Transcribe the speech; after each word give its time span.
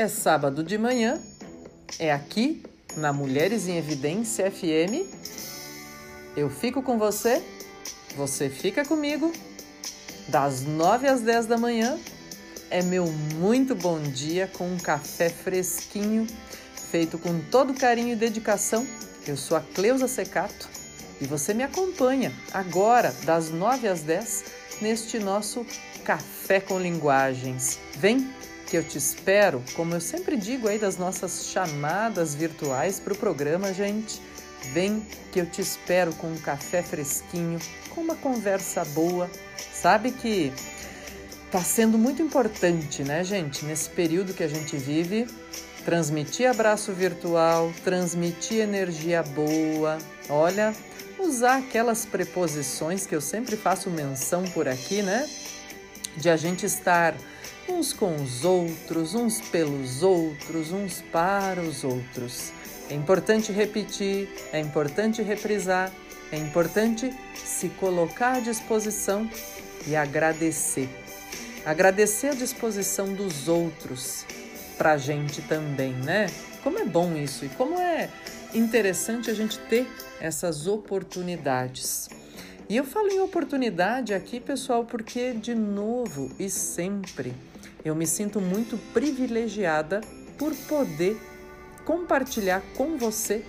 É 0.00 0.08
sábado 0.08 0.64
de 0.64 0.78
manhã, 0.78 1.20
é 1.98 2.10
aqui 2.10 2.62
na 2.96 3.12
Mulheres 3.12 3.68
em 3.68 3.76
Evidência 3.76 4.50
FM. 4.50 5.04
Eu 6.34 6.48
fico 6.48 6.82
com 6.82 6.98
você, 6.98 7.42
você 8.16 8.48
fica 8.48 8.82
comigo, 8.82 9.30
das 10.26 10.62
9 10.62 11.06
às 11.06 11.20
10 11.20 11.44
da 11.44 11.58
manhã. 11.58 11.98
É 12.70 12.80
meu 12.80 13.12
muito 13.34 13.74
bom 13.74 14.00
dia 14.00 14.46
com 14.46 14.72
um 14.72 14.78
café 14.78 15.28
fresquinho, 15.28 16.26
feito 16.90 17.18
com 17.18 17.38
todo 17.50 17.74
carinho 17.74 18.14
e 18.14 18.16
dedicação. 18.16 18.86
Eu 19.26 19.36
sou 19.36 19.54
a 19.54 19.60
Cleusa 19.60 20.08
Secato 20.08 20.66
e 21.20 21.26
você 21.26 21.52
me 21.52 21.62
acompanha 21.62 22.32
agora, 22.54 23.14
das 23.24 23.50
9 23.50 23.86
às 23.86 24.00
10, 24.00 24.44
neste 24.80 25.18
nosso 25.18 25.66
Café 26.04 26.58
com 26.58 26.80
Linguagens. 26.80 27.78
Vem! 27.98 28.40
Que 28.70 28.76
eu 28.76 28.84
te 28.84 28.96
espero, 28.96 29.60
como 29.74 29.94
eu 29.94 30.00
sempre 30.00 30.36
digo 30.36 30.68
aí 30.68 30.78
das 30.78 30.96
nossas 30.96 31.46
chamadas 31.46 32.36
virtuais 32.36 33.00
para 33.00 33.12
o 33.12 33.16
programa, 33.16 33.74
gente. 33.74 34.22
Vem 34.72 35.04
que 35.32 35.40
eu 35.40 35.46
te 35.46 35.60
espero 35.60 36.14
com 36.14 36.28
um 36.28 36.38
café 36.38 36.80
fresquinho, 36.80 37.58
com 37.90 38.00
uma 38.00 38.14
conversa 38.14 38.84
boa. 38.84 39.28
Sabe 39.74 40.12
que 40.12 40.52
tá 41.50 41.60
sendo 41.60 41.98
muito 41.98 42.22
importante, 42.22 43.02
né, 43.02 43.24
gente, 43.24 43.64
nesse 43.64 43.90
período 43.90 44.32
que 44.32 44.44
a 44.44 44.48
gente 44.48 44.76
vive, 44.76 45.26
transmitir 45.84 46.48
abraço 46.48 46.92
virtual, 46.92 47.72
transmitir 47.82 48.60
energia 48.60 49.24
boa. 49.24 49.98
Olha, 50.28 50.72
usar 51.18 51.56
aquelas 51.56 52.06
preposições 52.06 53.04
que 53.04 53.16
eu 53.16 53.20
sempre 53.20 53.56
faço 53.56 53.90
menção 53.90 54.44
por 54.44 54.68
aqui, 54.68 55.02
né? 55.02 55.28
De 56.16 56.30
a 56.30 56.36
gente 56.36 56.66
estar 56.66 57.16
uns 57.70 57.92
com 57.92 58.14
os 58.16 58.44
outros, 58.44 59.14
uns 59.14 59.40
pelos 59.40 60.02
outros, 60.02 60.72
uns 60.72 61.02
para 61.12 61.60
os 61.60 61.84
outros. 61.84 62.52
É 62.90 62.94
importante 62.94 63.52
repetir, 63.52 64.28
é 64.52 64.58
importante 64.58 65.22
reprisar, 65.22 65.92
é 66.32 66.36
importante 66.36 67.10
se 67.34 67.68
colocar 67.70 68.36
à 68.36 68.40
disposição 68.40 69.28
e 69.86 69.94
agradecer. 69.94 70.88
Agradecer 71.64 72.28
a 72.28 72.34
disposição 72.34 73.14
dos 73.14 73.48
outros 73.48 74.26
para 74.76 74.92
a 74.92 74.98
gente 74.98 75.40
também, 75.42 75.92
né? 75.92 76.26
Como 76.62 76.78
é 76.78 76.84
bom 76.84 77.16
isso 77.16 77.44
e 77.44 77.48
como 77.50 77.78
é 77.78 78.10
interessante 78.52 79.30
a 79.30 79.34
gente 79.34 79.58
ter 79.58 79.88
essas 80.20 80.66
oportunidades. 80.66 82.08
E 82.68 82.76
eu 82.76 82.84
falo 82.84 83.08
em 83.08 83.20
oportunidade 83.20 84.12
aqui, 84.12 84.40
pessoal, 84.40 84.84
porque 84.84 85.32
de 85.32 85.54
novo 85.54 86.30
e 86.38 86.48
sempre 86.48 87.34
eu 87.84 87.94
me 87.94 88.06
sinto 88.06 88.40
muito 88.40 88.76
privilegiada 88.92 90.00
por 90.38 90.54
poder 90.54 91.20
compartilhar 91.84 92.62
com 92.76 92.96
você 92.96 93.44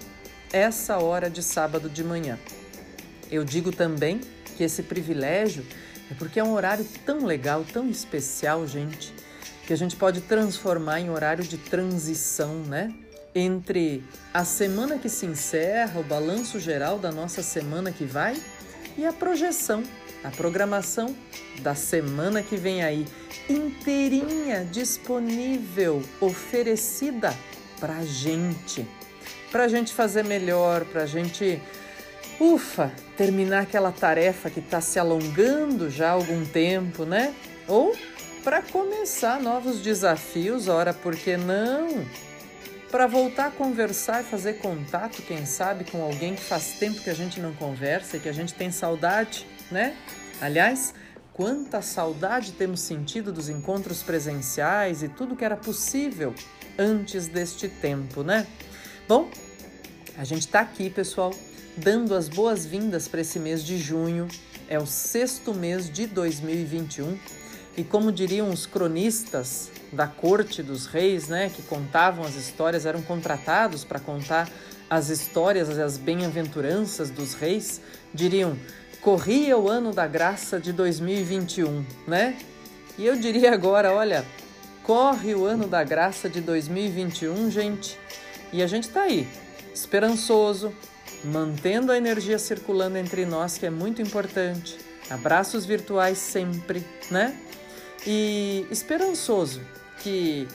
essa 0.52 0.98
hora 0.98 1.30
de 1.30 1.42
sábado 1.42 1.90
de 1.90 2.04
manhã. 2.04 2.38
Eu 3.32 3.44
digo 3.44 3.72
também 3.72 4.20
que 4.58 4.64
esse 4.64 4.84
privilégio 4.84 5.66
é 6.10 6.14
porque 6.14 6.40
é 6.40 6.44
um 6.44 6.54
horário 6.54 6.86
tão 7.06 7.26
legal, 7.26 7.66
tão 7.72 7.90
especial, 7.90 8.68
gente, 8.68 9.14
que 9.66 9.72
a 9.72 9.78
gente 9.78 9.96
pode 9.96 10.22
transformar 10.22 11.00
em 11.00 11.10
horário 11.10 11.44
de 11.44 11.58
transição, 11.58 12.56
né? 12.64 12.94
Entre 13.34 14.04
a 14.34 14.44
semana 14.44 14.98
que 14.98 15.08
se 15.08 15.26
encerra, 15.26 16.02
o 16.02 16.04
balanço 16.04 16.60
geral 16.60 17.00
da 17.00 17.12
nossa 17.12 17.42
semana 17.42 17.92
que 17.92 18.04
vai 18.04 18.36
e 18.98 19.06
a 19.06 19.14
projeção 19.14 19.84
a 20.24 20.30
programação 20.30 21.16
da 21.62 21.74
semana 21.76 22.42
que 22.44 22.56
vem 22.56 22.84
aí, 22.84 23.08
inteirinha, 23.50 24.66
disponível, 24.72 26.02
oferecida 26.20 27.36
para 27.80 28.04
gente. 28.04 28.88
Para 29.52 29.68
gente 29.68 29.94
fazer 29.94 30.24
melhor, 30.24 30.86
para 30.86 31.06
gente, 31.06 31.62
ufa, 32.40 32.92
terminar 33.18 33.64
aquela 33.64 33.92
tarefa 33.92 34.50
que 34.50 34.60
está 34.60 34.80
se 34.80 35.00
alongando 35.00 35.90
já 35.90 36.10
há 36.10 36.12
algum 36.12 36.46
tempo, 36.46 37.04
né? 37.04 37.34
Ou 37.68 37.96
para 38.44 38.62
começar 38.62 39.42
novos 39.42 39.82
desafios, 39.82 40.68
ora, 40.68 40.94
por 40.94 41.16
que 41.16 41.36
não? 41.36 42.06
Para 42.90 43.08
voltar 43.08 43.48
a 43.48 43.52
conversar 43.52 44.22
e 44.22 44.26
fazer 44.26 44.54
contato, 44.54 45.22
quem 45.22 45.46
sabe, 45.46 45.86
com 45.86 46.02
alguém 46.02 46.36
que 46.36 46.42
faz 46.42 46.74
tempo 46.80 47.02
que 47.02 47.10
a 47.10 47.14
gente 47.14 47.40
não 47.40 47.54
conversa 47.54 48.18
e 48.18 48.20
que 48.20 48.30
a 48.30 48.34
gente 48.34 48.54
tem 48.54 48.72
saudade 48.72 49.46
né? 49.72 49.96
Aliás, 50.40 50.94
quanta 51.34 51.82
saudade 51.82 52.52
temos 52.52 52.82
sentido 52.82 53.32
dos 53.32 53.50
encontros 53.50 54.04
presenciais 54.04 55.02
e 55.02 55.08
tudo 55.08 55.36
que 55.36 55.46
era 55.46 55.56
possível 55.56 56.34
antes 56.78 57.28
deste 57.28 57.68
tempo, 57.68 58.24
né? 58.24 58.46
Bom, 59.08 59.30
a 60.18 60.24
gente 60.24 60.42
está 60.42 60.60
aqui, 60.60 60.90
pessoal, 60.90 61.34
dando 61.78 62.14
as 62.16 62.28
boas-vindas 62.28 63.08
para 63.08 63.22
esse 63.22 63.40
mês 63.40 63.64
de 63.64 63.78
junho. 63.78 64.28
É 64.68 64.80
o 64.80 64.86
sexto 64.86 65.54
mês 65.54 65.90
de 65.90 66.06
2021 66.06 67.18
e, 67.76 67.84
como 67.84 68.12
diriam 68.12 68.50
os 68.50 68.66
cronistas 68.66 69.72
da 69.92 70.08
corte 70.08 70.62
dos 70.62 70.86
reis, 70.86 71.28
né, 71.28 71.50
que 71.50 71.62
contavam 71.64 72.26
as 72.26 72.36
histórias, 72.36 72.86
eram 72.86 73.02
contratados 73.02 73.84
para 73.84 74.00
contar 74.00 74.50
as 74.90 75.10
histórias, 75.10 75.70
as 75.70 75.98
bem-aventuranças 75.98 77.10
dos 77.10 77.34
reis, 77.34 77.82
diriam: 78.14 78.58
corria 79.02 79.58
o 79.58 79.68
ano 79.68 79.92
da 79.92 80.08
graça 80.08 80.60
de 80.60 80.72
2021, 80.72 81.84
né? 82.08 82.38
E 82.98 83.06
eu 83.06 83.16
diria 83.16 83.52
agora, 83.52 83.92
olha, 83.92 84.24
corre 84.84 85.34
o 85.34 85.46
ano 85.46 85.68
da 85.68 85.84
graça 85.84 86.30
de 86.30 86.40
2021, 86.40 87.50
gente. 87.50 87.98
E 88.54 88.62
a 88.62 88.68
gente 88.68 88.90
tá 88.90 89.02
aí, 89.02 89.28
esperançoso, 89.74 90.72
mantendo 91.24 91.92
a 91.92 91.98
energia 91.98 92.38
circulando 92.38 92.98
entre 92.98 93.26
nós, 93.26 93.58
que 93.58 93.66
é 93.66 93.70
muito 93.70 94.02
importante. 94.02 94.78
Abraços 95.10 95.66
virtuais 95.66 96.18
sempre, 96.18 96.86
né? 97.10 97.36
E 98.06 98.68
esperançoso 98.70 99.62
que 100.02 100.48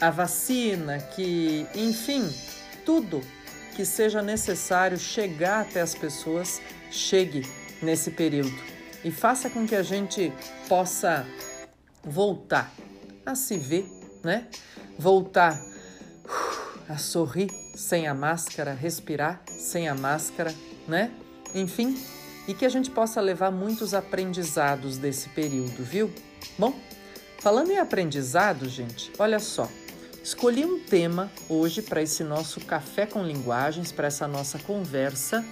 a 0.00 0.10
vacina, 0.10 0.98
que, 0.98 1.66
enfim, 1.74 2.28
tudo 2.84 3.22
que 3.76 3.84
seja 3.84 4.20
necessário 4.22 4.98
chegar 4.98 5.62
até 5.62 5.80
as 5.80 5.94
pessoas 5.94 6.60
chegue 6.92 7.42
nesse 7.82 8.10
período 8.10 8.52
e 9.02 9.10
faça 9.10 9.50
com 9.50 9.66
que 9.66 9.74
a 9.74 9.82
gente 9.82 10.32
possa 10.68 11.26
voltar 12.04 12.72
a 13.24 13.34
se 13.34 13.56
ver, 13.56 13.86
né? 14.22 14.46
Voltar 14.98 15.60
a 16.88 16.98
sorrir 16.98 17.50
sem 17.74 18.06
a 18.06 18.14
máscara, 18.14 18.74
respirar 18.74 19.42
sem 19.48 19.88
a 19.88 19.94
máscara, 19.94 20.54
né? 20.86 21.10
Enfim, 21.54 21.98
e 22.46 22.54
que 22.54 22.64
a 22.64 22.68
gente 22.68 22.90
possa 22.90 23.20
levar 23.20 23.50
muitos 23.50 23.94
aprendizados 23.94 24.98
desse 24.98 25.28
período, 25.30 25.82
viu? 25.82 26.12
Bom, 26.58 26.74
falando 27.40 27.70
em 27.70 27.78
aprendizado, 27.78 28.68
gente, 28.68 29.12
olha 29.18 29.38
só. 29.38 29.68
Escolhi 30.22 30.64
um 30.64 30.78
tema 30.78 31.30
hoje 31.48 31.82
para 31.82 32.00
esse 32.00 32.22
nosso 32.22 32.60
café 32.60 33.06
com 33.06 33.24
linguagens, 33.24 33.90
para 33.90 34.06
essa 34.06 34.28
nossa 34.28 34.56
conversa 34.60 35.44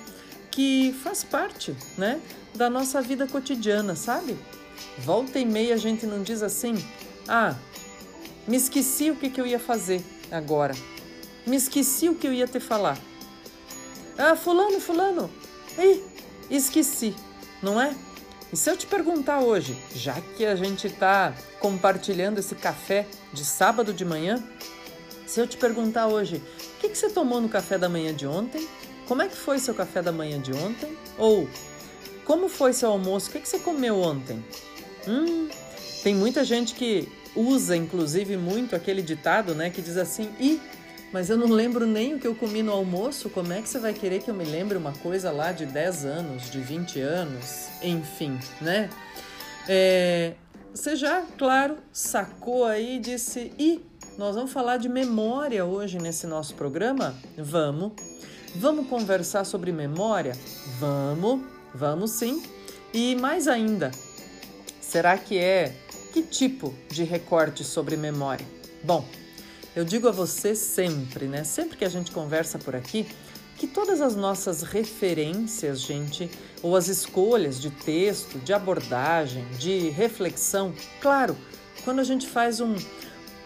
que 0.50 0.94
faz 1.02 1.22
parte, 1.22 1.74
né, 1.96 2.20
da 2.54 2.68
nossa 2.68 3.00
vida 3.00 3.26
cotidiana, 3.26 3.94
sabe? 3.94 4.36
Volta 4.98 5.38
e 5.38 5.44
meia 5.44 5.74
a 5.74 5.78
gente 5.78 6.06
não 6.06 6.22
diz 6.22 6.42
assim: 6.42 6.74
"Ah, 7.28 7.54
me 8.46 8.56
esqueci 8.56 9.10
o 9.10 9.16
que, 9.16 9.30
que 9.30 9.40
eu 9.40 9.46
ia 9.46 9.58
fazer 9.58 10.02
agora. 10.30 10.74
Me 11.46 11.56
esqueci 11.56 12.08
o 12.08 12.14
que 12.14 12.26
eu 12.26 12.32
ia 12.32 12.46
te 12.46 12.60
falar. 12.60 12.98
Ah, 14.16 14.36
fulano, 14.36 14.80
fulano. 14.80 15.30
Ih, 15.78 16.02
esqueci, 16.50 17.14
não 17.62 17.80
é? 17.80 17.94
E 18.52 18.56
se 18.56 18.68
eu 18.68 18.76
te 18.76 18.86
perguntar 18.86 19.40
hoje, 19.40 19.76
já 19.94 20.20
que 20.36 20.44
a 20.44 20.56
gente 20.56 20.88
está 20.88 21.32
compartilhando 21.60 22.38
esse 22.38 22.54
café 22.54 23.06
de 23.32 23.44
sábado 23.44 23.92
de 23.94 24.04
manhã, 24.04 24.42
se 25.26 25.40
eu 25.40 25.46
te 25.46 25.56
perguntar 25.56 26.08
hoje, 26.08 26.42
o 26.76 26.80
que, 26.80 26.88
que 26.88 26.98
você 26.98 27.08
tomou 27.08 27.40
no 27.40 27.48
café 27.48 27.78
da 27.78 27.88
manhã 27.88 28.12
de 28.12 28.26
ontem? 28.26 28.68
Como 29.10 29.22
é 29.22 29.26
que 29.26 29.36
foi 29.36 29.58
seu 29.58 29.74
café 29.74 30.00
da 30.00 30.12
manhã 30.12 30.40
de 30.40 30.52
ontem? 30.52 30.96
Ou 31.18 31.48
como 32.24 32.48
foi 32.48 32.72
seu 32.72 32.90
almoço? 32.90 33.28
O 33.28 33.32
que, 33.32 33.40
que 33.40 33.48
você 33.48 33.58
comeu 33.58 33.96
ontem? 33.96 34.40
Hum, 35.04 35.48
tem 36.04 36.14
muita 36.14 36.44
gente 36.44 36.76
que 36.76 37.08
usa, 37.34 37.76
inclusive, 37.76 38.36
muito 38.36 38.76
aquele 38.76 39.02
ditado, 39.02 39.52
né? 39.52 39.68
Que 39.68 39.82
diz 39.82 39.96
assim, 39.96 40.30
ih, 40.38 40.60
mas 41.12 41.28
eu 41.28 41.36
não 41.36 41.48
lembro 41.48 41.86
nem 41.86 42.14
o 42.14 42.20
que 42.20 42.26
eu 42.28 42.36
comi 42.36 42.62
no 42.62 42.70
almoço, 42.70 43.28
como 43.30 43.52
é 43.52 43.60
que 43.60 43.68
você 43.68 43.80
vai 43.80 43.92
querer 43.92 44.22
que 44.22 44.30
eu 44.30 44.34
me 44.34 44.44
lembre 44.44 44.78
uma 44.78 44.92
coisa 44.92 45.32
lá 45.32 45.50
de 45.50 45.66
10 45.66 46.04
anos, 46.04 46.48
de 46.48 46.60
20 46.60 47.00
anos, 47.00 47.66
enfim, 47.82 48.38
né? 48.60 48.88
É, 49.68 50.34
você 50.72 50.94
já, 50.94 51.24
claro, 51.36 51.78
sacou 51.92 52.64
aí 52.64 52.98
e 52.98 53.00
disse, 53.00 53.52
e 53.58 53.84
nós 54.16 54.36
vamos 54.36 54.52
falar 54.52 54.76
de 54.76 54.88
memória 54.88 55.64
hoje 55.64 55.98
nesse 55.98 56.28
nosso 56.28 56.54
programa? 56.54 57.12
Vamos. 57.36 58.20
Vamos 58.56 58.88
conversar 58.88 59.44
sobre 59.44 59.70
memória? 59.72 60.36
Vamos, 60.78 61.42
vamos 61.74 62.10
sim. 62.10 62.42
E 62.92 63.14
mais 63.14 63.46
ainda, 63.46 63.92
será 64.80 65.16
que 65.16 65.38
é 65.38 65.76
que 66.12 66.22
tipo 66.22 66.74
de 66.88 67.04
recorte 67.04 67.62
sobre 67.62 67.96
memória? 67.96 68.46
Bom, 68.82 69.04
Eu 69.74 69.84
digo 69.84 70.08
a 70.08 70.10
você 70.10 70.52
sempre, 70.54 71.26
né? 71.26 71.44
Sempre 71.44 71.76
que 71.76 71.84
a 71.84 71.88
gente 71.88 72.10
conversa 72.10 72.58
por 72.58 72.74
aqui, 72.74 73.06
que 73.56 73.68
todas 73.68 74.00
as 74.00 74.16
nossas 74.16 74.62
referências, 74.62 75.80
gente, 75.80 76.28
ou 76.60 76.74
as 76.74 76.88
escolhas 76.88 77.60
de 77.60 77.70
texto, 77.70 78.38
de 78.40 78.52
abordagem, 78.52 79.46
de 79.58 79.88
reflexão, 79.90 80.74
claro, 81.00 81.36
quando 81.84 82.00
a 82.00 82.04
gente 82.04 82.26
faz 82.26 82.60
um 82.60 82.74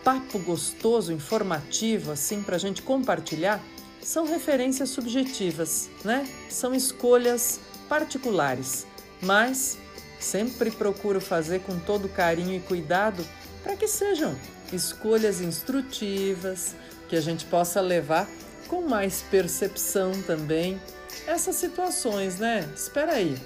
papo 0.02 0.38
gostoso, 0.38 1.12
informativo, 1.12 2.10
assim, 2.10 2.42
para 2.42 2.56
a 2.56 2.58
gente 2.58 2.80
compartilhar, 2.80 3.62
são 4.04 4.26
referências 4.26 4.90
subjetivas, 4.90 5.88
né? 6.04 6.28
São 6.50 6.74
escolhas 6.74 7.58
particulares, 7.88 8.86
mas 9.22 9.78
sempre 10.20 10.70
procuro 10.70 11.20
fazer 11.20 11.60
com 11.60 11.78
todo 11.78 12.08
carinho 12.08 12.54
e 12.54 12.60
cuidado 12.60 13.24
para 13.62 13.76
que 13.76 13.88
sejam 13.88 14.36
escolhas 14.72 15.40
instrutivas, 15.40 16.74
que 17.08 17.16
a 17.16 17.20
gente 17.20 17.46
possa 17.46 17.80
levar 17.80 18.28
com 18.68 18.82
mais 18.82 19.22
percepção 19.22 20.12
também 20.22 20.80
essas 21.26 21.56
situações, 21.56 22.38
né? 22.38 22.68
Espera 22.74 23.14
aí. 23.14 23.36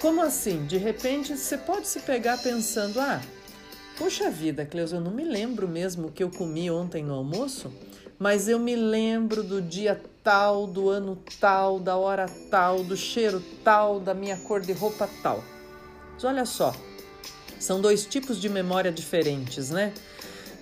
Como 0.00 0.22
assim? 0.22 0.66
De 0.66 0.76
repente 0.76 1.36
você 1.36 1.56
pode 1.56 1.86
se 1.86 2.00
pegar 2.00 2.38
pensando: 2.38 3.00
"Ah, 3.00 3.20
puxa 3.96 4.28
vida, 4.28 4.66
Cleusa, 4.66 4.96
eu 4.96 5.00
não 5.00 5.12
me 5.12 5.24
lembro 5.24 5.68
mesmo 5.68 6.08
o 6.08 6.12
que 6.12 6.22
eu 6.22 6.30
comi 6.30 6.70
ontem 6.70 7.02
no 7.02 7.14
almoço, 7.14 7.72
mas 8.18 8.48
eu 8.48 8.58
me 8.58 8.76
lembro 8.76 9.42
do 9.42 9.60
dia 9.60 10.00
tal, 10.22 10.66
do 10.66 10.88
ano 10.88 11.18
tal, 11.40 11.78
da 11.78 11.96
hora 11.96 12.26
tal, 12.50 12.82
do 12.82 12.96
cheiro 12.96 13.42
tal, 13.62 14.00
da 14.00 14.14
minha 14.14 14.36
cor 14.36 14.60
de 14.60 14.72
roupa 14.72 15.08
tal". 15.22 15.42
Mas 16.14 16.24
olha 16.24 16.46
só, 16.46 16.74
são 17.58 17.80
dois 17.80 18.04
tipos 18.06 18.40
de 18.40 18.48
memória 18.48 18.92
diferentes, 18.92 19.70
né? 19.70 19.92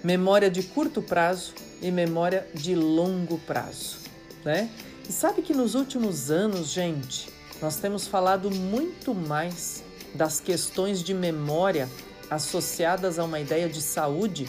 Memória 0.03 0.51
de 0.51 0.63
curto 0.63 1.01
prazo 1.01 1.55
e 1.81 1.91
memória 1.91 2.47
de 2.55 2.75
longo 2.75 3.39
prazo, 3.39 3.99
né? 4.45 4.71
E 5.09 5.13
sabe 5.13 5.43
que 5.43 5.53
nos 5.53 5.75
últimos 5.75 6.31
anos, 6.31 6.69
gente, 6.69 7.29
nós 7.61 7.77
temos 7.77 8.07
falado 8.07 8.51
muito 8.51 9.15
mais 9.15 9.85
das 10.15 10.41
questões 10.41 11.03
de 11.03 11.15
memória 11.15 11.89
associadas 12.31 13.19
a 13.19 13.25
uma 13.25 13.41
ideia 13.41 13.69
de 13.69 13.81
saúde, 13.81 14.49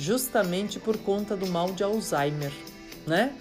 justamente 0.00 0.80
por 0.80 0.96
conta 0.98 1.36
do 1.36 1.46
mal 1.46 1.70
de 1.72 1.84
Alzheimer, 1.84 2.52
né? 3.06 3.34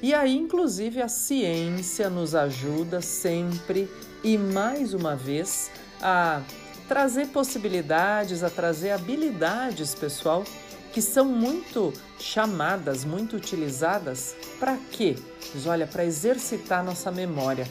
E 0.00 0.14
aí, 0.14 0.36
inclusive, 0.36 1.02
a 1.02 1.08
ciência 1.08 2.08
nos 2.08 2.34
ajuda 2.34 3.00
sempre 3.00 3.88
e 4.22 4.38
mais 4.38 4.94
uma 4.94 5.16
vez 5.16 5.70
a 6.00 6.42
trazer 6.86 7.28
possibilidades, 7.28 8.42
a 8.42 8.50
trazer 8.50 8.90
habilidades, 8.90 9.94
pessoal, 9.94 10.44
que 10.92 11.00
são 11.02 11.24
muito 11.24 11.92
chamadas, 12.18 13.04
muito 13.04 13.36
utilizadas 13.36 14.36
para 14.60 14.76
quê? 14.92 15.16
Diz, 15.52 15.66
olha, 15.66 15.86
para 15.86 16.04
exercitar 16.04 16.84
nossa 16.84 17.10
memória, 17.10 17.66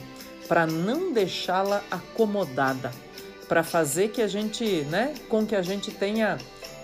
para 0.46 0.66
não 0.66 1.12
deixá-la 1.12 1.82
acomodada, 1.90 2.92
para 3.48 3.62
fazer 3.62 4.08
que 4.08 4.20
a 4.20 4.26
gente, 4.26 4.82
né, 4.90 5.14
com 5.28 5.46
que 5.46 5.54
a 5.54 5.62
gente 5.62 5.90
tenha 5.90 6.36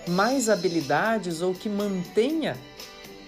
mais 0.07 0.49
habilidades 0.49 1.41
ou 1.41 1.53
que 1.53 1.69
mantenha 1.69 2.57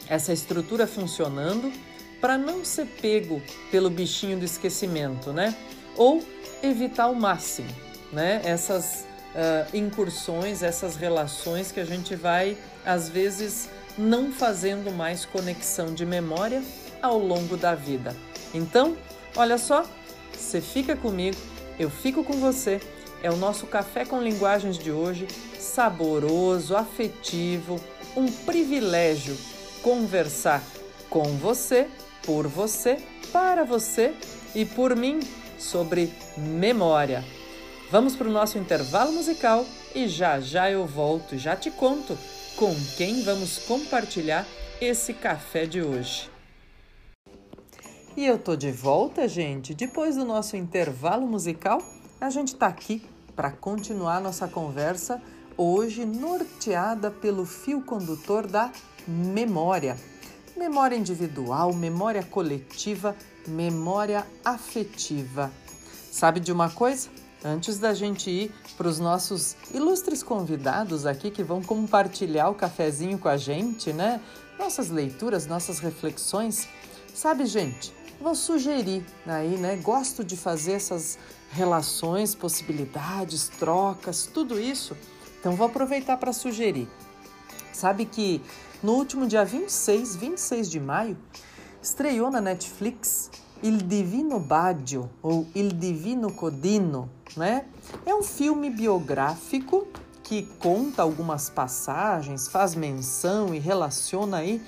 essa 0.10 0.34
estrutura 0.34 0.86
funcionando 0.86 1.72
para 2.20 2.38
não 2.38 2.64
ser 2.64 2.86
pego 2.86 3.42
pelo 3.72 3.90
bichinho 3.90 4.38
do 4.38 4.46
esquecimento, 4.46 5.32
né? 5.32 5.56
Ou 5.96 6.24
evitar 6.62 7.04
ao 7.04 7.16
máximo 7.16 7.70
né? 8.14 8.42
Essas 8.46 9.06
uh, 9.34 9.76
incursões, 9.76 10.62
essas 10.62 10.96
relações 10.96 11.72
que 11.72 11.80
a 11.80 11.86
gente 11.86 12.16
vai, 12.16 12.56
às 12.86 13.10
vezes, 13.10 13.70
não 13.98 14.32
fazendo 14.32 14.92
mais 14.92 15.26
conexão 15.26 15.94
de 15.94 16.06
memória 16.06 16.64
ao 17.02 17.18
longo 17.18 17.58
da 17.58 17.74
vida. 17.74 18.16
Então, 18.54 18.96
olha 19.36 19.58
só, 19.58 19.84
você 20.32 20.62
fica 20.62 20.96
comigo, 20.96 21.38
eu 21.80 21.90
fico 21.90 22.24
com 22.24 22.34
você. 22.34 22.80
É 23.24 23.32
o 23.32 23.38
nosso 23.38 23.66
café 23.68 24.04
com 24.04 24.20
linguagens 24.20 24.78
de 24.78 24.92
hoje, 24.92 25.30
saboroso, 25.58 26.76
afetivo, 26.76 27.80
um 28.18 28.30
privilégio 28.30 29.38
conversar 29.82 30.62
com 31.10 31.24
você, 31.38 31.88
por 32.26 32.48
você, 32.48 32.98
para 33.32 33.64
você 33.64 34.14
e 34.54 34.66
por 34.66 34.94
mim 34.94 35.22
sobre 35.58 36.12
memória. 36.36 37.24
Vamos 37.90 38.14
para 38.14 38.28
o 38.28 38.32
nosso 38.32 38.58
intervalo 38.58 39.14
musical 39.14 39.66
e 39.96 40.06
já 40.06 40.42
já 40.42 40.70
eu 40.70 40.86
volto, 40.86 41.38
já 41.38 41.56
te 41.56 41.72
conto 41.72 42.18
com 42.58 42.76
quem 42.98 43.24
vamos 43.24 43.60
compartilhar 43.60 44.46
esse 44.82 45.14
café 45.14 45.66
de 45.66 45.82
hoje. 45.82 46.30
E 48.18 48.26
eu 48.26 48.38
tô 48.38 48.58
de 48.58 48.70
volta, 48.70 49.30
gente. 49.30 49.74
Depois 49.74 50.18
do 50.18 50.26
nosso 50.26 50.58
intervalo 50.58 51.26
musical, 51.26 51.82
a 52.20 52.30
gente 52.30 52.56
tá 52.56 52.68
aqui 52.68 53.13
para 53.36 53.52
continuar 53.52 54.22
nossa 54.22 54.48
conversa 54.48 55.22
hoje 55.58 56.06
norteada 56.06 57.12
pelo 57.12 57.46
fio 57.46 57.82
condutor 57.82 58.48
da 58.48 58.72
memória. 59.08 59.98
Memória 60.56 60.96
individual, 60.96 61.74
memória 61.74 62.24
coletiva, 62.24 63.16
memória 63.48 64.26
afetiva. 64.46 65.52
Sabe 66.12 66.40
de 66.40 66.52
uma 66.52 66.70
coisa? 66.70 67.10
Antes 67.44 67.78
da 67.78 67.94
gente 67.94 68.30
ir 68.30 68.56
para 68.78 68.88
os 68.88 69.00
nossos 69.00 69.58
ilustres 69.74 70.24
convidados 70.24 71.06
aqui 71.06 71.30
que 71.30 71.44
vão 71.44 71.62
compartilhar 71.62 72.50
o 72.50 72.56
cafezinho 72.56 73.18
com 73.18 73.28
a 73.28 73.36
gente, 73.36 73.92
né? 73.92 74.22
Nossas 74.58 74.90
leituras, 74.90 75.46
nossas 75.46 75.80
reflexões. 75.80 76.70
Sabe, 77.14 77.46
gente, 77.46 77.94
vou 78.22 78.34
sugerir 78.34 79.04
aí, 79.26 79.58
né? 79.58 79.76
Gosto 79.76 80.24
de 80.24 80.38
fazer 80.38 80.74
essas 80.74 81.18
relações, 81.54 82.34
possibilidades, 82.36 83.48
trocas, 83.48 84.26
tudo 84.26 84.60
isso. 84.60 84.98
Então 85.40 85.56
vou 85.56 85.68
aproveitar 85.68 86.18
para 86.18 86.34
sugerir. 86.34 86.88
Sabe 87.72 88.06
que 88.06 88.42
no 88.82 88.94
último 88.94 89.28
dia 89.28 89.46
26, 89.46 90.16
26 90.16 90.70
de 90.70 90.80
maio, 90.80 91.18
estreou 91.82 92.30
na 92.30 92.42
Netflix 92.42 93.30
Il 93.62 93.78
Divino 93.78 94.40
Baggio 94.40 95.10
ou 95.22 95.48
Il 95.56 95.74
Divino 95.74 96.34
Codino, 96.34 97.10
né? 97.38 97.66
É 98.06 98.14
um 98.14 98.24
filme 98.24 98.70
biográfico 98.70 99.88
que 100.22 100.44
conta 100.60 101.02
algumas 101.02 101.50
passagens, 101.50 102.48
faz 102.48 102.76
menção 102.76 103.54
e 103.54 103.60
relaciona 103.60 104.38
aí 104.38 104.62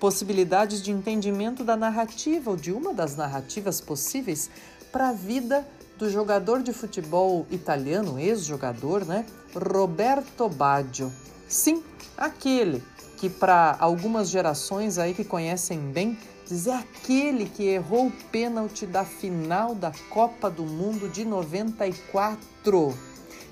possibilidades 0.00 0.82
de 0.82 0.90
entendimento 0.90 1.62
da 1.62 1.76
narrativa 1.76 2.50
ou 2.50 2.56
de 2.56 2.72
uma 2.72 2.92
das 2.92 3.16
narrativas 3.16 3.80
possíveis 3.80 4.50
para 4.90 5.10
a 5.10 5.12
vida 5.12 5.66
do 6.02 6.10
jogador 6.10 6.64
de 6.64 6.72
futebol 6.72 7.46
italiano, 7.48 8.18
ex-jogador, 8.18 9.04
né? 9.04 9.24
Roberto 9.54 10.48
Baggio. 10.48 11.12
Sim, 11.46 11.80
aquele 12.18 12.82
que 13.18 13.30
para 13.30 13.76
algumas 13.78 14.28
gerações 14.28 14.98
aí 14.98 15.14
que 15.14 15.22
conhecem 15.22 15.78
bem 15.78 16.18
Diz 16.44 16.66
é 16.66 16.74
aquele 16.74 17.48
que 17.48 17.68
errou 17.68 18.08
o 18.08 18.12
pênalti 18.32 18.84
da 18.84 19.04
final 19.04 19.76
da 19.76 19.92
Copa 20.10 20.50
do 20.50 20.64
Mundo 20.64 21.08
de 21.08 21.24
94, 21.24 22.92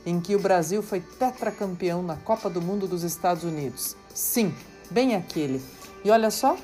em 0.04 0.20
que 0.20 0.34
o 0.34 0.40
Brasil 0.40 0.82
foi 0.82 1.00
tetracampeão 1.00 2.02
na 2.02 2.16
Copa 2.16 2.50
do 2.50 2.60
Mundo 2.60 2.88
dos 2.88 3.04
Estados 3.04 3.44
Unidos. 3.44 3.96
Sim, 4.12 4.52
bem 4.90 5.14
aquele. 5.14 5.62
E 6.04 6.10
olha 6.10 6.32
só, 6.32 6.56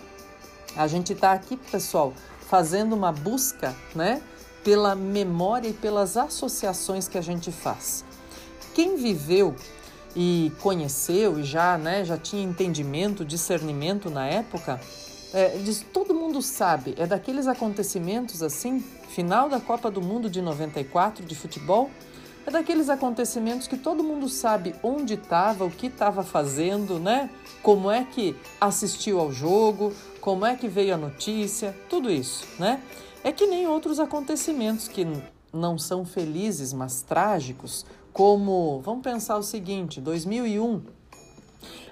a 0.76 0.88
gente 0.88 1.12
está 1.12 1.30
aqui, 1.32 1.56
pessoal, 1.56 2.12
fazendo 2.48 2.94
uma 2.94 3.12
busca, 3.12 3.74
né, 3.94 4.20
pela 4.66 4.96
memória 4.96 5.68
e 5.68 5.72
pelas 5.72 6.16
associações 6.16 7.06
que 7.06 7.16
a 7.16 7.20
gente 7.20 7.52
faz. 7.52 8.04
Quem 8.74 8.96
viveu 8.96 9.54
e 10.16 10.50
conheceu 10.60 11.38
e 11.38 11.44
já, 11.44 11.78
né, 11.78 12.04
já 12.04 12.18
tinha 12.18 12.42
entendimento, 12.42 13.24
discernimento 13.24 14.10
na 14.10 14.26
época, 14.26 14.80
é, 15.32 15.50
diz, 15.58 15.86
todo 15.92 16.12
mundo 16.12 16.42
sabe, 16.42 16.96
é 16.98 17.06
daqueles 17.06 17.46
acontecimentos 17.46 18.42
assim, 18.42 18.80
final 19.08 19.48
da 19.48 19.60
Copa 19.60 19.88
do 19.88 20.02
Mundo 20.02 20.28
de 20.28 20.42
94 20.42 21.24
de 21.24 21.36
futebol, 21.36 21.88
é 22.44 22.50
daqueles 22.50 22.88
acontecimentos 22.88 23.68
que 23.68 23.76
todo 23.76 24.02
mundo 24.02 24.28
sabe 24.28 24.74
onde 24.82 25.14
estava, 25.14 25.64
o 25.64 25.70
que 25.70 25.86
estava 25.86 26.24
fazendo, 26.24 26.98
né? 26.98 27.30
Como 27.62 27.88
é 27.88 28.04
que 28.04 28.34
assistiu 28.60 29.20
ao 29.20 29.32
jogo, 29.32 29.92
como 30.20 30.44
é 30.44 30.56
que 30.56 30.66
veio 30.66 30.94
a 30.94 30.96
notícia, 30.96 31.72
tudo 31.88 32.10
isso, 32.10 32.44
né? 32.58 32.80
É 33.26 33.32
que 33.32 33.44
nem 33.44 33.66
outros 33.66 33.98
acontecimentos 33.98 34.86
que 34.86 35.04
não 35.52 35.76
são 35.76 36.04
felizes, 36.04 36.72
mas 36.72 37.02
trágicos, 37.02 37.84
como, 38.12 38.80
vamos 38.84 39.02
pensar 39.02 39.36
o 39.36 39.42
seguinte, 39.42 40.00
2001, 40.00 40.80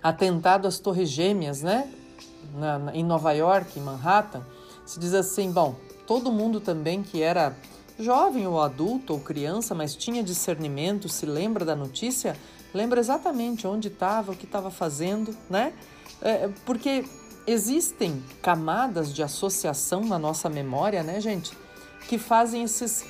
atentado 0.01 0.69
às 0.69 0.79
Torres 0.79 1.09
Gêmeas, 1.09 1.61
né? 1.61 1.93
na, 2.57 2.79
na, 2.79 2.95
em 2.95 3.03
Nova 3.03 3.33
York, 3.33 3.81
em 3.81 3.83
Manhattan, 3.83 4.47
se 4.87 5.01
diz 5.01 5.13
assim: 5.13 5.51
bom, 5.51 5.75
todo 6.07 6.31
mundo 6.31 6.61
também 6.61 7.03
que 7.03 7.21
era 7.21 7.53
jovem 7.99 8.47
ou 8.47 8.63
adulto 8.63 9.13
ou 9.13 9.19
criança, 9.19 9.75
mas 9.75 9.97
tinha 9.97 10.23
discernimento, 10.23 11.09
se 11.09 11.27
lembra 11.27 11.65
da 11.65 11.75
notícia, 11.75 12.37
lembra 12.73 13.01
exatamente 13.01 13.67
onde 13.67 13.89
estava, 13.89 14.31
o 14.31 14.37
que 14.37 14.45
estava 14.45 14.71
fazendo, 14.71 15.37
né? 15.51 15.73
É, 16.23 16.49
porque 16.65 17.05
existem 17.47 18.23
camadas 18.43 19.13
de 19.13 19.23
associação 19.23 20.03
na 20.05 20.19
nossa 20.19 20.49
memória, 20.49 21.03
né, 21.03 21.21
gente, 21.21 21.57
que 22.09 22.19
fazem 22.19 22.63
esses 22.63 23.05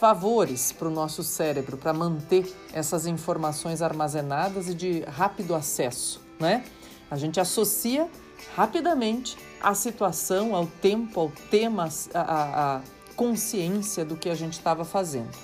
favores 0.00 0.72
para 0.72 0.88
o 0.88 0.90
nosso 0.90 1.22
cérebro 1.22 1.76
para 1.76 1.92
manter 1.92 2.50
essas 2.72 3.06
informações 3.06 3.82
armazenadas 3.82 4.68
e 4.68 4.74
de 4.74 5.00
rápido 5.00 5.54
acesso, 5.54 6.22
né? 6.38 6.64
A 7.10 7.16
gente 7.16 7.38
associa 7.38 8.08
rapidamente 8.56 9.36
a 9.60 9.74
situação, 9.74 10.54
ao 10.54 10.66
tempo, 10.66 11.20
ao 11.20 11.30
tema, 11.50 11.88
a, 12.14 12.76
a 12.76 12.80
consciência 13.14 14.02
do 14.04 14.16
que 14.16 14.30
a 14.30 14.34
gente 14.34 14.54
estava 14.54 14.84
fazendo. 14.84 15.36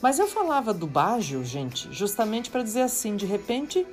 Mas 0.00 0.18
eu 0.18 0.28
falava 0.28 0.72
do 0.72 0.86
Baggio, 0.86 1.44
gente, 1.44 1.92
justamente 1.92 2.48
para 2.48 2.62
dizer 2.62 2.82
assim, 2.82 3.16
de 3.16 3.26
repente, 3.26 3.86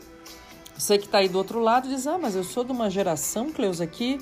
você 0.78 0.98
que 0.98 1.06
está 1.06 1.20
aí 1.20 1.28
do 1.28 1.38
outro 1.38 1.60
lado 1.60 1.90
diz, 1.90 2.06
ah, 2.06 2.18
mas 2.18 2.36
eu 2.36 2.44
sou 2.44 2.64
de 2.64 2.72
uma 2.72 2.90
geração, 2.90 3.52
Cleusa, 3.52 3.88
que 3.88 4.20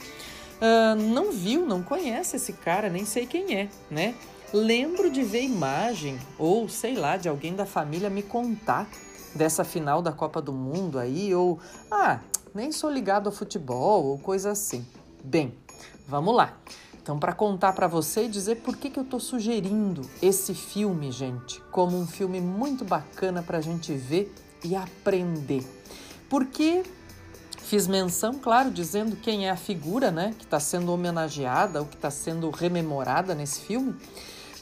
uh, 0.61 0.95
não 0.95 1.31
viu, 1.31 1.65
não 1.65 1.83
conhece 1.83 2.37
esse 2.37 2.53
cara, 2.53 2.89
nem 2.89 3.05
sei 3.05 3.25
quem 3.25 3.55
é, 3.55 3.69
né? 3.89 4.15
Lembro 4.53 5.09
de 5.09 5.21
ver 5.21 5.41
imagem 5.41 6.17
ou 6.39 6.69
sei 6.69 6.95
lá 6.95 7.17
de 7.17 7.27
alguém 7.27 7.55
da 7.55 7.65
família 7.65 8.09
me 8.09 8.23
contar 8.23 8.87
dessa 9.33 9.65
final 9.65 10.01
da 10.01 10.13
Copa 10.13 10.41
do 10.41 10.53
Mundo 10.53 10.97
aí 10.97 11.35
ou 11.35 11.59
ah, 11.91 12.19
nem 12.53 12.71
sou 12.71 12.89
ligado 12.89 13.27
a 13.27 13.31
futebol 13.31 14.05
ou 14.05 14.17
coisa 14.17 14.51
assim. 14.51 14.85
Bem, 15.21 15.53
vamos 16.07 16.33
lá. 16.33 16.57
Então, 17.01 17.19
para 17.19 17.33
contar 17.33 17.73
para 17.73 17.87
você 17.87 18.25
e 18.25 18.29
dizer 18.29 18.61
por 18.61 18.77
que, 18.77 18.89
que 18.89 18.97
eu 18.97 19.03
estou 19.03 19.19
sugerindo 19.19 20.01
esse 20.21 20.53
filme, 20.53 21.11
gente, 21.11 21.61
como 21.69 21.97
um 21.99 22.07
filme 22.07 22.39
muito 22.39 22.85
bacana 22.85 23.43
para 23.43 23.57
a 23.57 23.61
gente 23.61 23.93
ver 23.93 24.33
e 24.63 24.75
aprender. 24.75 25.74
Porque 26.29 26.83
fiz 27.65 27.87
menção, 27.87 28.35
claro, 28.35 28.69
dizendo 28.69 29.15
quem 29.15 29.47
é 29.47 29.51
a 29.51 29.57
figura 29.57 30.11
né, 30.11 30.33
que 30.37 30.45
está 30.45 30.59
sendo 30.59 30.91
homenageada 30.91 31.79
ou 31.79 31.85
que 31.85 31.95
está 31.95 32.11
sendo 32.11 32.49
rememorada 32.49 33.33
nesse 33.33 33.61
filme. 33.61 33.95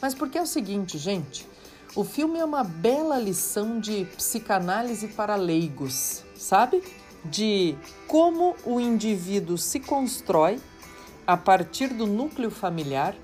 Mas 0.02 0.14
porque 0.14 0.38
é 0.38 0.42
o 0.42 0.48
seguinte, 0.48 0.98
gente, 0.98 1.48
o 1.96 2.04
filme 2.04 2.40
é 2.40 2.46
uma 2.46 2.64
bela 2.64 3.20
lição 3.20 3.80
de 3.80 4.06
psicanálise 4.18 5.10
para 5.10 5.36
leigos, 5.36 6.24
sabe? 6.36 6.84
De 7.24 7.76
como 8.08 8.56
o 8.66 8.80
indivíduo 8.80 9.58
se 9.58 9.80
constrói 9.80 10.60
a 11.28 11.38
partir 11.38 11.88
do 11.90 12.08
núcleo 12.08 12.50
familiar 12.50 13.16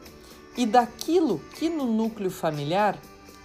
e 0.55 0.65
daquilo 0.65 1.39
que 1.55 1.69
no 1.69 1.85
núcleo 1.85 2.29
familiar 2.29 2.97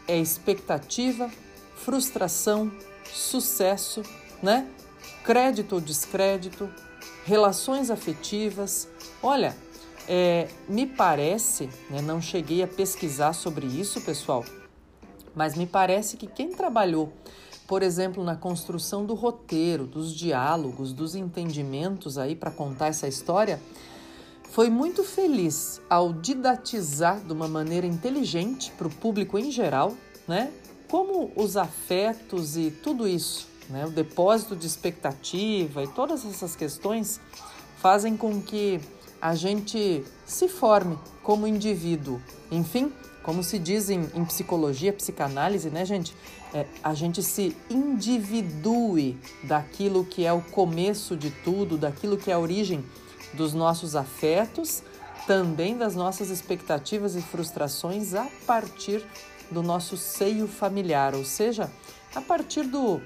é 0.06 0.18
expectativa, 0.18 1.30
frustração, 1.76 2.70
sucesso, 3.04 4.02
né? 4.42 4.68
Crédito 5.24 5.76
ou 5.76 5.80
descrédito, 5.80 6.70
relações 7.24 7.90
afetivas. 7.90 8.86
Olha, 9.22 9.56
é, 10.06 10.48
me 10.68 10.86
parece, 10.86 11.70
né, 11.88 12.02
não 12.02 12.20
cheguei 12.20 12.62
a 12.62 12.68
pesquisar 12.68 13.32
sobre 13.32 13.66
isso, 13.66 14.02
pessoal, 14.02 14.44
mas 15.34 15.56
me 15.56 15.66
parece 15.66 16.18
que 16.18 16.26
quem 16.26 16.52
trabalhou, 16.52 17.10
por 17.66 17.82
exemplo, 17.82 18.22
na 18.22 18.36
construção 18.36 19.06
do 19.06 19.14
roteiro, 19.14 19.86
dos 19.86 20.14
diálogos, 20.14 20.92
dos 20.92 21.14
entendimentos 21.14 22.18
aí 22.18 22.36
para 22.36 22.50
contar 22.50 22.88
essa 22.88 23.08
história, 23.08 23.58
foi 24.50 24.68
muito 24.68 25.02
feliz 25.02 25.80
ao 25.88 26.12
didatizar 26.12 27.18
de 27.20 27.32
uma 27.32 27.48
maneira 27.48 27.86
inteligente 27.86 28.70
para 28.76 28.86
o 28.86 28.90
público 28.90 29.38
em 29.38 29.50
geral, 29.50 29.94
né? 30.28 30.52
Como 30.86 31.32
os 31.34 31.56
afetos 31.56 32.56
e 32.56 32.70
tudo 32.70 33.08
isso, 33.08 33.48
né? 33.68 33.86
O 33.86 33.90
depósito 33.90 34.54
de 34.54 34.66
expectativa 34.66 35.82
e 35.82 35.88
todas 35.88 36.24
essas 36.24 36.54
questões 36.56 37.20
fazem 37.78 38.16
com 38.16 38.40
que 38.40 38.80
a 39.20 39.34
gente 39.34 40.04
se 40.26 40.48
forme 40.48 40.98
como 41.22 41.46
indivíduo. 41.46 42.20
Enfim, 42.50 42.92
como 43.22 43.42
se 43.42 43.58
diz 43.58 43.88
em, 43.88 44.08
em 44.14 44.24
psicologia, 44.24 44.92
psicanálise, 44.92 45.70
né, 45.70 45.84
gente? 45.84 46.14
É, 46.52 46.66
a 46.82 46.94
gente 46.94 47.22
se 47.22 47.56
individue 47.70 49.18
daquilo 49.42 50.04
que 50.04 50.26
é 50.26 50.32
o 50.32 50.42
começo 50.42 51.16
de 51.16 51.30
tudo, 51.30 51.78
daquilo 51.78 52.16
que 52.18 52.30
é 52.30 52.34
a 52.34 52.38
origem 52.38 52.84
dos 53.32 53.54
nossos 53.54 53.96
afetos, 53.96 54.82
também 55.26 55.76
das 55.76 55.94
nossas 55.94 56.28
expectativas 56.28 57.16
e 57.16 57.22
frustrações 57.22 58.14
a 58.14 58.26
partir 58.46 59.04
do 59.50 59.62
nosso 59.62 59.96
seio 59.96 60.46
familiar, 60.46 61.14
ou 61.14 61.24
seja, 61.24 61.70
a 62.14 62.20
partir 62.20 62.64
do, 62.64 63.00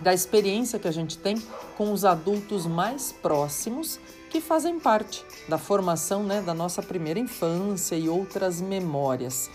da 0.00 0.14
experiência 0.14 0.78
que 0.78 0.88
a 0.88 0.92
gente 0.92 1.18
tem 1.18 1.36
com 1.76 1.92
os 1.92 2.04
adultos 2.04 2.66
mais 2.66 3.12
próximos 3.12 3.98
que 4.30 4.40
fazem 4.40 4.78
parte 4.78 5.24
da 5.48 5.58
formação 5.58 6.22
né, 6.22 6.40
da 6.40 6.54
nossa 6.54 6.82
primeira 6.82 7.18
infância 7.18 7.96
e 7.96 8.08
outras 8.08 8.60
memórias. 8.60 9.50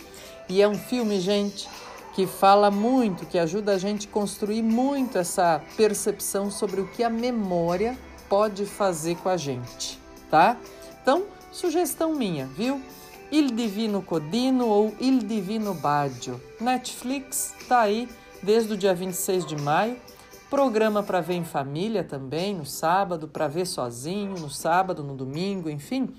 E 0.50 0.62
é 0.62 0.68
um 0.68 0.78
filme, 0.78 1.20
gente, 1.20 1.68
que 2.14 2.28
fala 2.28 2.70
muito, 2.70 3.25
que 3.25 3.40
ajuda 3.40 3.74
a 3.74 3.78
gente 3.78 4.08
a 4.08 4.12
construir 4.12 4.62
muito 4.62 5.18
essa 5.18 5.62
percepção 5.75 6.52
sobre 6.52 6.82
o 6.82 6.88
que 6.88 7.04
a 7.04 7.10
memória 7.10 7.98
pode 8.30 8.66
fazer 8.66 9.16
com 9.18 9.30
a 9.30 9.38
gente, 9.38 10.00
tá? 10.30 10.58
Então, 11.02 11.25
sugestão 11.52 12.14
minha, 12.14 12.46
viu? 12.46 12.82
Il 13.32 13.52
Divino 13.52 14.02
Codino 14.02 14.68
ou 14.68 14.94
Il 15.00 15.20
Divino 15.20 15.74
Baggio. 15.74 16.40
Netflix 16.60 17.54
tá 17.68 17.82
aí 17.82 18.08
desde 18.44 18.74
o 18.74 18.78
dia 18.78 18.94
26 18.94 19.46
de 19.46 19.56
maio 19.56 19.98
Programa 20.50 21.02
para 21.02 21.22
ver 21.22 21.34
em 21.34 21.44
família 21.44 22.04
também, 22.04 22.54
no 22.56 22.66
sábado, 22.66 23.28
para 23.28 23.48
ver 23.48 23.66
sozinho, 23.66 24.40
no 24.40 24.50
sábado, 24.50 25.04
no 25.04 25.16
domingo, 25.16 25.70
enfim, 25.70 26.10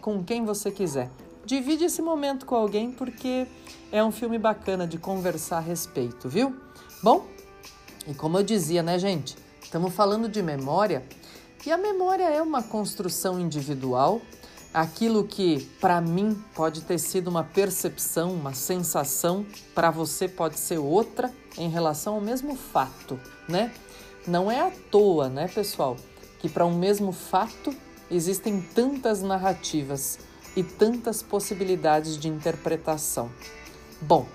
com 0.00 0.22
quem 0.22 0.44
você 0.44 0.70
quiser. 0.70 1.10
Divide 1.44 1.84
esse 1.84 2.00
momento 2.00 2.46
com 2.46 2.54
alguém 2.54 2.92
porque 2.92 3.46
é 3.90 4.02
um 4.02 4.12
filme 4.12 4.38
bacana 4.38 4.86
de 4.86 4.98
conversar 4.98 5.58
a 5.58 5.60
respeito, 5.60 6.28
viu? 6.28 6.56
Bom, 7.02 7.26
e 8.06 8.14
como 8.14 8.38
eu 8.38 8.44
dizia, 8.44 8.82
né, 8.82 8.98
gente? 8.98 9.36
Estamos 9.60 9.92
falando 9.92 10.28
de 10.28 10.40
memória 10.42 11.04
e 11.66 11.72
a 11.72 11.76
memória 11.76 12.24
é 12.24 12.40
uma 12.40 12.62
construção 12.62 13.40
individual. 13.40 14.20
Aquilo 14.72 15.24
que 15.24 15.68
para 15.80 16.00
mim 16.00 16.40
pode 16.54 16.82
ter 16.82 16.98
sido 16.98 17.28
uma 17.28 17.44
percepção, 17.44 18.32
uma 18.32 18.54
sensação, 18.54 19.44
para 19.74 19.90
você 19.90 20.28
pode 20.28 20.58
ser 20.58 20.78
outra 20.78 21.32
em 21.58 21.68
relação 21.68 22.14
ao 22.14 22.20
mesmo 22.20 22.56
fato, 22.56 23.20
né? 23.48 23.72
Não 24.26 24.50
é 24.50 24.60
à 24.60 24.70
toa, 24.90 25.28
né, 25.28 25.48
pessoal, 25.48 25.96
que 26.38 26.48
para 26.48 26.64
um 26.64 26.76
mesmo 26.76 27.12
fato 27.12 27.74
existem 28.10 28.60
tantas 28.60 29.22
narrativas 29.22 30.18
e 30.54 30.62
tantas 30.62 31.22
possibilidades 31.22 32.18
de 32.18 32.28
interpretação. 32.28 33.30
Bom, 34.00 34.26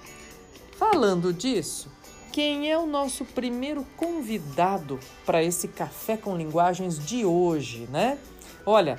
falando 0.77 1.31
disso, 1.31 1.89
quem 2.31 2.71
é 2.71 2.77
o 2.77 2.85
nosso 2.85 3.25
primeiro 3.25 3.85
convidado 3.95 4.99
para 5.25 5.43
esse 5.43 5.67
café 5.67 6.17
com 6.17 6.35
linguagens 6.37 6.99
de 7.03 7.25
hoje, 7.25 7.87
né? 7.91 8.17
Olha, 8.65 8.97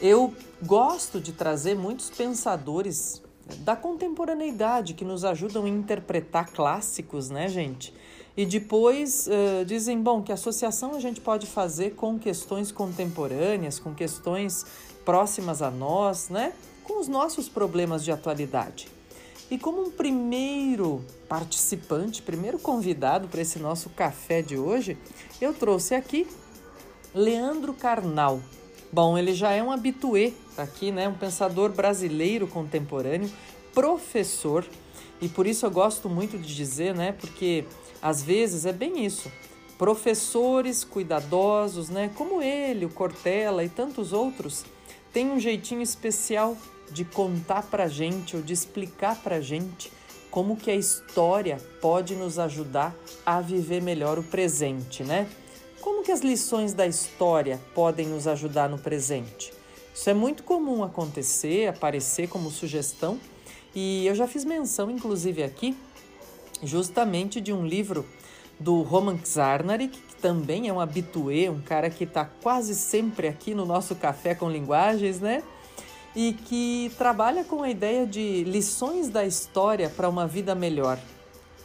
eu 0.00 0.34
gosto 0.62 1.20
de 1.20 1.32
trazer 1.32 1.74
muitos 1.74 2.10
pensadores 2.10 3.22
da 3.58 3.74
contemporaneidade 3.74 4.94
que 4.94 5.04
nos 5.04 5.24
ajudam 5.24 5.64
a 5.64 5.68
interpretar 5.68 6.50
clássicos, 6.50 7.30
né, 7.30 7.48
gente? 7.48 7.92
E 8.40 8.46
depois 8.46 9.26
uh, 9.26 9.66
dizem, 9.66 10.00
bom, 10.00 10.22
que 10.22 10.32
associação 10.32 10.94
a 10.94 10.98
gente 10.98 11.20
pode 11.20 11.46
fazer 11.46 11.90
com 11.90 12.18
questões 12.18 12.72
contemporâneas, 12.72 13.78
com 13.78 13.94
questões 13.94 14.64
próximas 15.04 15.60
a 15.60 15.70
nós, 15.70 16.30
né? 16.30 16.54
Com 16.82 16.98
os 16.98 17.06
nossos 17.06 17.50
problemas 17.50 18.02
de 18.02 18.10
atualidade. 18.10 18.88
E 19.50 19.58
como 19.58 19.82
um 19.82 19.90
primeiro 19.90 21.04
participante, 21.28 22.22
primeiro 22.22 22.58
convidado 22.58 23.28
para 23.28 23.42
esse 23.42 23.58
nosso 23.58 23.90
café 23.90 24.40
de 24.40 24.56
hoje, 24.56 24.96
eu 25.38 25.52
trouxe 25.52 25.94
aqui 25.94 26.26
Leandro 27.14 27.74
Carnal. 27.74 28.40
Bom, 28.90 29.18
ele 29.18 29.34
já 29.34 29.52
é 29.52 29.62
um 29.62 29.70
habitué 29.70 30.32
aqui, 30.56 30.90
né? 30.90 31.06
Um 31.06 31.14
pensador 31.14 31.72
brasileiro 31.72 32.46
contemporâneo, 32.46 33.30
professor, 33.74 34.66
e 35.20 35.28
por 35.28 35.46
isso 35.46 35.66
eu 35.66 35.70
gosto 35.70 36.08
muito 36.08 36.38
de 36.38 36.56
dizer, 36.56 36.94
né? 36.94 37.12
Porque 37.12 37.66
às 38.02 38.22
vezes 38.22 38.66
é 38.66 38.72
bem 38.72 39.04
isso. 39.04 39.30
Professores 39.78 40.84
cuidadosos, 40.84 41.88
né? 41.88 42.10
Como 42.14 42.42
ele, 42.42 42.84
o 42.84 42.90
Cortella 42.90 43.64
e 43.64 43.68
tantos 43.68 44.12
outros, 44.12 44.64
têm 45.12 45.30
um 45.30 45.40
jeitinho 45.40 45.82
especial 45.82 46.56
de 46.90 47.04
contar 47.04 47.62
pra 47.62 47.88
gente 47.88 48.36
ou 48.36 48.42
de 48.42 48.52
explicar 48.52 49.16
pra 49.22 49.40
gente 49.40 49.92
como 50.30 50.56
que 50.56 50.70
a 50.70 50.76
história 50.76 51.58
pode 51.80 52.14
nos 52.14 52.38
ajudar 52.38 52.94
a 53.26 53.40
viver 53.40 53.82
melhor 53.82 54.18
o 54.18 54.22
presente, 54.22 55.02
né? 55.02 55.28
Como 55.80 56.02
que 56.02 56.12
as 56.12 56.20
lições 56.20 56.72
da 56.72 56.86
história 56.86 57.60
podem 57.74 58.06
nos 58.06 58.26
ajudar 58.26 58.68
no 58.68 58.78
presente? 58.78 59.52
Isso 59.94 60.08
é 60.08 60.14
muito 60.14 60.42
comum 60.44 60.84
acontecer, 60.84 61.68
aparecer 61.68 62.28
como 62.28 62.50
sugestão, 62.50 63.18
e 63.74 64.06
eu 64.06 64.14
já 64.14 64.26
fiz 64.26 64.44
menção, 64.44 64.90
inclusive 64.90 65.42
aqui, 65.42 65.76
justamente 66.62 67.40
de 67.40 67.52
um 67.52 67.66
livro 67.66 68.06
do 68.58 68.82
Roman 68.82 69.18
Czarnarik, 69.18 69.98
que 69.98 70.16
também 70.16 70.68
é 70.68 70.72
um 70.72 70.80
habituê, 70.80 71.48
um 71.48 71.60
cara 71.60 71.88
que 71.88 72.04
está 72.04 72.24
quase 72.24 72.74
sempre 72.74 73.26
aqui 73.26 73.54
no 73.54 73.64
nosso 73.64 73.94
Café 73.94 74.34
com 74.34 74.50
Linguagens, 74.50 75.20
né? 75.20 75.42
E 76.14 76.32
que 76.32 76.92
trabalha 76.98 77.44
com 77.44 77.62
a 77.62 77.70
ideia 77.70 78.06
de 78.06 78.44
lições 78.44 79.08
da 79.08 79.24
história 79.24 79.88
para 79.88 80.08
uma 80.08 80.26
vida 80.26 80.54
melhor. 80.54 80.98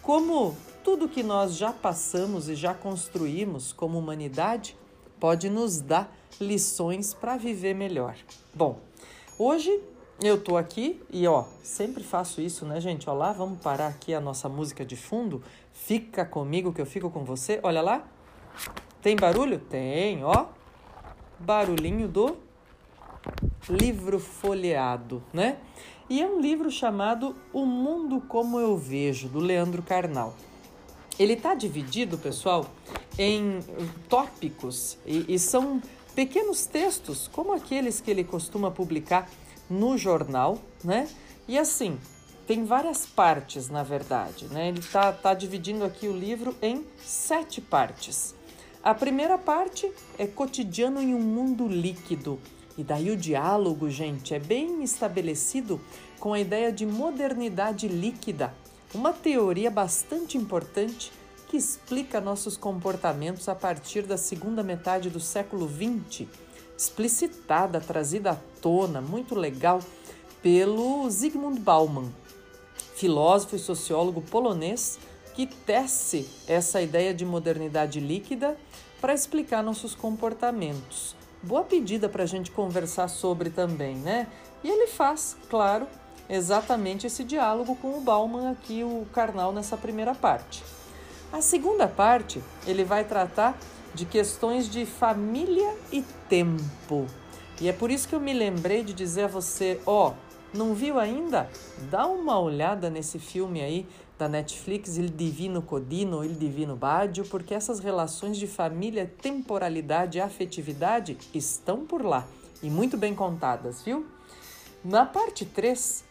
Como 0.02 0.56
tudo 0.84 1.10
que 1.10 1.24
nós 1.24 1.58
já 1.58 1.74
passamos 1.74 2.48
e 2.48 2.56
já 2.56 2.74
construímos 2.74 3.74
como 3.74 3.98
humanidade 3.98 4.78
pode 5.20 5.50
nos 5.50 5.82
dar 5.82 6.16
lições 6.40 7.14
para 7.14 7.38
viver 7.38 7.74
melhor. 7.74 8.16
Bom, 8.54 8.80
hoje 9.38 9.82
eu 10.22 10.42
tô 10.42 10.56
aqui 10.56 11.02
e 11.10 11.28
ó, 11.28 11.44
sempre 11.62 12.04
faço 12.04 12.40
isso, 12.42 12.66
né, 12.66 12.80
gente? 12.80 13.10
Ó 13.10 13.14
lá, 13.14 13.34
vamos 13.34 13.60
parar 13.62 13.88
aqui 13.88 14.14
a 14.14 14.22
nossa 14.22 14.48
música 14.48 14.86
de 14.86 14.96
fundo. 14.96 15.44
Fica 15.74 16.24
comigo 16.26 16.72
que 16.72 16.82
eu 16.82 16.86
fico 16.86 17.10
com 17.10 17.24
você. 17.24 17.60
Olha 17.64 17.82
lá. 17.82 18.04
Tem 19.02 19.16
barulho? 19.16 19.60
Tem, 19.60 20.24
ó. 20.24 20.48
Barulhinho 21.38 22.08
do 22.08 22.38
livro 23.70 24.20
folheado, 24.20 25.22
né? 25.34 25.58
E 26.10 26.22
é 26.22 26.28
um 26.28 26.40
livro 26.40 26.72
chamado 26.72 27.36
O 27.52 27.66
Mundo 27.66 28.22
Como 28.22 28.60
Eu 28.60 28.78
Vejo, 28.78 29.28
do 29.28 29.40
Leandro 29.40 29.82
Carnal. 29.82 30.34
Ele 31.20 31.34
está 31.34 31.56
dividido, 31.56 32.18
pessoal, 32.18 32.68
em 33.18 33.60
tópicos 34.08 34.98
e, 35.06 35.26
e 35.34 35.40
são 35.40 35.82
pequenos 36.14 36.66
textos, 36.66 37.28
como 37.28 37.54
aqueles 37.54 38.00
que 38.00 38.12
ele 38.12 38.24
costuma 38.24 38.72
publicar 38.72 39.30
no 39.70 39.98
jornal, 39.98 40.60
né? 40.84 41.08
E 41.48 41.58
assim, 41.58 42.00
tem 42.48 42.64
várias 42.64 43.06
partes, 43.06 43.70
na 43.70 43.84
verdade, 43.84 44.48
né? 44.48 44.68
Ele 44.68 44.80
está 44.80 45.12
tá 45.12 45.34
dividindo 45.34 45.84
aqui 45.84 46.08
o 46.08 46.18
livro 46.18 46.56
em 46.62 46.86
sete 46.98 47.60
partes. 47.60 48.36
A 48.84 48.94
primeira 48.94 49.38
parte 49.38 49.92
é 50.18 50.28
cotidiano 50.28 51.02
em 51.02 51.16
um 51.16 51.20
mundo 51.20 51.68
líquido. 51.68 52.40
E 52.78 52.84
daí 52.84 53.10
o 53.10 53.18
diálogo, 53.18 53.90
gente, 53.90 54.34
é 54.34 54.40
bem 54.40 54.84
estabelecido 54.84 55.82
com 56.20 56.34
a 56.34 56.40
ideia 56.40 56.72
de 56.72 56.86
modernidade 56.86 57.88
líquida, 57.88 58.54
uma 58.94 59.12
teoria 59.12 59.72
bastante 59.72 60.38
importante 60.38 61.12
que 61.48 61.58
explica 61.58 62.20
nossos 62.20 62.58
comportamentos 62.58 63.48
a 63.48 63.56
partir 63.56 64.04
da 64.04 64.18
segunda 64.18 64.64
metade 64.64 65.10
do 65.10 65.20
século 65.20 65.70
XX, 65.70 66.28
explicitada, 66.78 67.80
trazida 67.80 68.32
à 68.32 68.38
tona, 68.62 69.02
muito 69.02 69.36
legal, 69.36 69.80
pelo 70.42 71.10
Zygmunt 71.10 71.60
Bauman, 71.60 72.12
filósofo 72.96 73.56
e 73.56 73.60
sociólogo 73.60 74.22
polonês 74.22 75.00
que 75.34 75.46
tece 75.46 76.30
essa 76.48 76.82
ideia 76.82 77.14
de 77.14 77.26
modernidade 77.26 78.00
líquida 78.00 78.58
para 79.02 79.14
explicar 79.14 79.62
nossos 79.62 79.94
comportamentos. 79.94 81.16
Boa 81.44 81.64
pedida 81.64 82.08
para 82.08 82.24
a 82.24 82.26
gente 82.26 82.52
conversar 82.52 83.08
sobre 83.08 83.50
também, 83.50 83.96
né? 83.98 84.28
E 84.64 84.70
ele 84.70 84.88
faz, 84.88 85.38
claro, 85.50 85.88
exatamente 86.30 87.06
esse 87.06 87.24
diálogo 87.24 87.76
com 87.76 87.98
o 87.98 88.02
Bauman 88.02 88.52
aqui, 88.52 88.84
o 88.84 89.06
Karnal, 89.14 89.52
nessa 89.52 89.78
primeira 89.78 90.16
parte. 90.16 90.64
A 91.32 91.42
segunda 91.42 91.88
parte, 91.88 92.42
ele 92.66 92.84
vai 92.84 93.04
tratar 93.04 93.58
de 93.96 94.06
questões 94.06 94.70
de 94.70 94.86
família 94.86 95.76
e 95.92 96.04
tempo. 96.30 97.08
E 97.60 97.70
é 97.70 97.74
por 97.74 97.90
isso 97.90 98.08
que 98.08 98.14
eu 98.14 98.20
me 98.20 98.34
lembrei 98.34 98.84
de 98.84 98.94
dizer 98.94 99.24
a 99.24 99.28
você, 99.28 99.80
ó, 99.86 100.10
oh, 100.10 100.58
não 100.58 100.74
viu 100.74 101.00
ainda? 101.00 101.50
Dá 101.90 102.06
uma 102.06 102.38
olhada 102.40 102.90
nesse 102.90 103.18
filme 103.18 103.62
aí 103.62 103.88
da 104.18 104.28
Netflix, 104.28 104.98
Il 104.98 105.10
Divino 105.10 105.62
Codino, 105.62 106.24
Il 106.24 106.36
Divino 106.36 106.76
Badio, 106.76 107.26
porque 107.26 107.54
essas 107.54 107.80
relações 107.80 108.38
de 108.38 108.48
família, 108.48 109.12
temporalidade 109.22 110.18
e 110.18 110.22
afetividade 110.22 111.18
estão 111.34 111.86
por 111.86 112.04
lá 112.04 112.28
e 112.62 112.70
muito 112.70 112.98
bem 112.98 113.14
contadas, 113.14 113.82
viu? 113.82 114.06
Na 114.84 115.06
parte 115.06 115.46
3, 115.46 116.04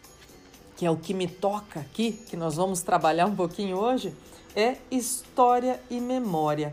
que 0.77 0.87
é 0.87 0.91
o 0.91 0.97
que 0.97 1.15
me 1.15 1.29
toca 1.29 1.81
aqui, 1.81 2.13
que 2.13 2.37
nós 2.37 2.57
vamos 2.57 2.83
trabalhar 2.83 3.27
um 3.27 3.37
pouquinho 3.37 3.77
hoje, 3.77 4.15
é 4.55 4.77
história 4.91 5.81
e 5.91 6.01
memória. 6.01 6.73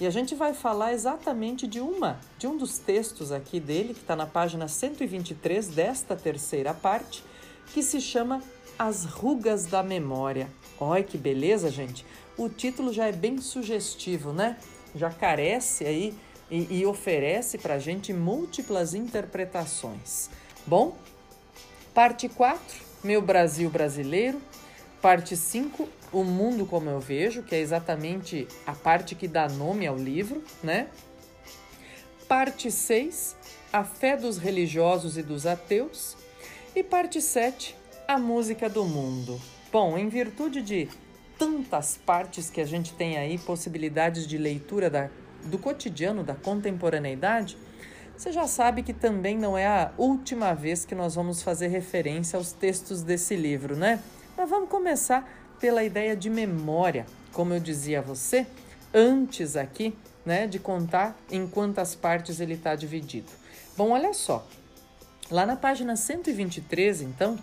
E 0.00 0.06
a 0.06 0.10
gente 0.10 0.34
vai 0.34 0.54
falar 0.54 0.94
exatamente 0.94 1.66
de 1.66 1.78
uma, 1.78 2.18
de 2.38 2.46
um 2.46 2.56
dos 2.56 2.78
textos 2.78 3.30
aqui 3.30 3.60
dele, 3.60 3.92
que 3.92 4.00
está 4.00 4.16
na 4.16 4.26
página 4.26 4.66
123 4.66 5.68
desta 5.68 6.16
terceira 6.16 6.72
parte, 6.72 7.22
que 7.66 7.82
se 7.82 8.00
chama 8.00 8.42
As 8.78 9.04
Rugas 9.04 9.66
da 9.66 9.82
Memória. 9.82 10.48
Olha 10.80 11.04
que 11.04 11.18
beleza, 11.18 11.70
gente! 11.70 12.06
O 12.38 12.48
título 12.48 12.94
já 12.94 13.08
é 13.08 13.12
bem 13.12 13.42
sugestivo, 13.42 14.32
né? 14.32 14.56
Já 14.96 15.10
carece 15.10 15.84
aí 15.84 16.14
e, 16.50 16.78
e 16.80 16.86
oferece 16.86 17.58
para 17.58 17.74
a 17.74 17.78
gente 17.78 18.10
múltiplas 18.14 18.94
interpretações. 18.94 20.30
Bom, 20.66 20.96
parte 21.92 22.26
4, 22.26 22.80
Meu 23.04 23.20
Brasil 23.20 23.68
Brasileiro. 23.68 24.40
Parte 25.02 25.36
5, 25.36 25.86
O 26.12 26.24
Mundo 26.24 26.66
Como 26.66 26.90
Eu 26.90 27.00
Vejo, 27.00 27.42
que 27.42 27.54
é 27.54 27.60
exatamente 27.60 28.48
a 28.66 28.72
parte 28.72 29.14
que 29.14 29.28
dá 29.28 29.48
nome 29.48 29.86
ao 29.86 29.96
livro, 29.96 30.42
né? 30.62 30.88
Parte 32.26 32.70
6, 32.70 33.36
A 33.72 33.84
Fé 33.84 34.16
dos 34.16 34.38
Religiosos 34.38 35.16
e 35.16 35.22
dos 35.22 35.46
Ateus. 35.46 36.16
E 36.74 36.82
parte 36.82 37.20
7, 37.20 37.76
A 38.08 38.18
Música 38.18 38.68
do 38.68 38.84
Mundo. 38.84 39.40
Bom, 39.72 39.96
em 39.96 40.08
virtude 40.08 40.62
de 40.62 40.88
tantas 41.38 41.96
partes 41.96 42.50
que 42.50 42.60
a 42.60 42.66
gente 42.66 42.92
tem 42.92 43.16
aí, 43.16 43.38
possibilidades 43.38 44.26
de 44.26 44.36
leitura 44.36 44.90
da, 44.90 45.08
do 45.44 45.58
cotidiano, 45.58 46.22
da 46.22 46.34
contemporaneidade, 46.34 47.56
você 48.16 48.30
já 48.30 48.46
sabe 48.46 48.82
que 48.82 48.92
também 48.92 49.38
não 49.38 49.56
é 49.56 49.66
a 49.66 49.92
última 49.96 50.52
vez 50.52 50.84
que 50.84 50.94
nós 50.94 51.14
vamos 51.14 51.42
fazer 51.42 51.68
referência 51.68 52.36
aos 52.36 52.52
textos 52.52 53.02
desse 53.02 53.34
livro, 53.34 53.74
né? 53.74 54.02
Mas 54.36 54.50
vamos 54.50 54.68
começar 54.68 55.26
pela 55.60 55.84
ideia 55.84 56.16
de 56.16 56.30
memória, 56.30 57.06
como 57.32 57.52
eu 57.52 57.60
dizia 57.60 57.98
a 57.98 58.02
você 58.02 58.46
antes 58.92 59.56
aqui, 59.56 59.96
né, 60.24 60.46
de 60.46 60.58
contar 60.58 61.16
em 61.30 61.46
quantas 61.46 61.94
partes 61.94 62.40
ele 62.40 62.54
está 62.54 62.74
dividido. 62.74 63.30
Bom, 63.76 63.90
olha 63.90 64.12
só, 64.12 64.46
lá 65.30 65.46
na 65.46 65.56
página 65.56 65.96
123, 65.96 67.02
então, 67.02 67.38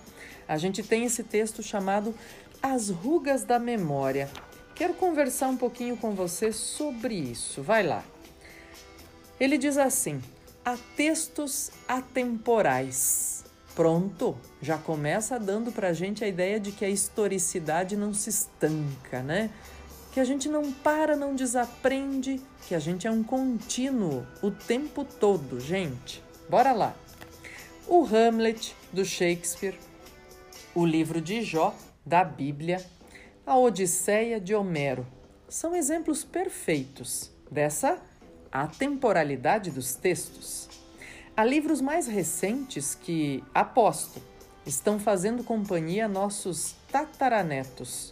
a 0.47 0.57
gente 0.57 0.83
tem 0.83 1.05
esse 1.05 1.23
texto 1.23 1.63
chamado 1.63 2.13
As 2.61 2.89
Rugas 2.89 3.43
da 3.43 3.59
Memória. 3.59 4.29
Quero 4.75 4.93
conversar 4.93 5.47
um 5.47 5.57
pouquinho 5.57 5.97
com 5.97 6.11
você 6.11 6.51
sobre 6.51 7.15
isso. 7.15 7.61
Vai 7.61 7.83
lá. 7.83 8.03
Ele 9.39 9.57
diz 9.57 9.77
assim: 9.77 10.21
há 10.63 10.77
textos 10.95 11.71
atemporais. 11.87 13.43
Pronto, 13.77 14.35
já 14.61 14.77
começa 14.77 15.39
dando 15.39 15.71
para 15.71 15.89
a 15.89 15.93
gente 15.93 16.25
a 16.25 16.27
ideia 16.27 16.59
de 16.59 16.71
que 16.71 16.83
a 16.83 16.89
historicidade 16.89 17.95
não 17.95 18.13
se 18.13 18.29
estanca, 18.29 19.21
né? 19.21 19.51
Que 20.11 20.19
a 20.19 20.25
gente 20.25 20.49
não 20.49 20.73
para, 20.73 21.15
não 21.15 21.35
desaprende, 21.35 22.41
que 22.67 22.73
a 22.73 22.79
gente 22.79 23.05
é 23.05 23.11
um 23.11 23.23
contínuo 23.23 24.25
o 24.41 24.49
tempo 24.49 25.05
todo, 25.05 25.59
gente. 25.59 26.23
Bora 26.49 26.73
lá. 26.73 26.95
O 27.87 28.03
Hamlet 28.03 28.75
do 28.91 29.05
Shakespeare 29.05 29.77
o 30.77 30.85
livro 30.85 31.19
de 31.19 31.41
Jó, 31.41 31.75
da 32.05 32.23
Bíblia, 32.23 32.85
a 33.43 33.57
Odisseia 33.57 34.39
de 34.39 34.53
Homero. 34.53 35.07
São 35.49 35.75
exemplos 35.75 36.23
perfeitos 36.23 37.31
dessa 37.49 37.99
atemporalidade 38.51 39.71
dos 39.71 39.95
textos. 39.95 40.76
Há 41.37 41.45
livros 41.45 41.81
mais 41.81 42.07
recentes 42.07 42.95
que, 42.95 43.43
aposto, 43.53 44.19
estão 44.65 44.99
fazendo 44.99 45.43
companhia 45.43 46.05
a 46.05 46.09
nossos 46.09 46.73
tataranetos. 46.91 48.11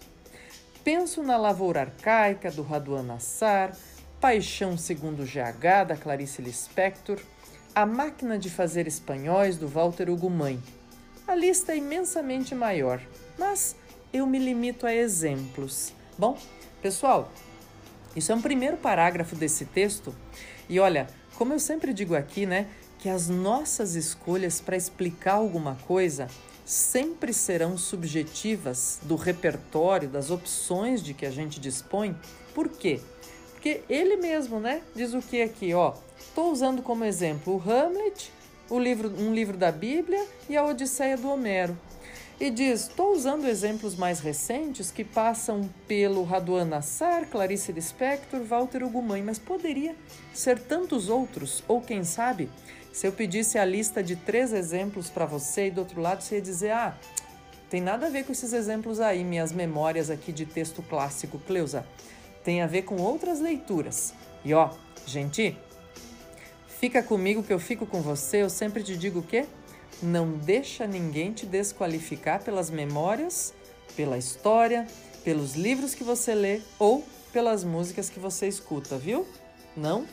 Penso 0.83 1.23
na 1.23 1.35
Lavoura 1.35 1.81
Arcaica, 1.81 2.51
do 2.51 2.61
Raduan 2.61 3.01
Nassar, 3.01 3.75
Paixão 4.21 4.77
segundo 4.77 5.25
GH, 5.25 5.87
da 5.87 5.97
Clarice 5.97 6.39
Lispector, 6.39 7.19
A 7.73 7.83
Máquina 7.83 8.37
de 8.37 8.47
Fazer 8.47 8.85
Espanhóis, 8.85 9.57
do 9.57 9.67
Walter 9.67 10.07
Ugumãe, 10.07 10.61
a 11.27 11.33
lista 11.33 11.71
é 11.71 11.77
imensamente 11.77 12.53
maior, 12.53 13.01
mas 13.39 13.75
eu 14.13 14.27
me 14.27 14.37
limito 14.37 14.85
a 14.85 14.93
exemplos. 14.93 15.93
Bom, 16.15 16.37
pessoal, 16.79 17.31
isso 18.15 18.31
é 18.31 18.35
um 18.35 18.41
primeiro 18.41 18.77
parágrafo 18.77 19.35
desse 19.35 19.65
texto. 19.65 20.15
E 20.69 20.79
olha, 20.79 21.07
como 21.35 21.53
eu 21.53 21.59
sempre 21.59 21.91
digo 21.91 22.15
aqui, 22.15 22.45
né, 22.45 22.67
que 23.05 23.09
as 23.09 23.29
nossas 23.29 23.93
escolhas 23.93 24.59
para 24.59 24.75
explicar 24.75 25.33
alguma 25.33 25.77
coisa 25.85 26.27
sempre 26.65 27.31
serão 27.33 27.77
subjetivas 27.77 28.97
do 29.03 29.15
repertório, 29.15 30.09
das 30.09 30.31
opções 30.31 31.03
de 31.03 31.13
que 31.13 31.23
a 31.23 31.29
gente 31.29 31.59
dispõe. 31.59 32.17
Por 32.55 32.67
quê? 32.67 32.99
Porque 33.51 33.83
ele 33.87 34.17
mesmo, 34.17 34.59
né, 34.59 34.81
diz 34.95 35.13
o 35.13 35.21
que 35.21 35.43
aqui, 35.43 35.71
ó. 35.71 35.93
Estou 36.17 36.51
usando 36.51 36.81
como 36.81 37.05
exemplo 37.05 37.53
o 37.53 37.69
Hamlet 37.69 38.31
o 38.71 38.79
livro, 38.79 39.13
um 39.19 39.31
livro 39.31 39.55
da 39.55 39.71
Bíblia 39.71 40.25
e 40.49 40.57
a 40.57 40.65
Odisseia 40.65 41.15
do 41.15 41.29
Homero. 41.29 41.77
E 42.39 42.49
diz: 42.49 42.87
estou 42.87 43.13
usando 43.13 43.45
exemplos 43.45 43.95
mais 43.95 44.19
recentes 44.19 44.89
que 44.89 45.03
passam 45.03 45.69
pelo 45.87 46.23
Raduan 46.23 46.65
Nassar, 46.65 47.27
Clarice 47.27 47.71
Lispector, 47.71 48.41
Walter 48.41 48.83
Ugumãe, 48.83 49.21
mas 49.21 49.37
poderia 49.37 49.95
ser 50.33 50.57
tantos 50.59 51.07
outros, 51.07 51.63
ou 51.67 51.79
quem 51.79 52.03
sabe, 52.03 52.49
se 52.95 53.05
eu 53.05 53.11
pedisse 53.11 53.57
a 53.57 53.65
lista 53.65 54.01
de 54.01 54.15
três 54.15 54.53
exemplos 54.53 55.09
para 55.09 55.25
você 55.25 55.67
e 55.67 55.71
do 55.71 55.79
outro 55.79 55.99
lado 55.99 56.21
você 56.21 56.35
ia 56.35 56.41
dizer: 56.41 56.71
ah, 56.71 56.97
tem 57.69 57.81
nada 57.81 58.07
a 58.07 58.09
ver 58.09 58.23
com 58.23 58.31
esses 58.31 58.53
exemplos 58.53 59.01
aí, 59.01 59.21
minhas 59.21 59.51
memórias 59.51 60.09
aqui 60.09 60.31
de 60.31 60.45
texto 60.45 60.81
clássico, 60.81 61.37
Cleusa. 61.39 61.85
Tem 62.41 62.61
a 62.61 62.67
ver 62.67 62.83
com 62.83 62.95
outras 62.95 63.41
leituras. 63.41 64.13
E 64.45 64.53
ó, 64.53 64.69
gente, 65.05 65.57
fica 66.79 67.03
comigo 67.03 67.43
que 67.43 67.51
eu 67.51 67.59
fico 67.59 67.85
com 67.85 68.01
você, 68.01 68.43
eu 68.43 68.49
sempre 68.49 68.81
te 68.81 68.95
digo 68.95 69.19
o 69.19 69.23
quê? 69.23 69.45
Não 70.01 70.31
deixa 70.31 70.87
ninguém 70.87 71.33
te 71.33 71.45
desqualificar 71.45 72.45
pelas 72.45 72.69
memórias, 72.69 73.53
pela 73.93 74.17
história, 74.17 74.87
pelos 75.21 75.55
livros 75.55 75.93
que 75.93 76.03
você 76.03 76.33
lê 76.33 76.61
ou 76.79 77.03
pelas 77.33 77.61
músicas 77.61 78.09
que 78.09 78.21
você 78.21 78.47
escuta, 78.47 78.97
viu? 78.97 79.27
Não 79.75 80.05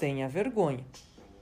tenha 0.00 0.28
vergonha. 0.28 0.84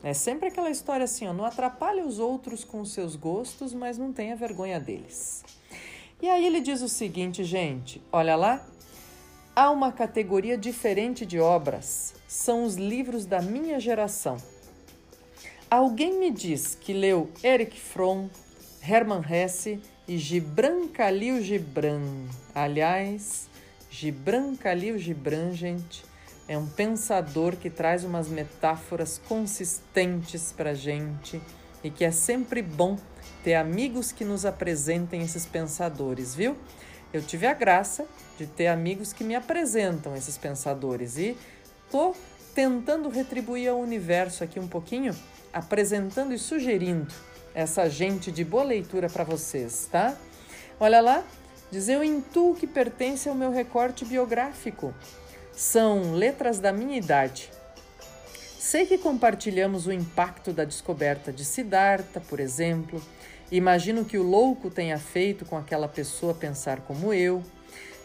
É 0.04 0.12
sempre 0.12 0.48
aquela 0.48 0.70
história 0.70 1.04
assim, 1.04 1.28
ó, 1.28 1.32
não 1.32 1.44
atrapalhe 1.44 2.02
os 2.02 2.18
outros 2.18 2.64
com 2.64 2.80
os 2.80 2.92
seus 2.92 3.14
gostos, 3.14 3.72
mas 3.72 3.96
não 3.96 4.12
tenha 4.12 4.34
vergonha 4.34 4.80
deles. 4.80 5.44
E 6.20 6.28
aí 6.28 6.44
ele 6.44 6.60
diz 6.60 6.82
o 6.82 6.88
seguinte, 6.88 7.44
gente, 7.44 8.02
olha 8.10 8.34
lá, 8.34 8.66
há 9.54 9.70
uma 9.70 9.92
categoria 9.92 10.58
diferente 10.58 11.24
de 11.24 11.38
obras, 11.38 12.14
são 12.26 12.64
os 12.64 12.74
livros 12.74 13.26
da 13.26 13.40
minha 13.40 13.78
geração. 13.78 14.36
Alguém 15.70 16.18
me 16.18 16.30
diz 16.30 16.74
que 16.74 16.92
leu 16.92 17.30
Eric 17.42 17.78
Fromm, 17.80 18.28
Hermann 18.86 19.22
Hesse 19.22 19.80
e 20.06 20.18
Gibran 20.18 20.88
Khalil 20.88 21.40
Gibran. 21.42 22.02
Aliás, 22.54 23.48
Gibran 23.90 24.54
Khalil 24.56 24.98
Gibran, 24.98 25.52
gente, 25.54 26.04
é 26.52 26.58
um 26.58 26.66
pensador 26.66 27.56
que 27.56 27.70
traz 27.70 28.04
umas 28.04 28.28
metáforas 28.28 29.18
consistentes 29.26 30.52
para 30.52 30.74
gente 30.74 31.40
e 31.82 31.90
que 31.90 32.04
é 32.04 32.10
sempre 32.10 32.60
bom 32.60 32.98
ter 33.42 33.54
amigos 33.54 34.12
que 34.12 34.22
nos 34.22 34.44
apresentem 34.44 35.22
esses 35.22 35.46
pensadores, 35.46 36.34
viu? 36.34 36.54
Eu 37.10 37.22
tive 37.22 37.46
a 37.46 37.54
graça 37.54 38.06
de 38.36 38.46
ter 38.46 38.66
amigos 38.66 39.14
que 39.14 39.24
me 39.24 39.34
apresentam 39.34 40.14
esses 40.14 40.36
pensadores 40.36 41.16
e 41.16 41.38
tô 41.90 42.14
tentando 42.54 43.08
retribuir 43.08 43.70
ao 43.70 43.80
universo 43.80 44.44
aqui 44.44 44.60
um 44.60 44.68
pouquinho 44.68 45.16
apresentando 45.54 46.34
e 46.34 46.38
sugerindo 46.38 47.14
essa 47.54 47.88
gente 47.88 48.30
de 48.30 48.44
boa 48.44 48.64
leitura 48.64 49.08
para 49.08 49.24
vocês, 49.24 49.88
tá? 49.90 50.14
Olha 50.78 51.00
lá, 51.00 51.24
diz 51.70 51.88
eu 51.88 52.04
intuo 52.04 52.54
que 52.54 52.66
pertence 52.66 53.26
ao 53.26 53.34
meu 53.34 53.50
recorte 53.50 54.04
biográfico. 54.04 54.94
São 55.52 56.14
letras 56.14 56.58
da 56.58 56.72
minha 56.72 56.96
idade. 56.96 57.50
Sei 58.58 58.86
que 58.86 58.96
compartilhamos 58.98 59.86
o 59.86 59.92
impacto 59.92 60.52
da 60.52 60.64
descoberta 60.64 61.32
de 61.32 61.44
Siddhartha, 61.44 62.20
por 62.20 62.40
exemplo. 62.40 63.02
Imagino 63.50 64.04
que 64.04 64.16
o 64.16 64.22
louco 64.22 64.70
tenha 64.70 64.98
feito 64.98 65.44
com 65.44 65.56
aquela 65.56 65.88
pessoa 65.88 66.32
pensar 66.32 66.80
como 66.80 67.12
eu. 67.12 67.42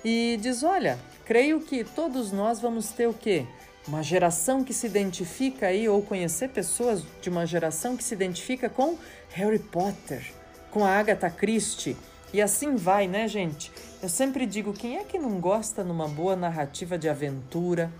E 0.03 0.37
diz: 0.41 0.63
Olha, 0.63 0.99
creio 1.25 1.61
que 1.61 1.83
todos 1.83 2.31
nós 2.31 2.59
vamos 2.59 2.89
ter 2.89 3.07
o 3.07 3.13
quê? 3.13 3.45
uma 3.87 4.03
geração 4.03 4.63
que 4.63 4.73
se 4.73 4.85
identifica 4.85 5.67
aí, 5.67 5.87
ou 5.87 6.01
conhecer 6.01 6.49
pessoas 6.49 7.03
de 7.21 7.29
uma 7.29 7.45
geração 7.45 7.95
que 7.95 8.03
se 8.03 8.13
identifica 8.13 8.69
com 8.69 8.97
Harry 9.29 9.59
Potter, 9.59 10.21
com 10.69 10.83
a 10.83 10.89
Agatha 10.89 11.29
Christie. 11.29 11.95
E 12.33 12.41
assim 12.41 12.75
vai, 12.75 13.07
né, 13.07 13.27
gente? 13.27 13.71
Eu 14.01 14.09
sempre 14.09 14.45
digo: 14.45 14.73
quem 14.73 14.97
é 14.97 15.03
que 15.03 15.17
não 15.17 15.39
gosta 15.39 15.83
numa 15.83 16.07
boa 16.07 16.35
narrativa 16.35 16.97
de 16.97 17.09
aventura, 17.09 17.91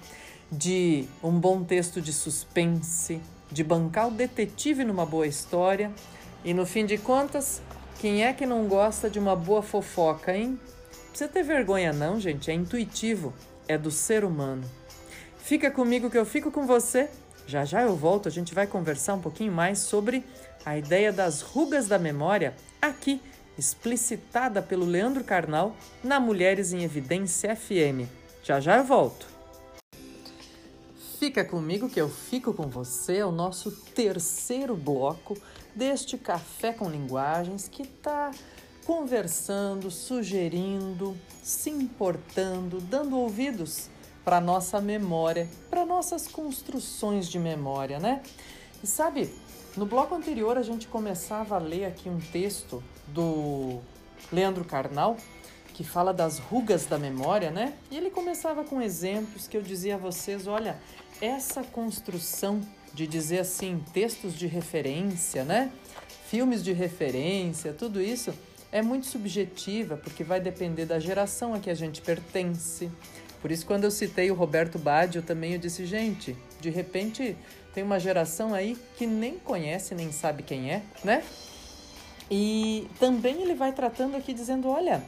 de 0.52 1.06
um 1.24 1.32
bom 1.40 1.64
texto 1.64 2.02
de 2.02 2.14
suspense, 2.14 3.20
de 3.52 3.64
bancar 3.64 4.08
o 4.08 4.12
detetive 4.12 4.84
numa 4.84 5.06
boa 5.06 5.26
história? 5.26 5.92
E 6.44 6.54
no 6.54 6.66
fim 6.66 6.86
de 6.86 6.98
contas, 6.98 7.62
quem 8.00 8.24
é 8.24 8.32
que 8.32 8.46
não 8.46 8.68
gosta 8.68 9.10
de 9.10 9.18
uma 9.18 9.36
boa 9.36 9.64
fofoca, 9.64 10.36
hein? 10.36 10.60
Não 10.92 11.10
precisa 11.10 11.30
ter 11.30 11.42
vergonha, 11.42 11.92
não, 11.92 12.20
gente. 12.20 12.52
É 12.52 12.54
intuitivo, 12.54 13.34
é 13.68 13.76
do 13.76 13.90
ser 13.90 14.24
humano. 14.24 14.64
Fica 15.40 15.72
comigo 15.72 16.12
que 16.12 16.18
eu 16.18 16.26
fico 16.26 16.52
com 16.52 16.68
você. 16.68 17.10
Já 17.48 17.66
já 17.66 17.82
eu 17.82 17.96
volto, 17.96 18.28
a 18.28 18.32
gente 18.32 18.54
vai 18.54 18.68
conversar 18.68 19.16
um 19.16 19.22
pouquinho 19.22 19.52
mais 19.52 19.80
sobre 19.80 20.24
a 20.64 20.78
ideia 20.78 21.12
das 21.12 21.42
rugas 21.42 21.88
da 21.88 21.98
memória 21.98 22.54
aqui, 22.82 23.22
explicitada 23.58 24.62
pelo 24.62 24.86
Leandro 24.86 25.24
Carnal 25.24 25.76
na 26.04 26.20
Mulheres 26.20 26.74
em 26.74 26.84
Evidência 26.84 27.56
FM. 27.56 28.08
Já 28.44 28.60
já 28.60 28.78
eu 28.78 28.84
volto. 28.84 29.28
Fica 31.20 31.44
comigo 31.44 31.90
que 31.90 32.00
eu 32.00 32.10
fico 32.10 32.54
com 32.54 32.68
você, 32.68 33.18
é 33.18 33.26
o 33.26 33.32
nosso 33.32 33.72
terceiro 33.72 34.76
bloco 34.76 35.36
deste 35.76 36.18
Café 36.18 36.72
com 36.72 36.90
Linguagens 36.90 37.68
que 37.68 37.82
está 37.82 38.32
conversando, 38.86 39.92
sugerindo, 39.92 41.18
se 41.44 41.70
importando, 41.70 42.80
dando 42.80 43.18
ouvidos 43.18 43.90
para 44.24 44.40
nossa 44.40 44.80
memória, 44.80 45.50
para 45.70 45.86
nossas 45.86 46.28
construções 46.28 47.28
de 47.28 47.40
memória, 47.40 48.00
né? 48.00 48.22
E 48.84 48.88
sabe, 48.88 49.34
no 49.76 49.86
bloco 49.86 50.14
anterior 50.16 50.58
a 50.58 50.62
gente 50.62 50.88
começava 50.88 51.56
a 51.56 51.60
ler 51.60 51.86
aqui 51.86 52.08
um 52.10 52.20
texto 52.20 52.84
do 53.08 53.80
Leandro 54.32 54.64
Carnal 54.66 55.18
que 55.74 55.84
fala 55.84 56.12
das 56.12 56.40
rugas 56.40 56.88
da 56.88 56.98
memória, 56.98 57.52
né? 57.52 57.72
E 57.92 57.98
ele 57.98 58.10
começava 58.10 58.64
com 58.64 58.82
exemplos 58.82 59.48
que 59.48 59.56
eu 59.56 59.62
dizia 59.62 59.94
a 59.94 59.98
vocês, 59.98 60.48
olha, 60.48 60.76
essa 61.22 61.62
construção 61.62 62.62
de 62.96 63.06
dizer 63.06 63.42
assim, 63.42 63.84
textos 63.94 64.34
de 64.34 64.48
referência, 64.48 65.44
né? 65.44 65.72
Filmes 66.26 66.64
de 66.64 66.74
referência, 66.74 67.74
tudo 67.74 68.02
isso 68.02 68.34
é 68.72 68.82
muito 68.82 69.06
subjetiva, 69.06 69.96
porque 69.98 70.24
vai 70.24 70.40
depender 70.42 70.86
da 70.86 71.00
geração 71.00 71.54
a 71.54 71.60
que 71.60 71.70
a 71.70 71.76
gente 71.76 72.02
pertence, 72.02 72.90
por 73.42 73.52
isso, 73.52 73.66
quando 73.66 73.84
eu 73.84 73.92
citei 73.92 74.32
o 74.32 74.34
Roberto 74.34 74.80
Baggio 74.80 75.22
também, 75.22 75.54
eu 75.54 75.60
disse, 75.60 75.86
gente, 75.86 76.36
de 76.60 76.70
repente 76.70 77.36
tem 77.74 77.84
uma 77.84 78.00
geração 78.00 78.54
aí 78.54 78.76
que 78.98 79.06
nem 79.06 79.38
conhece, 79.38 79.94
nem 79.94 80.12
sabe 80.12 80.42
quem 80.42 80.72
é, 80.72 80.82
né? 81.04 81.24
E 82.30 82.88
também 83.00 83.42
ele 83.42 83.54
vai 83.54 83.72
tratando 83.72 84.16
aqui 84.16 84.34
dizendo, 84.34 84.68
olha, 84.68 85.04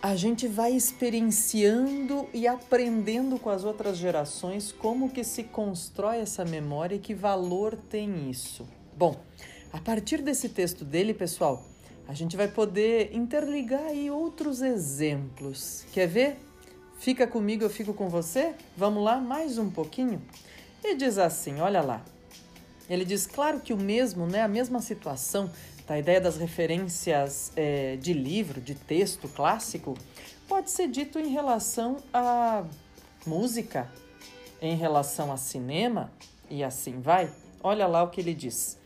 a 0.00 0.16
gente 0.16 0.48
vai 0.48 0.72
experienciando 0.72 2.28
e 2.34 2.46
aprendendo 2.46 3.38
com 3.38 3.50
as 3.50 3.64
outras 3.64 3.96
gerações 3.96 4.72
como 4.72 5.10
que 5.10 5.22
se 5.22 5.44
constrói 5.44 6.18
essa 6.18 6.44
memória 6.44 6.96
e 6.96 6.98
que 6.98 7.14
valor 7.14 7.76
tem 7.76 8.28
isso. 8.28 8.66
Bom, 8.96 9.20
a 9.72 9.78
partir 9.78 10.20
desse 10.20 10.48
texto 10.48 10.84
dele, 10.84 11.14
pessoal, 11.14 11.64
a 12.08 12.14
gente 12.14 12.36
vai 12.36 12.48
poder 12.48 13.14
interligar 13.14 13.84
aí 13.84 14.10
outros 14.10 14.60
exemplos. 14.60 15.86
Quer 15.92 16.08
ver? 16.08 16.36
Fica 16.98 17.26
comigo, 17.26 17.64
eu 17.64 17.70
fico 17.70 17.94
com 17.94 18.08
você? 18.08 18.54
Vamos 18.76 19.02
lá, 19.02 19.18
mais 19.18 19.56
um 19.56 19.70
pouquinho? 19.70 20.20
E 20.84 20.94
diz 20.94 21.16
assim: 21.16 21.60
olha 21.60 21.80
lá. 21.80 22.04
Ele 22.90 23.04
diz, 23.04 23.26
claro 23.26 23.60
que 23.60 23.72
o 23.72 23.76
mesmo, 23.76 24.26
né, 24.26 24.42
a 24.42 24.48
mesma 24.48 24.80
situação 24.80 25.50
da 25.86 25.98
ideia 25.98 26.20
das 26.20 26.36
referências 26.36 27.52
é, 27.56 27.96
de 27.96 28.12
livro, 28.12 28.60
de 28.60 28.74
texto 28.74 29.28
clássico, 29.28 29.96
pode 30.48 30.70
ser 30.70 30.88
dito 30.88 31.18
em 31.18 31.28
relação 31.28 31.96
à 32.12 32.64
música, 33.26 33.90
em 34.60 34.76
relação 34.76 35.32
a 35.32 35.36
cinema 35.36 36.12
e 36.48 36.62
assim 36.62 37.00
vai. 37.00 37.30
Olha 37.62 37.86
lá 37.86 38.02
o 38.02 38.10
que 38.10 38.20
ele 38.20 38.34
diz. 38.34 38.78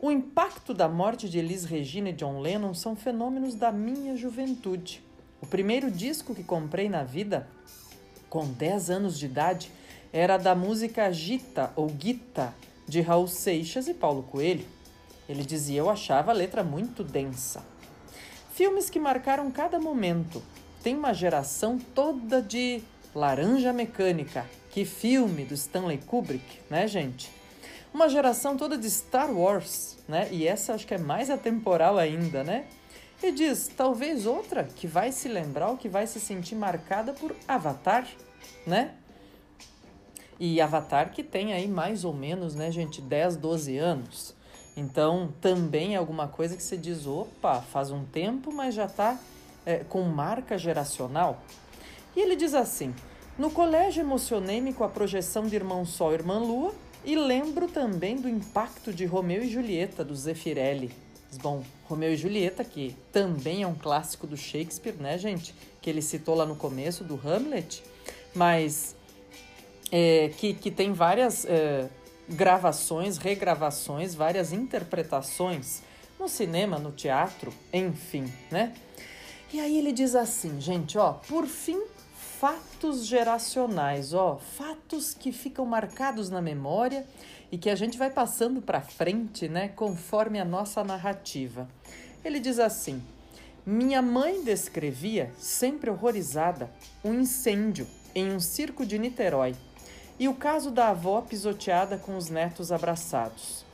O 0.00 0.10
impacto 0.10 0.74
da 0.74 0.88
morte 0.88 1.28
de 1.28 1.38
Elis 1.38 1.64
Regina 1.64 2.10
e 2.10 2.12
John 2.12 2.40
Lennon 2.40 2.74
são 2.74 2.94
fenômenos 2.94 3.54
da 3.54 3.72
minha 3.72 4.16
juventude. 4.16 5.02
O 5.40 5.46
primeiro 5.46 5.90
disco 5.90 6.34
que 6.34 6.44
comprei 6.44 6.88
na 6.88 7.02
vida, 7.02 7.48
com 8.28 8.46
10 8.46 8.90
anos 8.90 9.18
de 9.18 9.26
idade, 9.26 9.70
era 10.12 10.36
da 10.36 10.54
música 10.54 11.10
Gita 11.10 11.72
ou 11.74 11.88
Gita, 11.98 12.54
de 12.86 13.00
Raul 13.00 13.26
Seixas 13.26 13.88
e 13.88 13.94
Paulo 13.94 14.22
Coelho. 14.24 14.66
Ele 15.28 15.42
dizia: 15.42 15.80
Eu 15.80 15.90
achava 15.90 16.30
a 16.30 16.34
letra 16.34 16.62
muito 16.62 17.02
densa. 17.02 17.64
Filmes 18.52 18.88
que 18.88 19.00
marcaram 19.00 19.50
cada 19.50 19.80
momento. 19.80 20.42
Tem 20.82 20.94
uma 20.94 21.12
geração 21.12 21.78
toda 21.78 22.42
de 22.42 22.82
Laranja 23.14 23.72
Mecânica. 23.72 24.46
Que 24.70 24.84
filme 24.84 25.44
do 25.44 25.54
Stanley 25.54 25.98
Kubrick, 25.98 26.60
né, 26.68 26.86
gente? 26.86 27.30
Uma 27.92 28.08
geração 28.08 28.56
toda 28.56 28.76
de 28.76 28.90
Star 28.90 29.30
Wars, 29.32 29.96
né? 30.08 30.28
E 30.30 30.46
essa 30.46 30.74
acho 30.74 30.86
que 30.86 30.94
é 30.94 30.98
mais 30.98 31.30
atemporal 31.30 31.96
ainda, 31.96 32.42
né? 32.42 32.66
E 33.22 33.32
diz, 33.32 33.68
talvez 33.68 34.26
outra 34.26 34.64
que 34.64 34.86
vai 34.86 35.12
se 35.12 35.28
lembrar 35.28 35.70
ou 35.70 35.76
que 35.76 35.88
vai 35.88 36.06
se 36.06 36.20
sentir 36.20 36.54
marcada 36.54 37.12
por 37.12 37.34
Avatar, 37.46 38.06
né? 38.66 38.94
E 40.38 40.60
Avatar 40.60 41.10
que 41.12 41.22
tem 41.22 41.52
aí 41.52 41.68
mais 41.68 42.04
ou 42.04 42.12
menos, 42.12 42.54
né, 42.54 42.70
gente, 42.70 43.00
10, 43.00 43.36
12 43.36 43.78
anos. 43.78 44.34
Então, 44.76 45.32
também 45.40 45.94
é 45.94 45.98
alguma 45.98 46.26
coisa 46.26 46.56
que 46.56 46.62
você 46.62 46.76
diz, 46.76 47.06
opa, 47.06 47.60
faz 47.60 47.90
um 47.90 48.04
tempo, 48.04 48.52
mas 48.52 48.74
já 48.74 48.86
está 48.86 49.18
é, 49.64 49.78
com 49.78 50.02
marca 50.02 50.58
geracional. 50.58 51.40
E 52.16 52.20
ele 52.20 52.36
diz 52.36 52.54
assim: 52.54 52.94
No 53.38 53.50
colégio 53.50 54.02
emocionei-me 54.02 54.72
com 54.72 54.84
a 54.84 54.88
projeção 54.88 55.46
de 55.46 55.56
Irmão 55.56 55.84
Sol 55.84 56.12
e 56.12 56.14
Irmã 56.14 56.38
Lua 56.38 56.74
e 57.04 57.16
lembro 57.16 57.68
também 57.68 58.16
do 58.16 58.28
impacto 58.28 58.92
de 58.92 59.04
Romeu 59.04 59.42
e 59.42 59.48
Julieta, 59.48 60.04
do 60.04 60.14
Zeffirelli. 60.14 60.90
Bom, 61.42 61.62
Romeu 61.84 62.12
e 62.12 62.16
Julieta, 62.16 62.64
que 62.64 62.96
também 63.12 63.62
é 63.62 63.66
um 63.66 63.74
clássico 63.74 64.26
do 64.26 64.36
Shakespeare, 64.36 64.94
né, 64.94 65.18
gente? 65.18 65.54
Que 65.82 65.90
ele 65.90 66.00
citou 66.00 66.34
lá 66.34 66.46
no 66.46 66.54
começo 66.54 67.02
do 67.02 67.20
Hamlet, 67.22 67.82
mas 68.34 68.94
é, 69.90 70.30
que, 70.36 70.54
que 70.54 70.70
tem 70.70 70.92
várias 70.92 71.44
é, 71.44 71.88
gravações, 72.28 73.16
regravações, 73.18 74.14
várias 74.14 74.52
interpretações 74.52 75.82
no 76.18 76.28
cinema, 76.28 76.78
no 76.78 76.92
teatro, 76.92 77.52
enfim, 77.72 78.32
né? 78.50 78.74
E 79.52 79.60
aí 79.60 79.78
ele 79.78 79.92
diz 79.92 80.14
assim, 80.14 80.60
gente, 80.60 80.98
ó, 80.98 81.12
por 81.12 81.46
fim, 81.46 81.80
fatos 82.14 83.06
geracionais, 83.06 84.12
ó, 84.12 84.36
fatos 84.36 85.14
que 85.14 85.32
ficam 85.32 85.64
marcados 85.64 86.30
na 86.30 86.42
memória 86.42 87.06
e 87.52 87.58
que 87.58 87.70
a 87.70 87.76
gente 87.76 87.96
vai 87.96 88.10
passando 88.10 88.60
para 88.60 88.80
frente, 88.80 89.48
né, 89.48 89.68
conforme 89.68 90.40
a 90.40 90.44
nossa 90.44 90.82
narrativa. 90.82 91.68
Ele 92.24 92.40
diz 92.40 92.58
assim: 92.58 93.02
Minha 93.64 94.02
mãe 94.02 94.42
descrevia, 94.42 95.32
sempre 95.38 95.90
horrorizada, 95.90 96.70
um 97.04 97.14
incêndio 97.14 97.86
em 98.14 98.32
um 98.32 98.40
circo 98.40 98.84
de 98.84 98.98
Niterói 98.98 99.54
e 100.18 100.28
o 100.28 100.34
caso 100.34 100.70
da 100.70 100.88
avó 100.88 101.20
pisoteada 101.20 101.96
com 101.98 102.16
os 102.16 102.28
netos 102.28 102.70
abraçados. 102.70 103.64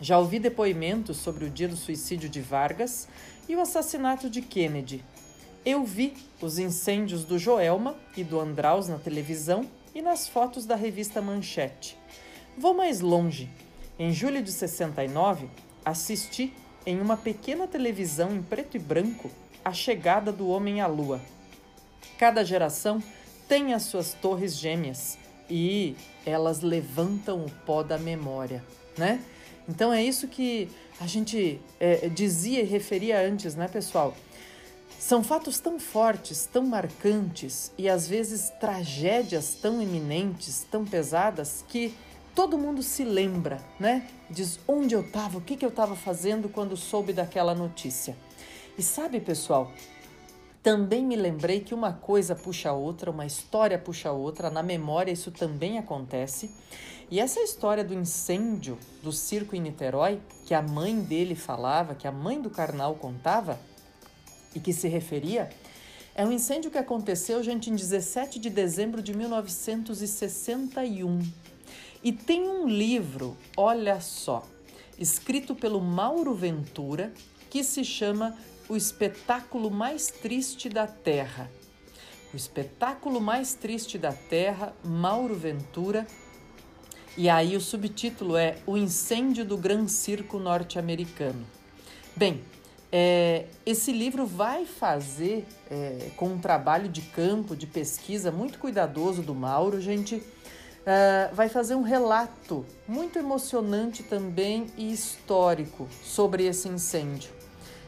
Já 0.00 0.18
ouvi 0.18 0.38
depoimentos 0.38 1.18
sobre 1.18 1.44
o 1.44 1.50
dia 1.50 1.68
do 1.68 1.76
suicídio 1.76 2.28
de 2.28 2.40
Vargas 2.40 3.06
e 3.48 3.54
o 3.54 3.60
assassinato 3.60 4.30
de 4.30 4.40
Kennedy. 4.40 5.04
Eu 5.64 5.84
vi 5.84 6.14
os 6.40 6.58
incêndios 6.58 7.24
do 7.24 7.38
Joelma 7.38 7.94
e 8.16 8.24
do 8.24 8.40
Andraus 8.40 8.88
na 8.88 8.98
televisão 8.98 9.68
e 9.94 10.00
nas 10.00 10.26
fotos 10.26 10.64
da 10.64 10.74
revista 10.74 11.20
Manchete. 11.20 11.98
Vou 12.56 12.72
mais 12.72 13.00
longe. 13.00 13.50
Em 13.98 14.10
julho 14.10 14.42
de 14.42 14.50
69, 14.50 15.50
assisti 15.84 16.54
em 16.86 16.98
uma 16.98 17.18
pequena 17.18 17.66
televisão 17.66 18.34
em 18.34 18.42
preto 18.42 18.78
e 18.78 18.80
branco 18.80 19.30
a 19.62 19.72
chegada 19.74 20.32
do 20.32 20.48
homem 20.48 20.80
à 20.80 20.86
lua. 20.86 21.20
Cada 22.18 22.42
geração 22.42 23.02
tem 23.46 23.74
as 23.74 23.82
suas 23.82 24.14
torres 24.14 24.56
gêmeas 24.56 25.18
e 25.50 25.96
elas 26.24 26.60
levantam 26.60 27.44
o 27.44 27.50
pó 27.66 27.82
da 27.82 27.98
memória, 27.98 28.64
né? 28.96 29.20
Então 29.68 29.92
é 29.92 30.02
isso 30.02 30.28
que 30.28 30.68
a 31.00 31.06
gente 31.06 31.60
é, 31.78 32.08
dizia 32.08 32.60
e 32.60 32.64
referia 32.64 33.20
antes, 33.20 33.54
né, 33.54 33.68
pessoal? 33.68 34.14
São 34.98 35.24
fatos 35.24 35.58
tão 35.58 35.80
fortes, 35.80 36.46
tão 36.46 36.66
marcantes 36.66 37.72
e 37.78 37.88
às 37.88 38.06
vezes 38.06 38.50
tragédias 38.60 39.54
tão 39.54 39.80
eminentes, 39.80 40.66
tão 40.70 40.84
pesadas 40.84 41.64
que 41.66 41.94
todo 42.34 42.58
mundo 42.58 42.82
se 42.82 43.04
lembra, 43.04 43.60
né? 43.78 44.06
Diz 44.28 44.60
onde 44.68 44.94
eu 44.94 45.00
estava, 45.00 45.38
o 45.38 45.40
que, 45.40 45.56
que 45.56 45.64
eu 45.64 45.70
estava 45.70 45.96
fazendo 45.96 46.48
quando 46.48 46.76
soube 46.76 47.12
daquela 47.12 47.54
notícia. 47.54 48.16
E 48.76 48.82
sabe, 48.82 49.20
pessoal, 49.20 49.72
também 50.62 51.04
me 51.04 51.16
lembrei 51.16 51.60
que 51.60 51.72
uma 51.72 51.92
coisa 51.92 52.34
puxa 52.34 52.70
a 52.70 52.72
outra, 52.72 53.10
uma 53.10 53.24
história 53.24 53.78
puxa 53.78 54.10
a 54.10 54.12
outra, 54.12 54.50
na 54.50 54.62
memória 54.62 55.10
isso 55.10 55.30
também 55.30 55.78
acontece. 55.78 56.50
E 57.10 57.18
essa 57.18 57.40
história 57.40 57.82
do 57.82 57.94
incêndio 57.94 58.78
do 59.02 59.10
circo 59.10 59.56
em 59.56 59.60
Niterói, 59.60 60.20
que 60.44 60.54
a 60.54 60.62
mãe 60.62 61.00
dele 61.00 61.34
falava, 61.34 61.94
que 61.94 62.06
a 62.06 62.12
mãe 62.12 62.40
do 62.40 62.50
Karnal 62.50 62.94
contava 62.94 63.58
e 64.54 64.60
que 64.60 64.72
se 64.72 64.86
referia, 64.86 65.50
é 66.14 66.26
um 66.26 66.32
incêndio 66.32 66.70
que 66.70 66.78
aconteceu, 66.78 67.42
gente, 67.42 67.70
em 67.70 67.74
17 67.74 68.38
de 68.38 68.50
dezembro 68.50 69.02
de 69.02 69.16
1961. 69.16 71.20
E 72.04 72.12
tem 72.12 72.48
um 72.48 72.68
livro, 72.68 73.36
olha 73.56 74.00
só, 74.00 74.46
escrito 74.98 75.54
pelo 75.54 75.80
Mauro 75.80 76.34
Ventura, 76.34 77.12
que 77.48 77.64
se 77.64 77.84
chama 77.84 78.36
o 78.70 78.76
espetáculo 78.76 79.68
mais 79.68 80.12
triste 80.12 80.68
da 80.68 80.86
Terra. 80.86 81.50
O 82.32 82.36
espetáculo 82.36 83.20
mais 83.20 83.52
triste 83.52 83.98
da 83.98 84.12
Terra, 84.12 84.72
Mauro 84.84 85.34
Ventura. 85.34 86.06
E 87.16 87.28
aí 87.28 87.56
o 87.56 87.60
subtítulo 87.60 88.36
é 88.36 88.58
O 88.64 88.76
Incêndio 88.76 89.44
do 89.44 89.56
Gran 89.56 89.88
Circo 89.88 90.38
Norte-Americano. 90.38 91.44
Bem, 92.14 92.44
é, 92.92 93.46
esse 93.66 93.90
livro 93.90 94.24
vai 94.24 94.64
fazer, 94.64 95.48
é, 95.68 96.12
com 96.16 96.28
um 96.28 96.38
trabalho 96.38 96.88
de 96.88 97.02
campo, 97.02 97.56
de 97.56 97.66
pesquisa 97.66 98.30
muito 98.30 98.60
cuidadoso 98.60 99.20
do 99.20 99.34
Mauro, 99.34 99.80
gente, 99.80 100.22
é, 100.86 101.28
vai 101.32 101.48
fazer 101.48 101.74
um 101.74 101.82
relato 101.82 102.64
muito 102.86 103.18
emocionante 103.18 104.04
também 104.04 104.68
e 104.76 104.92
histórico 104.92 105.88
sobre 106.04 106.46
esse 106.46 106.68
incêndio 106.68 107.39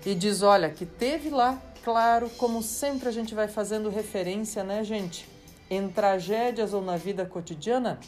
e 0.05 0.15
diz: 0.15 0.43
olha, 0.43 0.71
que 0.71 0.85
teve 0.85 1.31
lá, 1.31 1.61
claro, 1.85 2.29
como 2.31 2.63
sempre 2.63 3.09
a 3.09 3.13
gente 3.13 3.35
vai 3.35 3.49
fazendo 3.49 3.89
referência, 3.89 4.63
né, 4.65 4.83
gente? 4.85 5.29
Em 5.71 5.89
tragédias 5.89 6.75
ou 6.75 6.83
na 6.83 6.97
vida 6.97 7.25
cotidiana, 7.25 7.99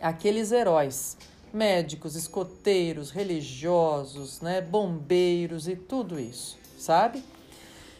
aqueles 0.00 0.52
heróis, 0.52 1.16
médicos, 1.52 2.16
escoteiros, 2.16 3.10
religiosos, 3.10 4.40
né, 4.40 4.60
bombeiros 4.60 5.68
e 5.68 5.76
tudo 5.76 6.18
isso, 6.18 6.58
sabe? 6.78 7.22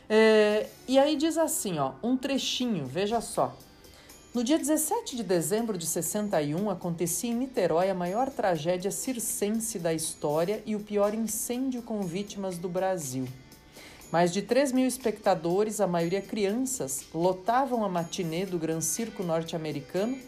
É, 0.09 0.69
e 0.87 0.99
aí 0.99 1.17
diz 1.17 1.39
assim, 1.39 1.79
ó, 1.79 1.93
um 2.03 2.17
trechinho, 2.17 2.85
veja 2.87 3.21
só. 3.21 3.57
No 4.35 4.43
dia 4.43 4.57
17 4.57 5.15
de 5.15 5.23
dezembro 5.23 5.77
de 5.77 5.85
61, 5.85 6.71
acontecia 6.71 7.31
em 7.31 7.35
Niterói 7.35 7.91
a 7.91 7.95
maior 7.95 8.31
tragédia 8.31 8.91
circense 8.91 9.79
da 9.79 9.93
história 9.93 10.63
e 10.65 10.75
o 10.75 10.81
pior 10.81 11.13
incêndio 11.13 11.83
com 11.83 12.01
vítimas 12.01 12.57
do 12.57 12.67
Brasil. 12.67 13.29
Mais 14.11 14.33
de 14.33 14.41
3 14.41 14.73
mil 14.73 14.87
espectadores, 14.87 15.83
a 15.83 15.87
maioria 15.87 16.23
crianças, 16.23 17.05
lotavam 17.13 17.85
a 17.85 17.91
matinê 17.91 18.47
do 18.47 18.59
Gran 18.59 18.81
Circo 18.81 19.23
norte-americano, 19.23 20.19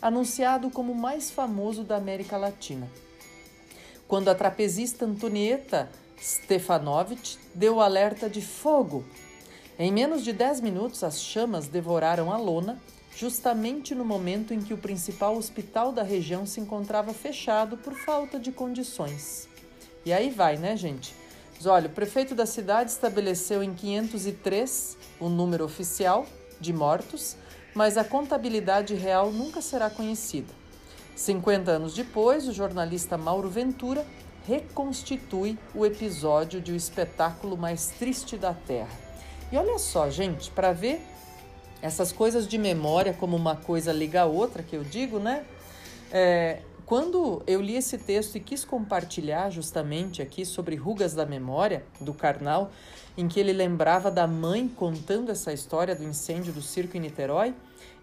anunciado 0.00 0.70
como 0.70 0.92
o 0.92 0.98
mais 0.98 1.30
famoso 1.30 1.84
da 1.84 1.96
América 1.96 2.38
Latina. 2.38 2.90
Quando 4.08 4.30
a 4.30 4.34
trapezista 4.34 5.04
Antonieta 5.04 5.90
Stefanovic 6.18 7.36
deu 7.54 7.74
o 7.74 7.80
alerta 7.82 8.26
de 8.26 8.40
fogo, 8.40 9.04
em 9.78 9.92
menos 9.92 10.24
de 10.24 10.32
10 10.32 10.62
minutos 10.62 11.04
as 11.04 11.20
chamas 11.20 11.68
devoraram 11.68 12.32
a 12.32 12.38
lona 12.38 12.80
justamente 13.16 13.94
no 13.94 14.04
momento 14.04 14.54
em 14.54 14.60
que 14.60 14.72
o 14.72 14.78
principal 14.78 15.36
hospital 15.36 15.92
da 15.92 16.02
região 16.02 16.46
se 16.46 16.60
encontrava 16.60 17.12
fechado 17.12 17.76
por 17.76 17.94
falta 17.94 18.38
de 18.38 18.52
condições. 18.52 19.48
E 20.04 20.12
aí 20.12 20.30
vai, 20.30 20.56
né, 20.56 20.76
gente? 20.76 21.14
Mas 21.54 21.66
olha, 21.66 21.88
o 21.88 21.92
prefeito 21.92 22.34
da 22.34 22.46
cidade 22.46 22.90
estabeleceu 22.90 23.62
em 23.62 23.74
503 23.74 24.96
o 25.18 25.28
número 25.28 25.64
oficial 25.64 26.26
de 26.58 26.72
mortos, 26.72 27.36
mas 27.74 27.98
a 27.98 28.04
contabilidade 28.04 28.94
real 28.94 29.30
nunca 29.30 29.60
será 29.60 29.90
conhecida. 29.90 30.52
50 31.14 31.70
anos 31.70 31.94
depois, 31.94 32.48
o 32.48 32.52
jornalista 32.52 33.18
Mauro 33.18 33.50
Ventura 33.50 34.06
reconstitui 34.46 35.58
o 35.74 35.84
episódio 35.84 36.60
de 36.60 36.72
O 36.72 36.76
Espetáculo 36.76 37.58
Mais 37.58 37.88
Triste 37.98 38.38
da 38.38 38.54
Terra. 38.54 38.98
E 39.52 39.56
olha 39.56 39.78
só, 39.78 40.08
gente, 40.08 40.50
para 40.50 40.72
ver 40.72 41.04
essas 41.82 42.12
coisas 42.12 42.46
de 42.46 42.58
memória, 42.58 43.12
como 43.12 43.36
uma 43.36 43.56
coisa 43.56 43.92
liga 43.92 44.22
a 44.22 44.26
outra, 44.26 44.62
que 44.62 44.76
eu 44.76 44.84
digo, 44.84 45.18
né? 45.18 45.44
É, 46.12 46.60
quando 46.84 47.42
eu 47.46 47.60
li 47.60 47.76
esse 47.76 47.96
texto 47.96 48.34
e 48.34 48.40
quis 48.40 48.64
compartilhar 48.64 49.48
justamente 49.50 50.20
aqui 50.20 50.44
sobre 50.44 50.74
rugas 50.74 51.14
da 51.14 51.24
memória 51.24 51.84
do 52.00 52.12
Karnal, 52.12 52.72
em 53.16 53.28
que 53.28 53.38
ele 53.38 53.52
lembrava 53.52 54.10
da 54.10 54.26
mãe 54.26 54.66
contando 54.66 55.30
essa 55.30 55.52
história 55.52 55.94
do 55.94 56.02
incêndio 56.02 56.52
do 56.52 56.60
circo 56.60 56.96
em 56.96 57.00
Niterói, 57.00 57.54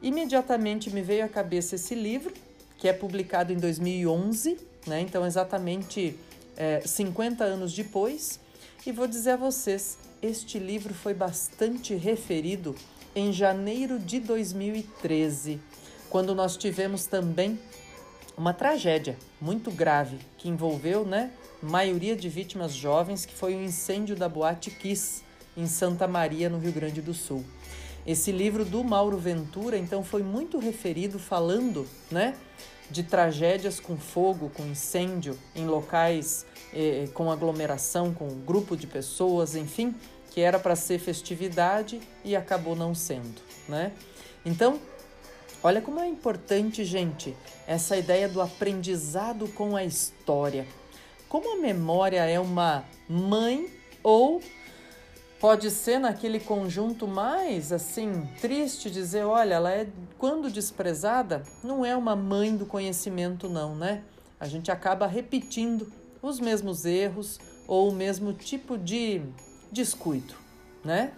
imediatamente 0.02 0.90
me 0.90 1.02
veio 1.02 1.26
à 1.26 1.28
cabeça 1.28 1.76
esse 1.76 1.94
livro, 1.94 2.34
que 2.78 2.88
é 2.88 2.94
publicado 2.94 3.52
em 3.52 3.58
2011, 3.58 4.58
né? 4.86 5.02
então 5.02 5.26
exatamente 5.26 6.18
é, 6.56 6.80
50 6.80 7.44
anos 7.44 7.74
depois. 7.74 8.40
E 8.86 8.92
vou 8.94 9.06
dizer 9.06 9.32
a 9.32 9.36
vocês, 9.36 9.98
este 10.22 10.58
livro 10.60 10.94
foi 10.94 11.14
bastante 11.14 11.94
referido 11.94 12.74
em 13.18 13.34
janeiro 13.34 13.98
de 13.98 14.20
2013, 14.20 15.60
quando 16.08 16.36
nós 16.36 16.56
tivemos 16.56 17.08
também 17.08 17.60
uma 18.38 18.54
tragédia 18.54 19.18
muito 19.42 19.72
grave 19.72 20.20
que 20.38 20.48
envolveu, 20.48 21.04
né, 21.04 21.32
maioria 21.60 22.16
de 22.16 22.30
vítimas 22.30 22.74
jovens, 22.74 23.26
que 23.26 23.34
foi 23.34 23.56
o 23.56 23.60
incêndio 23.60 24.16
da 24.16 24.30
Boate 24.30 24.70
Kiss 24.70 25.24
em 25.58 25.66
Santa 25.66 26.08
Maria, 26.08 26.48
no 26.48 26.60
Rio 26.60 26.72
Grande 26.72 27.02
do 27.02 27.12
Sul. 27.12 27.44
Esse 28.06 28.32
livro 28.32 28.64
do 28.64 28.84
Mauro 28.84 29.18
Ventura, 29.18 29.80
então, 29.80 30.04
foi 30.04 30.22
muito 30.22 30.60
referido 30.60 31.18
falando, 31.18 31.88
né, 32.12 32.36
de 32.92 33.02
tragédias 33.02 33.80
com 33.80 33.98
fogo, 33.98 34.52
com 34.54 34.64
incêndio, 34.64 35.38
em 35.56 35.66
locais 35.66 36.46
eh, 36.72 37.10
com 37.16 37.32
aglomeração, 37.32 38.14
com 38.14 38.28
um 38.28 38.40
grupo 38.40 38.78
de 38.78 38.86
pessoas, 38.86 39.56
enfim, 39.56 39.96
que 40.38 40.42
era 40.42 40.60
para 40.60 40.76
ser 40.76 41.00
festividade 41.00 42.00
e 42.24 42.36
acabou 42.36 42.76
não 42.76 42.94
sendo, 42.94 43.42
né? 43.68 43.92
Então, 44.46 44.80
olha 45.64 45.82
como 45.82 46.00
é 46.00 46.08
importante, 46.08 46.86
gente, 46.86 47.36
essa 47.66 47.98
ideia 47.98 48.30
do 48.30 48.40
aprendizado 48.40 49.48
com 49.48 49.76
a 49.76 49.84
história. 49.84 50.68
Como 51.28 51.58
a 51.58 51.60
memória 51.60 52.24
é 52.24 52.40
uma 52.40 52.86
mãe 53.10 53.68
ou 54.04 54.40
pode 55.40 55.72
ser 55.72 55.98
naquele 55.98 56.40
conjunto 56.40 57.08
mais 57.08 57.72
assim 57.72 58.30
triste 58.40 58.92
dizer, 58.92 59.26
olha, 59.26 59.56
ela 59.56 59.72
é 59.72 59.88
quando 60.20 60.52
desprezada, 60.52 61.42
não 61.64 61.84
é 61.84 61.96
uma 61.96 62.16
mãe 62.16 62.56
do 62.56 62.68
conhecimento 62.68 63.50
não, 63.50 63.76
né? 63.76 64.04
A 64.40 64.48
gente 64.48 64.70
acaba 64.70 65.08
repetindo 65.08 65.92
os 66.22 66.40
mesmos 66.40 66.86
erros 66.86 67.40
ou 67.68 67.90
o 67.90 67.96
mesmo 67.96 68.34
tipo 68.34 68.78
de 68.78 69.24
descuido, 69.72 70.36
né? 70.84 71.12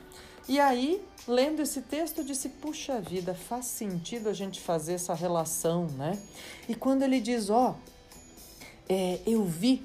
E 0.47 0.59
aí, 0.59 1.01
lendo 1.27 1.61
esse 1.61 1.81
texto, 1.81 2.19
eu 2.19 2.23
disse: 2.23 2.49
puxa 2.49 2.99
vida, 2.99 3.33
faz 3.33 3.65
sentido 3.65 4.29
a 4.29 4.33
gente 4.33 4.59
fazer 4.59 4.93
essa 4.93 5.13
relação, 5.13 5.87
né? 5.91 6.17
E 6.67 6.73
quando 6.73 7.03
ele 7.03 7.19
diz: 7.19 7.49
ó, 7.49 7.75
oh, 7.75 7.89
é, 8.89 9.19
eu 9.27 9.43
vi 9.45 9.83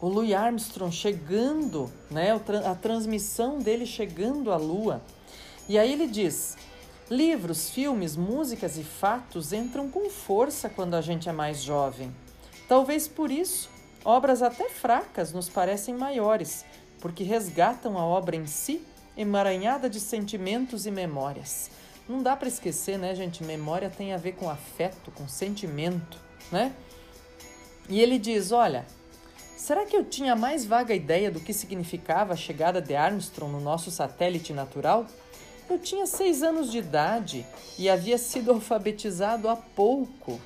o 0.00 0.08
Louis 0.08 0.34
Armstrong 0.34 0.92
chegando, 0.92 1.88
né, 2.10 2.32
a 2.68 2.74
transmissão 2.74 3.60
dele 3.60 3.86
chegando 3.86 4.50
à 4.50 4.56
Lua. 4.56 5.00
E 5.68 5.78
aí 5.78 5.92
ele 5.92 6.08
diz: 6.08 6.56
livros, 7.08 7.70
filmes, 7.70 8.16
músicas 8.16 8.76
e 8.76 8.82
fatos 8.82 9.52
entram 9.52 9.88
com 9.88 10.10
força 10.10 10.68
quando 10.68 10.94
a 10.94 11.00
gente 11.00 11.28
é 11.28 11.32
mais 11.32 11.62
jovem. 11.62 12.12
Talvez 12.66 13.06
por 13.06 13.30
isso, 13.30 13.70
obras 14.04 14.42
até 14.42 14.68
fracas 14.68 15.32
nos 15.32 15.48
parecem 15.48 15.94
maiores, 15.94 16.64
porque 17.02 17.24
resgatam 17.24 17.98
a 17.98 18.06
obra 18.06 18.36
em 18.36 18.46
si, 18.46 18.80
emaranhada 19.14 19.90
de 19.90 20.00
sentimentos 20.00 20.86
e 20.86 20.90
memórias. 20.90 21.70
Não 22.08 22.22
dá 22.22 22.34
para 22.34 22.48
esquecer, 22.48 22.98
né, 22.98 23.14
gente? 23.14 23.44
Memória 23.44 23.90
tem 23.90 24.14
a 24.14 24.16
ver 24.16 24.32
com 24.32 24.48
afeto, 24.48 25.10
com 25.10 25.28
sentimento, 25.28 26.18
né? 26.50 26.72
E 27.88 28.00
ele 28.00 28.18
diz: 28.18 28.52
olha, 28.52 28.86
Será 29.62 29.86
que 29.86 29.96
eu 29.96 30.04
tinha 30.04 30.34
mais 30.34 30.64
vaga 30.64 30.92
ideia 30.92 31.30
do 31.30 31.38
que 31.38 31.52
significava 31.52 32.32
a 32.32 32.36
chegada 32.36 32.82
de 32.82 32.96
Armstrong 32.96 33.52
no 33.52 33.60
nosso 33.60 33.92
satélite 33.92 34.52
natural? 34.52 35.06
Eu 35.70 35.78
tinha 35.78 36.04
seis 36.04 36.42
anos 36.42 36.72
de 36.72 36.78
idade 36.78 37.46
e 37.78 37.88
havia 37.88 38.18
sido 38.18 38.50
alfabetizado 38.52 39.48
há 39.48 39.54
pouco. 39.54 40.40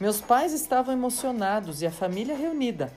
Meus 0.00 0.22
pais 0.22 0.54
estavam 0.54 0.94
emocionados 0.94 1.82
e 1.82 1.86
a 1.86 1.90
família 1.90 2.34
reunida. 2.34 2.90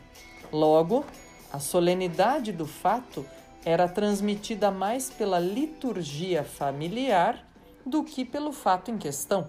Logo, 0.54 1.06
a 1.52 1.60
solenidade 1.60 2.52
do 2.52 2.66
fato 2.66 3.26
era 3.66 3.88
transmitida 3.88 4.72
mais 4.72 5.10
pela 5.10 5.40
liturgia 5.40 6.44
familiar 6.44 7.46
do 7.86 8.04
que 8.04 8.24
pelo 8.24 8.52
fato 8.52 8.90
em 8.90 8.98
questão. 8.98 9.48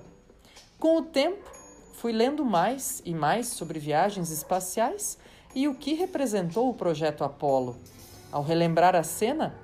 Com 0.79 0.99
o 0.99 1.03
tempo, 1.03 1.49
fui 1.95 2.13
lendo 2.13 2.45
mais 2.45 3.01
e 3.05 3.15
mais 3.15 3.49
sobre 3.49 3.79
viagens 3.79 4.31
espaciais 4.31 5.17
e 5.55 5.69
o 5.69 5.75
que 5.75 5.95
representou 5.95 6.69
o 6.69 6.75
projeto 6.75 7.23
Apollo. 7.23 7.77
Ao 8.31 8.43
relembrar 8.43 8.97
a 8.97 9.03
cena, 9.03 9.55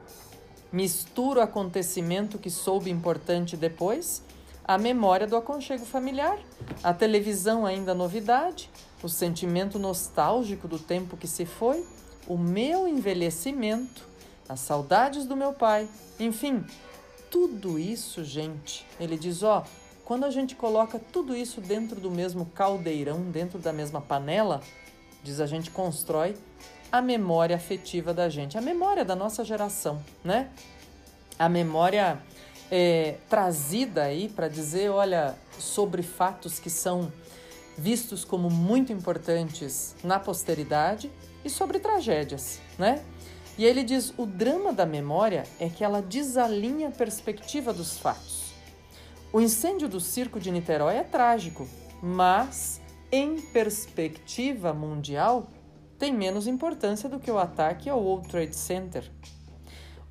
misturo 0.72 1.40
o 1.40 1.42
acontecimento 1.42 2.38
que 2.38 2.50
soube 2.50 2.90
importante 2.90 3.56
depois, 3.56 4.22
a 4.64 4.76
memória 4.76 5.26
do 5.26 5.34
aconchego 5.34 5.84
familiar, 5.86 6.38
a 6.82 6.92
televisão 6.92 7.64
ainda 7.64 7.94
novidade, 7.94 8.70
o 9.02 9.08
sentimento 9.08 9.78
nostálgico 9.78 10.68
do 10.68 10.78
tempo 10.78 11.16
que 11.16 11.26
se 11.26 11.46
foi, 11.46 11.84
o 12.28 12.36
meu 12.36 12.86
envelhecimento, 12.86 14.06
as 14.48 14.60
saudades 14.60 15.24
do 15.24 15.34
meu 15.34 15.52
pai, 15.52 15.88
enfim, 16.20 16.64
tudo 17.30 17.78
isso, 17.78 18.22
gente. 18.22 18.86
Ele 19.00 19.16
diz: 19.16 19.42
ó, 19.42 19.64
quando 20.04 20.24
a 20.24 20.30
gente 20.30 20.54
coloca 20.54 20.98
tudo 20.98 21.34
isso 21.34 21.60
dentro 21.60 22.00
do 22.00 22.10
mesmo 22.10 22.46
caldeirão, 22.46 23.22
dentro 23.22 23.58
da 23.58 23.72
mesma 23.72 24.00
panela, 24.00 24.60
diz 25.24 25.40
a 25.40 25.46
gente 25.46 25.70
constrói 25.70 26.36
a 26.92 27.02
memória 27.02 27.56
afetiva 27.56 28.14
da 28.14 28.28
gente, 28.28 28.56
a 28.56 28.60
memória 28.60 29.04
da 29.04 29.16
nossa 29.16 29.44
geração, 29.44 30.02
né? 30.22 30.50
A 31.38 31.48
memória 31.48 32.22
é, 32.70 33.16
trazida 33.28 34.04
aí 34.04 34.28
para 34.28 34.48
dizer, 34.48 34.90
olha, 34.90 35.34
sobre 35.58 36.02
fatos 36.02 36.58
que 36.58 36.70
são 36.70 37.12
vistos 37.76 38.24
como 38.24 38.50
muito 38.50 38.92
importantes 38.92 39.94
na 40.02 40.18
posteridade 40.18 41.10
e 41.44 41.50
sobre 41.50 41.78
tragédias, 41.78 42.60
né? 42.78 43.04
E 43.56 43.64
ele 43.64 43.82
diz: 43.82 44.12
o 44.16 44.24
drama 44.24 44.72
da 44.72 44.86
memória 44.86 45.44
é 45.58 45.68
que 45.68 45.82
ela 45.82 46.00
desalinha 46.00 46.88
a 46.88 46.92
perspectiva 46.92 47.72
dos 47.72 47.98
fatos. 47.98 48.52
O 49.32 49.40
incêndio 49.40 49.88
do 49.88 50.00
circo 50.00 50.40
de 50.40 50.50
Niterói 50.50 50.96
é 50.96 51.04
trágico, 51.04 51.68
mas 52.02 52.80
em 53.10 53.40
perspectiva 53.40 54.74
mundial, 54.74 55.48
tem 55.98 56.12
menos 56.12 56.46
importância 56.46 57.08
do 57.08 57.18
que 57.18 57.30
o 57.30 57.38
ataque 57.38 57.88
ao 57.88 58.02
World 58.02 58.28
Trade 58.28 58.54
Center. 58.54 59.10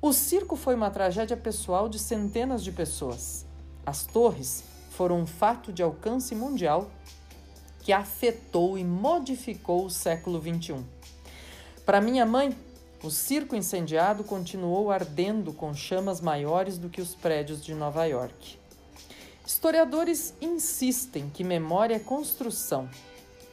O 0.02 0.12
circo 0.12 0.56
foi 0.56 0.74
uma 0.74 0.90
tragédia 0.90 1.36
pessoal 1.36 1.88
de 1.88 1.98
centenas 1.98 2.62
de 2.62 2.72
pessoas. 2.72 3.46
As 3.86 4.04
torres 4.04 4.64
foram 4.90 5.20
um 5.20 5.26
fato 5.26 5.72
de 5.72 5.82
alcance 5.82 6.34
mundial 6.34 6.90
que 7.80 7.92
afetou 7.92 8.76
e 8.76 8.84
modificou 8.84 9.86
o 9.86 9.90
século 9.90 10.40
XXI. 10.40 10.84
Para 11.88 12.02
minha 12.02 12.26
mãe, 12.26 12.54
o 13.02 13.10
circo 13.10 13.56
incendiado 13.56 14.22
continuou 14.22 14.90
ardendo 14.90 15.54
com 15.54 15.72
chamas 15.72 16.20
maiores 16.20 16.76
do 16.76 16.90
que 16.90 17.00
os 17.00 17.14
prédios 17.14 17.64
de 17.64 17.72
Nova 17.72 18.04
York. 18.04 18.58
Historiadores 19.46 20.34
insistem 20.38 21.30
que 21.30 21.42
memória 21.42 21.94
é 21.94 21.98
construção. 21.98 22.90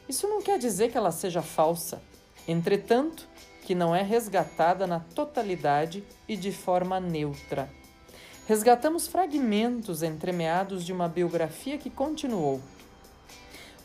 Isso 0.06 0.28
não 0.28 0.42
quer 0.42 0.58
dizer 0.58 0.92
que 0.92 0.98
ela 0.98 1.12
seja 1.12 1.40
falsa, 1.40 2.02
entretanto, 2.46 3.26
que 3.62 3.74
não 3.74 3.96
é 3.96 4.02
resgatada 4.02 4.86
na 4.86 5.00
totalidade 5.00 6.04
e 6.28 6.36
de 6.36 6.52
forma 6.52 7.00
neutra. 7.00 7.70
Resgatamos 8.46 9.06
fragmentos 9.06 10.02
entremeados 10.02 10.84
de 10.84 10.92
uma 10.92 11.08
biografia 11.08 11.78
que 11.78 11.88
continuou. 11.88 12.60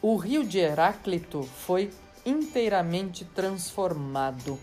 O 0.02 0.18
rio 0.18 0.44
de 0.44 0.60
Heráclito 0.60 1.42
foi 1.44 1.90
inteiramente 2.25 3.25
transformado. 3.25 4.57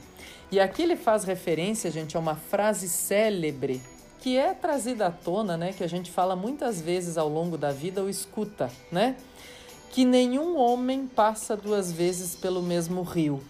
E 0.51 0.59
aqui 0.59 0.83
ele 0.83 0.97
faz 0.97 1.25
referência, 1.25 1.91
gente, 1.91 2.17
a 2.17 2.21
uma 2.21 2.35
frase 2.35 2.89
célebre 2.89 3.83
que 4.21 4.37
é 4.37 4.53
trazida 4.53 5.07
à 5.07 5.11
tona, 5.11 5.57
né, 5.57 5.73
que 5.73 5.85
a 5.85 5.87
gente 5.87 6.11
fala 6.11 6.35
muitas 6.35 6.81
vezes 6.81 7.17
ao 7.17 7.29
longo 7.29 7.57
da 7.57 7.71
vida 7.71 8.03
ou 8.03 8.09
escuta, 8.09 8.71
né? 8.91 9.17
Que 9.91 10.05
nenhum 10.05 10.57
homem 10.57 11.07
passa 11.07 11.57
duas 11.57 11.93
vezes 11.93 12.35
pelo 12.35 12.63
mesmo 12.63 13.03
rio. 13.03 13.43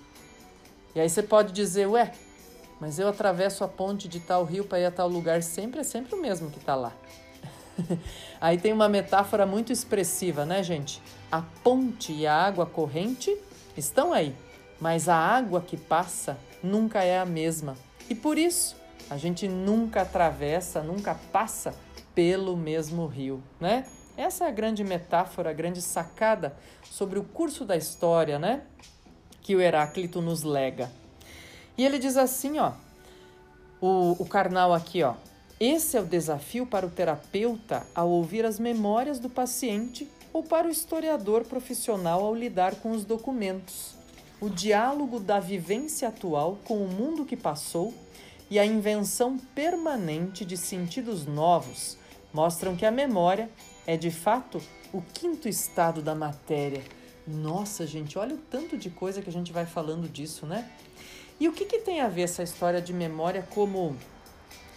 E 0.94 1.00
aí 1.00 1.08
você 1.08 1.22
pode 1.22 1.52
dizer, 1.52 1.86
ué, 1.86 2.12
mas 2.80 2.98
eu 2.98 3.08
atravesso 3.08 3.64
a 3.64 3.68
ponte 3.68 4.06
de 4.06 4.20
tal 4.20 4.44
rio 4.44 4.64
para 4.64 4.80
ir 4.80 4.84
a 4.84 4.90
tal 4.90 5.08
lugar, 5.08 5.42
sempre 5.42 5.80
é 5.80 5.82
sempre 5.82 6.14
o 6.14 6.20
mesmo 6.20 6.50
que 6.50 6.58
está 6.58 6.74
lá. 6.74 6.92
aí 8.40 8.58
tem 8.58 8.72
uma 8.72 8.88
metáfora 8.88 9.46
muito 9.46 9.72
expressiva, 9.72 10.44
né, 10.44 10.62
gente? 10.62 11.02
A 11.30 11.42
ponte 11.62 12.12
e 12.12 12.26
a 12.26 12.34
água 12.34 12.66
corrente 12.66 13.36
estão 13.76 14.12
aí, 14.12 14.34
mas 14.80 15.08
a 15.08 15.16
água 15.16 15.60
que 15.60 15.76
passa 15.76 16.38
nunca 16.62 17.02
é 17.02 17.18
a 17.18 17.26
mesma. 17.26 17.76
E 18.08 18.14
por 18.14 18.38
isso, 18.38 18.76
a 19.10 19.16
gente 19.16 19.48
nunca 19.48 20.02
atravessa, 20.02 20.82
nunca 20.82 21.14
passa 21.32 21.74
pelo 22.14 22.56
mesmo 22.56 23.06
rio, 23.06 23.42
né? 23.60 23.86
Essa 24.16 24.46
é 24.46 24.48
a 24.48 24.52
grande 24.52 24.82
metáfora, 24.82 25.50
a 25.50 25.52
grande 25.52 25.80
sacada 25.80 26.56
sobre 26.82 27.18
o 27.18 27.22
curso 27.24 27.64
da 27.64 27.76
história, 27.76 28.38
né? 28.38 28.62
Que 29.42 29.54
o 29.54 29.60
Heráclito 29.60 30.20
nos 30.20 30.42
lega. 30.42 30.90
E 31.76 31.86
ele 31.86 31.98
diz 31.98 32.16
assim, 32.16 32.58
ó, 32.58 32.72
o, 33.80 34.16
o 34.18 34.26
carnal 34.26 34.74
aqui, 34.74 35.02
ó. 35.02 35.14
Esse 35.60 35.96
é 35.96 36.00
o 36.00 36.04
desafio 36.04 36.66
para 36.66 36.86
o 36.86 36.90
terapeuta 36.90 37.86
ao 37.94 38.08
ouvir 38.08 38.44
as 38.44 38.58
memórias 38.58 39.18
do 39.18 39.28
paciente 39.28 40.08
ou 40.32 40.42
para 40.42 40.68
o 40.68 40.70
historiador 40.70 41.44
profissional 41.44 42.24
ao 42.24 42.34
lidar 42.34 42.76
com 42.76 42.90
os 42.90 43.04
documentos. 43.04 43.94
O 44.40 44.48
diálogo 44.48 45.18
da 45.18 45.40
vivência 45.40 46.08
atual 46.08 46.58
com 46.64 46.82
o 46.82 46.88
mundo 46.88 47.24
que 47.24 47.36
passou 47.36 47.92
e 48.50 48.58
a 48.58 48.64
invenção 48.64 49.36
permanente 49.54 50.44
de 50.44 50.56
sentidos 50.56 51.26
novos 51.26 51.98
mostram 52.32 52.76
que 52.76 52.86
a 52.86 52.90
memória 52.90 53.50
é 53.86 53.96
de 53.96 54.10
fato 54.10 54.60
o 54.92 55.02
quinto 55.02 55.48
estado 55.48 56.00
da 56.00 56.14
matéria. 56.14 56.82
Nossa, 57.26 57.86
gente, 57.86 58.18
olha 58.18 58.34
o 58.34 58.38
tanto 58.38 58.76
de 58.76 58.88
coisa 58.88 59.20
que 59.20 59.28
a 59.28 59.32
gente 59.32 59.52
vai 59.52 59.66
falando 59.66 60.08
disso, 60.08 60.46
né? 60.46 60.70
E 61.40 61.48
o 61.48 61.52
que, 61.52 61.64
que 61.64 61.78
tem 61.78 62.00
a 62.00 62.08
ver 62.08 62.22
essa 62.22 62.42
história 62.42 62.80
de 62.80 62.92
memória 62.92 63.46
como 63.50 63.94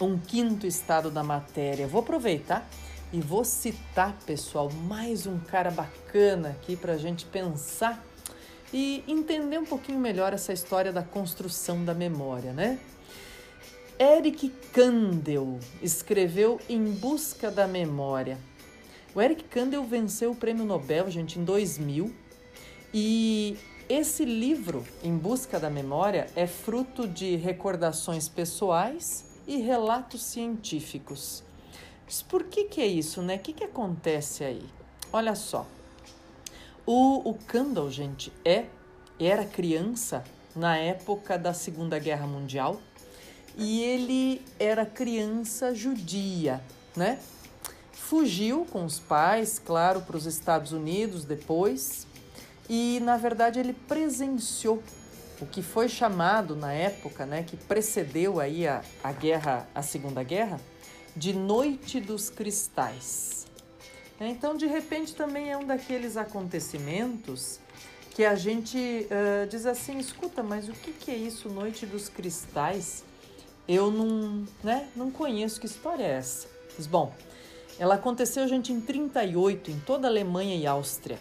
um 0.00 0.18
quinto 0.18 0.66
estado 0.66 1.10
da 1.10 1.22
matéria? 1.22 1.86
Vou 1.86 2.02
aproveitar 2.02 2.68
e 3.12 3.20
vou 3.20 3.44
citar, 3.44 4.16
pessoal, 4.24 4.70
mais 4.70 5.26
um 5.26 5.38
cara 5.38 5.70
bacana 5.70 6.48
aqui 6.48 6.74
para 6.74 6.94
a 6.94 6.96
gente 6.96 7.26
pensar 7.26 8.02
e 8.72 9.04
entender 9.06 9.58
um 9.58 9.66
pouquinho 9.66 9.98
melhor 9.98 10.32
essa 10.32 10.50
história 10.50 10.90
da 10.90 11.02
construção 11.02 11.84
da 11.84 11.92
memória, 11.92 12.54
né? 12.54 12.78
Eric 14.00 14.48
Kandel 14.72 15.58
escreveu 15.82 16.58
Em 16.66 16.82
Busca 16.84 17.50
da 17.50 17.68
Memória. 17.68 18.38
O 19.14 19.20
Eric 19.20 19.44
Kandel 19.44 19.84
venceu 19.84 20.30
o 20.30 20.36
prêmio 20.36 20.64
Nobel, 20.64 21.10
gente, 21.10 21.38
em 21.38 21.44
2000 21.44 22.14
e 22.94 23.58
esse 23.90 24.24
livro, 24.24 24.86
Em 25.04 25.14
Busca 25.14 25.60
da 25.60 25.68
Memória, 25.68 26.28
é 26.34 26.46
fruto 26.46 27.06
de 27.06 27.36
recordações 27.36 28.26
pessoais 28.26 29.26
e 29.46 29.58
relatos 29.58 30.22
científicos. 30.22 31.44
Mas 32.12 32.20
por 32.20 32.44
que, 32.44 32.64
que 32.64 32.78
é 32.78 32.86
isso, 32.86 33.22
né? 33.22 33.36
O 33.36 33.38
que, 33.38 33.54
que 33.54 33.64
acontece 33.64 34.44
aí? 34.44 34.62
Olha 35.10 35.34
só. 35.34 35.66
O, 36.84 37.26
o 37.30 37.32
Kandel, 37.32 37.90
gente, 37.90 38.30
é, 38.44 38.66
era 39.18 39.46
criança 39.46 40.22
na 40.54 40.76
época 40.76 41.38
da 41.38 41.54
Segunda 41.54 41.98
Guerra 41.98 42.26
Mundial 42.26 42.78
e 43.56 43.80
ele 43.80 44.42
era 44.60 44.84
criança 44.84 45.74
judia, 45.74 46.62
né? 46.94 47.18
Fugiu 47.92 48.66
com 48.70 48.84
os 48.84 49.00
pais, 49.00 49.58
claro, 49.58 50.02
para 50.02 50.18
os 50.18 50.26
Estados 50.26 50.72
Unidos 50.72 51.24
depois 51.24 52.06
e 52.68 53.00
na 53.02 53.16
verdade 53.16 53.58
ele 53.58 53.72
presenciou 53.72 54.82
o 55.40 55.46
que 55.46 55.62
foi 55.62 55.88
chamado 55.88 56.54
na 56.54 56.74
época, 56.74 57.24
né, 57.24 57.42
que 57.42 57.56
precedeu 57.56 58.38
aí 58.38 58.68
a, 58.68 58.82
a 59.02 59.12
guerra, 59.12 59.66
a 59.74 59.82
Segunda 59.82 60.22
Guerra, 60.22 60.60
de 61.16 61.32
Noite 61.32 62.00
dos 62.00 62.30
Cristais. 62.30 63.46
Então, 64.20 64.56
de 64.56 64.66
repente, 64.66 65.14
também 65.14 65.50
é 65.50 65.56
um 65.56 65.66
daqueles 65.66 66.16
acontecimentos 66.16 67.58
que 68.14 68.24
a 68.24 68.34
gente 68.34 68.78
uh, 68.78 69.46
diz 69.48 69.66
assim, 69.66 69.98
escuta, 69.98 70.42
mas 70.42 70.68
o 70.68 70.72
que, 70.72 70.92
que 70.92 71.10
é 71.10 71.16
isso, 71.16 71.48
Noite 71.48 71.86
dos 71.86 72.08
Cristais? 72.08 73.04
Eu 73.66 73.90
não, 73.90 74.46
né, 74.62 74.88
não 74.94 75.10
conheço, 75.10 75.60
que 75.60 75.66
história 75.66 76.04
é 76.04 76.10
essa? 76.10 76.46
Diz, 76.76 76.86
bom, 76.86 77.12
ela 77.78 77.94
aconteceu, 77.94 78.46
gente, 78.46 78.72
em 78.72 78.80
38, 78.80 79.70
em 79.70 79.80
toda 79.80 80.06
a 80.06 80.10
Alemanha 80.10 80.56
e 80.56 80.66
Áustria 80.66 81.18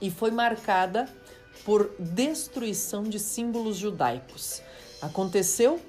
e 0.00 0.10
foi 0.10 0.30
marcada 0.30 1.08
por 1.64 1.90
destruição 1.98 3.04
de 3.04 3.18
símbolos 3.18 3.76
judaicos. 3.76 4.60
Aconteceu 5.00 5.80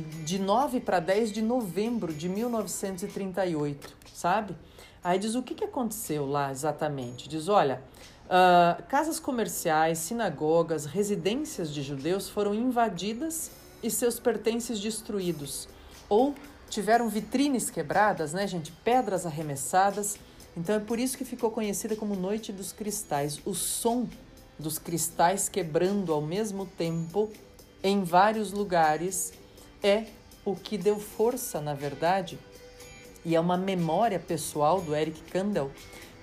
de 0.00 0.38
9 0.38 0.80
para 0.80 1.00
10 1.00 1.32
de 1.32 1.42
novembro 1.42 2.12
de 2.12 2.28
1938, 2.28 3.96
sabe? 4.12 4.56
Aí 5.02 5.18
diz 5.18 5.34
o 5.34 5.42
que, 5.42 5.54
que 5.54 5.64
aconteceu 5.64 6.26
lá 6.26 6.50
exatamente. 6.50 7.28
Diz: 7.28 7.48
olha, 7.48 7.82
uh, 8.26 8.82
casas 8.84 9.20
comerciais, 9.20 9.98
sinagogas, 9.98 10.86
residências 10.86 11.72
de 11.72 11.82
judeus 11.82 12.28
foram 12.28 12.54
invadidas 12.54 13.50
e 13.82 13.90
seus 13.90 14.18
pertences 14.18 14.80
destruídos. 14.80 15.68
Ou 16.08 16.34
tiveram 16.70 17.08
vitrines 17.08 17.70
quebradas, 17.70 18.32
né, 18.32 18.46
gente? 18.46 18.72
Pedras 18.84 19.26
arremessadas 19.26 20.18
então 20.56 20.76
é 20.76 20.78
por 20.78 20.98
isso 20.98 21.18
que 21.18 21.24
ficou 21.24 21.50
conhecida 21.50 21.96
como 21.96 22.14
Noite 22.14 22.52
dos 22.52 22.72
Cristais. 22.72 23.40
O 23.44 23.54
som 23.54 24.08
dos 24.56 24.78
cristais 24.78 25.48
quebrando 25.48 26.12
ao 26.12 26.22
mesmo 26.22 26.64
tempo 26.64 27.28
em 27.82 28.04
vários 28.04 28.52
lugares 28.52 29.32
é 29.84 30.06
o 30.44 30.56
que 30.56 30.78
deu 30.78 30.98
força, 30.98 31.60
na 31.60 31.74
verdade, 31.74 32.38
e 33.24 33.36
é 33.36 33.40
uma 33.40 33.56
memória 33.56 34.18
pessoal 34.18 34.80
do 34.80 34.96
Eric 34.96 35.20
Kandel 35.30 35.70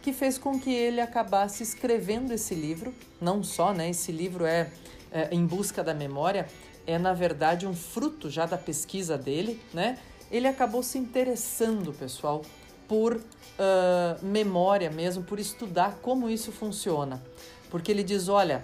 que 0.01 0.11
fez 0.11 0.37
com 0.37 0.59
que 0.59 0.73
ele 0.73 0.99
acabasse 0.99 1.61
escrevendo 1.61 2.33
esse 2.33 2.55
livro. 2.55 2.93
Não 3.19 3.43
só, 3.43 3.71
né? 3.71 3.89
Esse 3.89 4.11
livro 4.11 4.45
é, 4.45 4.71
é 5.11 5.29
em 5.31 5.45
busca 5.45 5.83
da 5.83 5.93
memória, 5.93 6.47
é 6.87 6.97
na 6.97 7.13
verdade 7.13 7.67
um 7.67 7.75
fruto 7.75 8.29
já 8.29 8.45
da 8.45 8.57
pesquisa 8.57 9.17
dele, 9.17 9.61
né? 9.73 9.99
Ele 10.31 10.47
acabou 10.47 10.81
se 10.81 10.97
interessando, 10.97 11.93
pessoal, 11.93 12.41
por 12.87 13.15
uh, 13.15 14.25
memória 14.25 14.89
mesmo, 14.89 15.23
por 15.23 15.39
estudar 15.39 15.99
como 16.01 16.29
isso 16.29 16.51
funciona. 16.51 17.21
Porque 17.69 17.91
ele 17.91 18.03
diz: 18.03 18.27
olha, 18.27 18.63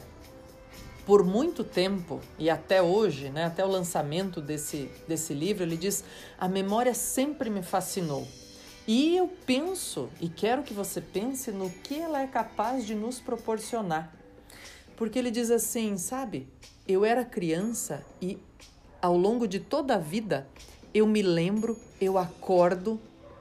por 1.08 1.24
muito 1.24 1.64
tempo 1.64 2.20
e 2.38 2.50
até 2.50 2.82
hoje, 2.82 3.30
né, 3.30 3.46
até 3.46 3.64
o 3.64 3.70
lançamento 3.70 4.42
desse, 4.42 4.92
desse 5.08 5.34
livro, 5.34 5.64
ele 5.64 5.78
diz: 5.78 6.04
a 6.38 6.50
memória 6.50 6.94
sempre 6.94 7.50
me 7.50 7.64
fascinou. 7.64 8.28
E 8.86 9.16
eu 9.16 9.30
penso 9.46 10.10
e 10.20 10.28
quero 10.28 10.64
que 10.64 10.74
você 10.74 11.00
pense 11.00 11.50
no 11.50 11.70
que 11.70 11.98
ela 11.98 12.22
é 12.22 12.28
capaz 12.28 12.86
de 12.86 12.94
nos 12.94 13.22
proporcionar. 13.22 14.14
Porque 14.98 15.18
ele 15.18 15.32
diz 15.32 15.50
assim, 15.50 15.98
sabe? 15.98 16.48
Eu 16.86 17.06
era 17.06 17.24
criança 17.24 18.06
e 18.22 18.38
ao 19.02 19.16
longo 19.16 19.48
de 19.48 19.62
toda 19.62 19.96
a 19.96 20.00
vida 20.00 20.46
eu 20.94 21.08
me 21.08 21.22
lembro, 21.22 21.78
eu 22.02 22.18
acordo 22.18 23.00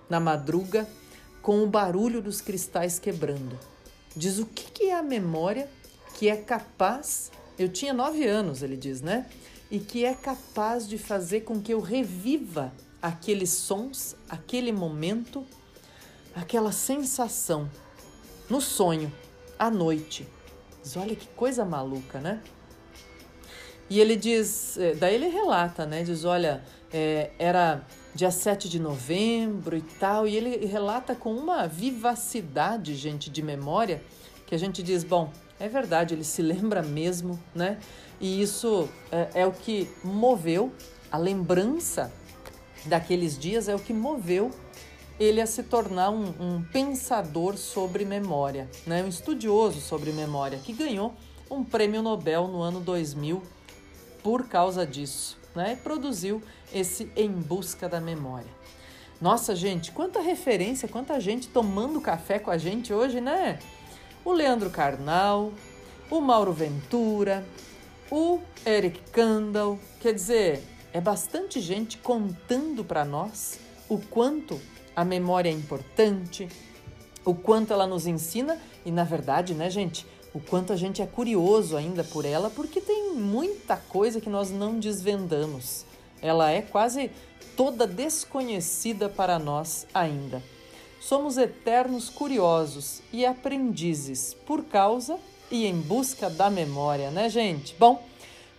na 0.08 0.20
madruga 0.20 0.86
com 1.42 1.62
o 1.62 1.66
barulho 1.66 2.22
dos 2.22 2.40
cristais 2.40 2.98
quebrando. 2.98 3.58
Diz 4.14 4.38
o 4.38 4.46
que, 4.46 4.70
que 4.70 4.84
é 4.84 4.94
a 4.94 5.02
memória 5.02 5.68
que 6.16 6.28
é 6.28 6.36
capaz. 6.36 7.30
Eu 7.59 7.68
tinha 7.68 7.92
nove 7.92 8.26
anos, 8.26 8.62
ele 8.62 8.76
diz, 8.76 9.00
né? 9.00 9.26
E 9.70 9.78
que 9.78 10.04
é 10.04 10.14
capaz 10.14 10.86
de 10.86 10.98
fazer 10.98 11.40
com 11.40 11.61
que 11.61 11.72
eu 11.72 11.80
reviva 11.80 12.72
aqueles 13.00 13.50
sons, 13.50 14.14
aquele 14.28 14.72
momento, 14.72 15.44
aquela 16.34 16.70
sensação 16.70 17.70
no 18.48 18.61
sonho, 18.61 19.12
à 19.59 19.70
noite. 19.70 20.26
Diz, 20.82 20.96
olha 20.96 21.16
que 21.16 21.26
coisa 21.28 21.64
maluca, 21.64 22.20
né? 22.20 22.42
E 23.88 24.00
ele 24.00 24.16
diz, 24.16 24.76
eh, 24.76 24.94
daí 24.94 25.14
ele 25.14 25.28
relata, 25.28 25.86
né? 25.86 26.02
Diz, 26.02 26.24
olha, 26.24 26.62
é, 26.92 27.30
era 27.38 27.86
dia 28.14 28.30
7 28.30 28.68
de 28.68 28.80
novembro 28.80 29.76
e 29.76 29.82
tal, 29.82 30.26
e 30.26 30.36
ele 30.36 30.66
relata 30.66 31.14
com 31.14 31.32
uma 31.32 31.66
vivacidade, 31.66 32.94
gente, 32.96 33.30
de 33.30 33.42
memória, 33.42 34.02
que 34.46 34.54
a 34.54 34.59
gente 34.59 34.82
diz, 34.82 35.04
bom, 35.04 35.32
é 35.59 35.68
verdade, 35.68 36.14
ele 36.14 36.24
se 36.24 36.42
lembra 36.42 36.82
mesmo, 36.82 37.38
né? 37.54 37.78
E 38.20 38.40
isso 38.40 38.88
é, 39.11 39.42
é 39.42 39.46
o 39.46 39.52
que 39.52 39.88
moveu 40.02 40.72
a 41.11 41.18
lembrança 41.18 42.12
daqueles 42.84 43.38
dias, 43.38 43.68
é 43.68 43.74
o 43.74 43.78
que 43.78 43.92
moveu 43.92 44.50
ele 45.18 45.40
a 45.40 45.46
se 45.46 45.62
tornar 45.62 46.11
um, 46.11 46.34
um 46.40 46.62
pensador 46.72 47.57
sobre 47.57 48.04
memória, 48.04 48.68
né? 48.86 49.02
um 49.02 49.09
estudioso 49.09 49.80
sobre 49.80 50.12
memória, 50.12 50.59
que 50.59 50.72
ganhou 50.72 51.14
um 51.50 51.64
prêmio 51.64 52.02
Nobel 52.02 52.48
no 52.48 52.61
ano 52.61 52.80
2000 52.80 53.42
por 54.22 54.46
causa 54.46 54.86
disso 54.86 55.38
né? 55.57 55.72
E 55.72 55.76
produziu 55.76 56.42
esse 56.72 57.11
Em 57.16 57.30
Busca 57.30 57.88
da 57.88 58.00
Memória. 58.00 58.54
Nossa, 59.18 59.57
gente, 59.57 59.90
quanta 59.92 60.20
referência, 60.20 60.86
quanta 60.86 61.18
gente 61.18 61.48
tomando 61.48 62.00
café 62.00 62.38
com 62.38 62.50
a 62.50 62.59
gente 62.59 62.92
hoje, 62.92 63.20
né? 63.20 63.59
O 64.27 64.33
Leandro 64.33 64.70
Carnal, 64.70 65.53
o 66.11 66.20
Mauro 66.20 66.53
Ventura, 66.53 67.47
o 68.11 68.41
Eric 68.66 69.01
Kandel, 69.12 69.79
quer 70.01 70.12
dizer, 70.12 70.64
é 70.93 71.01
bastante 71.01 71.61
gente 71.61 71.97
contando 71.99 72.85
para 72.85 73.05
nós 73.05 73.61
o 73.89 73.99
quanto 73.99 74.61
a 74.97 75.05
memória 75.05 75.49
é 75.49 75.53
importante, 75.53 76.49
o 77.24 77.37
quanto 77.37 77.72
ela 77.72 77.87
nos 77.87 78.05
ensina 78.09 78.61
e, 78.85 78.91
na 78.91 79.05
verdade, 79.05 79.55
né, 79.55 79.70
gente, 79.70 80.05
o 80.35 80.41
quanto 80.41 80.72
a 80.72 80.77
gente 80.77 81.01
é 81.01 81.07
curioso 81.07 81.77
ainda 81.77 82.03
por 82.03 82.24
ela, 82.24 82.51
porque 82.51 82.81
tem 82.81 83.12
muita 83.12 83.77
coisa 83.77 84.20
que 84.20 84.29
nós 84.29 84.51
não 84.51 84.81
desvendamos. 84.81 85.87
Ela 86.20 86.51
é 86.51 86.62
quase 86.62 87.12
toda 87.57 87.87
desconhecida 87.87 89.09
para 89.09 89.39
nós 89.39 89.87
ainda. 89.95 90.43
Somos 91.07 91.38
eternos 91.38 92.11
curiosos 92.11 93.00
e 93.12 93.24
aprendizes 93.24 94.34
por 94.34 94.64
causa 94.64 95.20
e 95.48 95.64
em 95.64 95.80
busca 95.80 96.28
da 96.28 96.50
memória, 96.50 97.12
né, 97.12 97.28
gente? 97.28 97.76
Bom, 97.78 98.02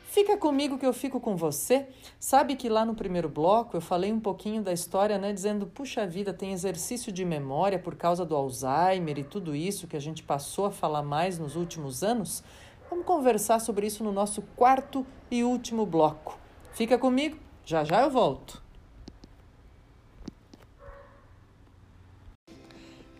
Fica 0.05 0.37
comigo 0.37 0.77
que 0.77 0.85
eu 0.85 0.93
fico 0.93 1.19
com 1.19 1.35
você. 1.35 1.85
Sabe 2.17 2.55
que 2.55 2.69
lá 2.69 2.85
no 2.85 2.95
primeiro 2.95 3.27
bloco 3.27 3.75
eu 3.75 3.81
falei 3.81 4.13
um 4.13 4.19
pouquinho 4.21 4.63
da 4.63 4.71
história, 4.71 5.17
né? 5.17 5.33
Dizendo, 5.33 5.67
puxa 5.67 6.07
vida, 6.07 6.33
tem 6.33 6.53
exercício 6.53 7.11
de 7.11 7.25
memória 7.25 7.77
por 7.77 7.95
causa 7.95 8.25
do 8.25 8.33
Alzheimer 8.33 9.19
e 9.19 9.23
tudo 9.25 9.53
isso 9.53 9.85
que 9.85 9.97
a 9.97 10.01
gente 10.01 10.23
passou 10.23 10.67
a 10.67 10.71
falar 10.71 11.03
mais 11.03 11.37
nos 11.37 11.57
últimos 11.57 12.01
anos. 12.01 12.41
Vamos 12.89 13.05
conversar 13.05 13.59
sobre 13.59 13.87
isso 13.87 14.05
no 14.05 14.13
nosso 14.13 14.41
quarto 14.55 15.05
e 15.29 15.43
último 15.43 15.85
bloco. 15.85 16.39
Fica 16.71 16.97
comigo, 16.97 17.37
já 17.65 17.83
já 17.83 18.01
eu 18.01 18.09
volto. 18.09 18.65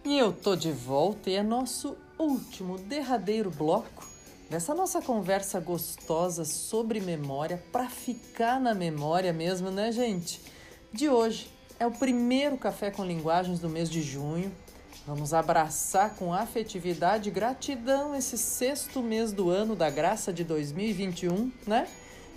E 0.08 0.18
eu 0.18 0.32
tô 0.32 0.55
de 0.55 0.72
volta 0.72 1.30
e 1.30 1.36
é 1.36 1.43
nosso 1.43 1.97
último, 2.18 2.78
derradeiro 2.78 3.51
bloco 3.51 4.08
Nessa 4.49 4.74
nossa 4.74 5.01
conversa 5.01 5.60
gostosa 5.60 6.45
sobre 6.45 7.01
memória, 7.01 7.62
para 7.74 7.89
ficar 7.89 8.58
na 8.58 8.74
memória 8.74 9.34
mesmo, 9.34 9.70
né, 9.70 9.91
gente? 9.91 10.41
De 10.93 11.10
hoje, 11.10 11.51
é 11.78 11.86
o 11.86 11.91
primeiro 11.91 12.58
Café 12.58 12.89
com 12.89 13.03
Linguagens 13.03 13.60
do 13.60 13.68
mês 13.68 13.89
de 13.89 14.01
junho. 14.01 14.49
Vamos 15.05 15.34
abraçar 15.34 16.16
com 16.16 16.34
afetividade 16.34 17.28
e 17.28 17.32
gratidão 17.34 18.16
esse 18.16 18.38
sexto 18.38 19.03
mês 19.03 19.34
do 19.34 19.49
ano 19.49 19.76
da 19.76 19.89
graça 19.89 20.32
de 20.32 20.45
2021, 20.45 21.51
né? 21.68 21.86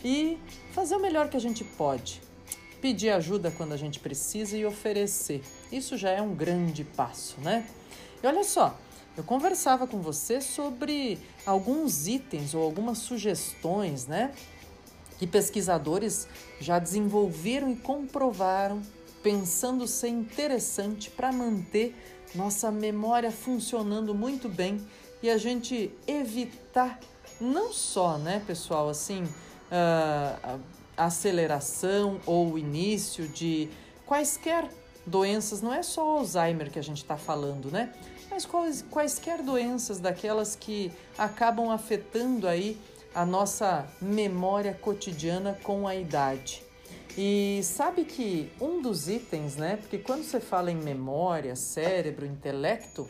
E 0.05 0.37
fazer 0.73 0.97
o 0.97 1.01
melhor 1.01 1.29
que 1.29 1.37
a 1.37 1.41
gente 1.41 1.63
pode. 1.63 2.21
Pedir 2.81 3.11
ajuda 3.11 3.51
quando 3.51 3.73
a 3.73 3.77
gente 3.77 4.01
precisa 4.01 4.57
e 4.57 4.65
oferecer. 4.65 5.43
Isso 5.71 5.97
já 5.97 6.11
é 6.11 6.23
um 6.23 6.35
grande 6.35 6.85
passo, 6.85 7.41
né? 7.41 7.67
E 8.23 8.27
olha 8.27 8.45
só, 8.45 8.79
eu 9.17 9.25
conversava 9.25 9.87
com 9.87 10.01
você 10.01 10.41
sobre 10.41 11.19
alguns 11.45 12.07
itens 12.07 12.55
ou 12.55 12.63
algumas 12.63 12.99
sugestões, 12.99 14.07
né? 14.07 14.33
Que 15.19 15.27
pesquisadores 15.27 16.27
já 16.61 16.79
desenvolveram 16.79 17.71
e 17.71 17.77
comprovaram, 17.77 18.81
pensando 19.23 19.87
ser 19.87 20.09
interessante 20.09 21.11
para 21.11 21.31
manter 21.31 21.95
nossa 22.35 22.71
memória 22.71 23.31
funcionando 23.31 24.15
muito 24.15 24.49
bem 24.49 24.81
e 25.23 25.29
a 25.29 25.37
gente 25.37 25.93
evitar, 26.07 26.99
não 27.41 27.73
só, 27.73 28.17
né, 28.17 28.43
pessoal, 28.47 28.89
assim, 28.89 29.25
uh, 29.25 30.61
aceleração 31.05 32.21
ou 32.27 32.59
início 32.59 33.29
de 33.29 33.69
quaisquer 34.07 34.69
doenças, 35.07 35.63
não 35.63 35.73
é 35.73 35.83
só 35.83 36.03
Alzheimer 36.19 36.71
que 36.71 36.79
a 36.79 36.83
gente 36.83 36.99
está 36.99 37.17
falando, 37.17 37.71
né? 37.71 37.93
Mas 38.31 38.47
quais, 38.47 38.85
quaisquer 38.91 39.43
doenças 39.43 39.99
daquelas 39.99 40.55
que 40.55 40.93
acabam 41.19 41.71
afetando 41.71 42.47
aí 42.47 42.79
a 43.15 43.27
nossa 43.27 43.89
memória 44.01 44.73
cotidiana 44.73 45.59
com 45.63 45.87
a 45.87 45.97
idade. 45.97 46.63
E 47.19 47.61
sabe 47.65 48.05
que 48.05 48.51
um 48.61 48.81
dos 48.81 49.09
itens, 49.09 49.57
né? 49.57 49.77
Porque 49.77 49.99
quando 49.99 50.23
você 50.23 50.39
fala 50.39 50.71
em 50.71 50.77
memória, 50.77 51.57
cérebro, 51.57 52.25
intelecto, 52.25 53.09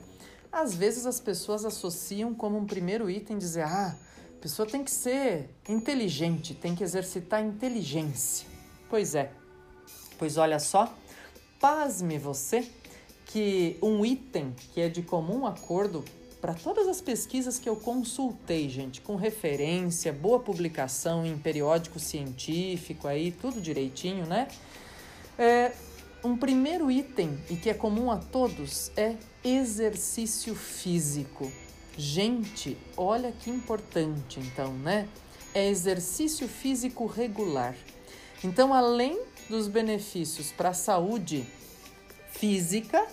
às 0.50 0.74
vezes 0.74 1.04
as 1.04 1.20
pessoas 1.20 1.64
associam 1.64 2.34
como 2.34 2.56
um 2.56 2.66
primeiro 2.66 3.10
item 3.10 3.36
dizer: 3.36 3.64
ah, 3.64 3.94
a 4.40 4.42
pessoa 4.42 4.66
tem 4.66 4.82
que 4.82 4.90
ser 4.90 5.50
inteligente, 5.68 6.54
tem 6.54 6.74
que 6.74 6.82
exercitar 6.82 7.44
inteligência. 7.44 8.48
Pois 8.88 9.14
é. 9.14 9.30
Pois 10.18 10.38
olha 10.38 10.58
só, 10.58 10.96
pasme 11.60 12.16
você 12.16 12.66
que 13.26 13.76
um 13.82 14.02
item 14.02 14.54
que 14.72 14.80
é 14.80 14.88
de 14.88 15.02
comum 15.02 15.46
acordo 15.46 16.02
para 16.40 16.54
todas 16.54 16.88
as 16.88 17.02
pesquisas 17.02 17.58
que 17.58 17.68
eu 17.68 17.76
consultei, 17.76 18.66
gente, 18.70 19.02
com 19.02 19.14
referência, 19.14 20.10
boa 20.10 20.40
publicação 20.40 21.26
em 21.26 21.36
periódico 21.36 22.00
científico, 22.00 23.06
aí 23.06 23.32
tudo 23.32 23.60
direitinho, 23.60 24.24
né? 24.24 24.48
É, 25.38 25.72
um 26.24 26.34
primeiro 26.34 26.90
item 26.90 27.38
e 27.50 27.56
que 27.56 27.68
é 27.68 27.74
comum 27.74 28.10
a 28.10 28.16
todos 28.16 28.90
é 28.96 29.16
exercício 29.44 30.54
físico. 30.54 31.52
Gente, 32.00 32.78
olha 32.96 33.30
que 33.30 33.50
importante, 33.50 34.40
então, 34.40 34.72
né? 34.72 35.06
É 35.52 35.68
exercício 35.68 36.48
físico 36.48 37.04
regular. 37.04 37.76
Então, 38.42 38.72
além 38.72 39.20
dos 39.50 39.68
benefícios 39.68 40.50
para 40.50 40.70
a 40.70 40.72
saúde 40.72 41.46
física, 42.32 43.06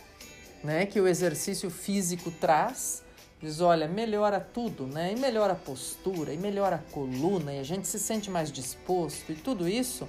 né, 0.63 0.85
que 0.85 1.01
o 1.01 1.05
exercício 1.05 1.69
físico 1.69 2.31
traz, 2.31 3.03
diz, 3.41 3.59
olha, 3.59 3.89
melhora 3.89 4.39
tudo, 4.39 4.87
né? 4.87 5.11
E 5.11 5.19
melhora 5.19 5.51
a 5.51 5.57
postura, 5.57 6.33
e 6.33 6.37
melhora 6.37 6.77
a 6.77 6.91
coluna, 6.93 7.53
e 7.53 7.59
a 7.59 7.63
gente 7.63 7.85
se 7.89 7.99
sente 7.99 8.31
mais 8.31 8.49
disposto, 8.49 9.33
e 9.33 9.35
tudo 9.35 9.67
isso, 9.67 10.07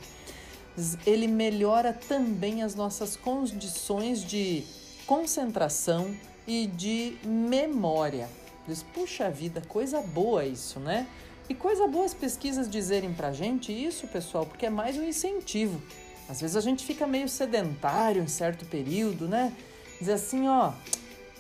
ele 1.05 1.27
melhora 1.27 1.93
também 1.93 2.63
as 2.63 2.77
nossas 2.77 3.17
condições 3.17 4.23
de 4.23 4.63
concentração 5.05 6.17
e 6.47 6.69
de 6.69 7.19
memória. 7.25 8.38
Diz, 8.69 8.83
puxa 8.83 9.31
vida, 9.31 9.63
coisa 9.67 10.03
boa 10.03 10.45
isso, 10.45 10.79
né? 10.79 11.07
E 11.49 11.55
coisa 11.55 11.89
boa 11.89 12.05
as 12.05 12.13
pesquisas 12.13 12.69
dizerem 12.69 13.15
pra 13.15 13.33
gente 13.33 13.73
isso, 13.73 14.07
pessoal, 14.07 14.45
porque 14.45 14.67
é 14.67 14.71
mais 14.71 14.99
um 14.99 15.03
incentivo. 15.03 15.81
Às 16.29 16.43
vezes 16.43 16.55
a 16.55 16.61
gente 16.61 16.85
fica 16.85 17.07
meio 17.07 17.31
sedentário 17.31 18.23
em 18.23 18.29
certo 18.29 18.67
período, 18.67 19.27
né? 19.27 19.57
Diz 19.99 20.11
assim, 20.11 20.47
ó, 20.47 20.75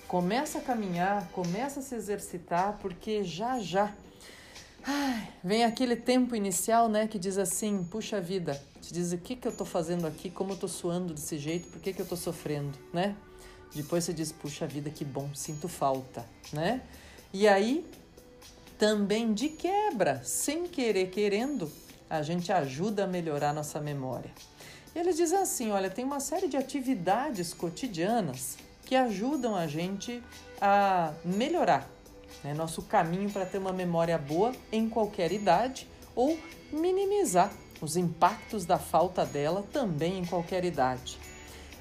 começa 0.08 0.56
a 0.56 0.62
caminhar, 0.62 1.28
começa 1.28 1.80
a 1.80 1.82
se 1.82 1.94
exercitar, 1.94 2.78
porque 2.80 3.22
já 3.22 3.60
já 3.60 3.92
ai, 4.82 5.28
vem 5.44 5.64
aquele 5.64 5.96
tempo 5.96 6.34
inicial, 6.34 6.88
né, 6.88 7.06
que 7.06 7.18
diz 7.18 7.36
assim, 7.36 7.84
puxa 7.84 8.18
vida, 8.18 8.58
te 8.80 8.90
diz 8.90 9.12
o 9.12 9.18
que 9.18 9.36
que 9.36 9.46
eu 9.46 9.52
tô 9.52 9.66
fazendo 9.66 10.06
aqui, 10.06 10.30
como 10.30 10.54
eu 10.54 10.56
tô 10.56 10.66
suando 10.66 11.12
desse 11.12 11.36
jeito, 11.36 11.68
por 11.68 11.78
que 11.78 11.92
que 11.92 12.00
eu 12.00 12.06
tô 12.06 12.16
sofrendo, 12.16 12.78
né? 12.90 13.14
Depois 13.74 14.04
você 14.04 14.14
diz, 14.14 14.32
puxa 14.32 14.66
vida, 14.66 14.88
que 14.88 15.04
bom, 15.04 15.28
sinto 15.34 15.68
falta, 15.68 16.24
né? 16.54 16.80
E 17.32 17.46
aí, 17.46 17.84
também 18.78 19.34
de 19.34 19.48
quebra, 19.48 20.22
sem 20.24 20.66
querer 20.66 21.10
querendo, 21.10 21.70
a 22.08 22.22
gente 22.22 22.50
ajuda 22.50 23.04
a 23.04 23.06
melhorar 23.06 23.52
nossa 23.52 23.80
memória. 23.80 24.30
E 24.94 24.98
eles 24.98 25.16
dizem 25.16 25.38
assim: 25.38 25.70
olha, 25.70 25.90
tem 25.90 26.04
uma 26.04 26.20
série 26.20 26.48
de 26.48 26.56
atividades 26.56 27.52
cotidianas 27.52 28.56
que 28.84 28.96
ajudam 28.96 29.54
a 29.54 29.66
gente 29.66 30.22
a 30.60 31.12
melhorar 31.24 31.88
né, 32.42 32.54
nosso 32.54 32.82
caminho 32.82 33.30
para 33.30 33.44
ter 33.44 33.58
uma 33.58 33.72
memória 33.72 34.16
boa 34.16 34.52
em 34.72 34.88
qualquer 34.88 35.32
idade 35.32 35.86
ou 36.14 36.38
minimizar 36.72 37.52
os 37.80 37.96
impactos 37.96 38.64
da 38.64 38.78
falta 38.78 39.24
dela 39.24 39.64
também 39.72 40.18
em 40.18 40.24
qualquer 40.24 40.64
idade. 40.64 41.18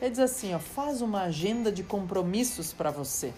Ele 0.01 0.11
diz 0.11 0.19
assim: 0.19 0.53
ó, 0.53 0.59
faz 0.59 1.01
uma 1.01 1.23
agenda 1.23 1.71
de 1.71 1.83
compromissos 1.83 2.73
para 2.73 2.91
você. 2.91 3.33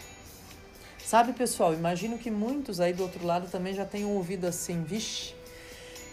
Sabe, 1.10 1.34
pessoal, 1.34 1.74
imagino 1.74 2.20
que 2.20 2.30
muitos 2.30 2.80
aí 2.80 2.94
do 2.94 3.02
outro 3.02 3.26
lado 3.26 3.50
também 3.50 3.74
já 3.74 3.84
tenham 3.84 4.12
ouvido 4.12 4.46
assim, 4.46 4.84
vixe, 4.84 5.34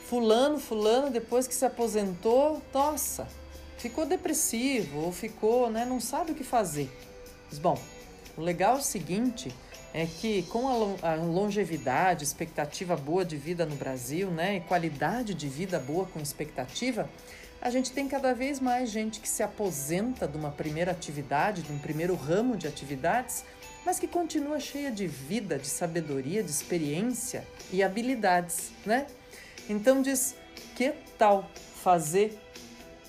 fulano, 0.08 0.58
fulano, 0.58 1.10
depois 1.10 1.46
que 1.46 1.54
se 1.54 1.66
aposentou, 1.66 2.62
nossa, 2.72 3.28
ficou 3.76 4.06
depressivo 4.06 5.00
ou 5.00 5.12
ficou, 5.12 5.68
né, 5.68 5.84
não 5.84 6.00
sabe 6.00 6.32
o 6.32 6.34
que 6.34 6.42
fazer. 6.42 6.90
Mas, 7.50 7.58
bom, 7.58 7.78
o 8.38 8.40
legal 8.40 8.76
é 8.76 8.78
o 8.78 8.82
seguinte 8.82 9.54
é 9.92 10.06
que 10.06 10.44
com 10.44 10.66
a 11.02 11.14
longevidade, 11.14 12.24
expectativa 12.24 12.96
boa 12.96 13.22
de 13.22 13.36
vida 13.36 13.66
no 13.66 13.76
Brasil, 13.76 14.30
né, 14.30 14.56
e 14.56 14.60
qualidade 14.60 15.34
de 15.34 15.46
vida 15.46 15.78
boa 15.78 16.06
com 16.06 16.20
expectativa, 16.20 17.06
a 17.60 17.68
gente 17.68 17.92
tem 17.92 18.08
cada 18.08 18.32
vez 18.32 18.60
mais 18.60 18.88
gente 18.88 19.20
que 19.20 19.28
se 19.28 19.42
aposenta 19.42 20.26
de 20.26 20.38
uma 20.38 20.50
primeira 20.50 20.90
atividade, 20.90 21.60
de 21.60 21.70
um 21.70 21.78
primeiro 21.78 22.14
ramo 22.14 22.56
de 22.56 22.66
atividades, 22.66 23.44
mas 23.86 24.00
que 24.00 24.08
continua 24.08 24.58
cheia 24.58 24.90
de 24.90 25.06
vida, 25.06 25.56
de 25.56 25.68
sabedoria, 25.68 26.42
de 26.42 26.50
experiência 26.50 27.46
e 27.72 27.84
habilidades, 27.84 28.72
né? 28.84 29.06
Então 29.68 30.02
diz, 30.02 30.34
que 30.74 30.92
tal 31.16 31.48
fazer 31.82 32.36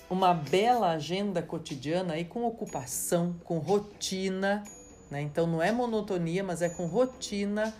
uma 0.08 0.32
bela 0.32 0.92
agenda 0.92 1.42
cotidiana 1.42 2.14
aí 2.14 2.24
com 2.24 2.44
ocupação, 2.44 3.34
com 3.42 3.58
rotina, 3.58 4.62
né? 5.10 5.20
Então 5.20 5.48
não 5.48 5.60
é 5.60 5.72
monotonia, 5.72 6.44
mas 6.44 6.62
é 6.62 6.68
com 6.68 6.86
rotina 6.86 7.74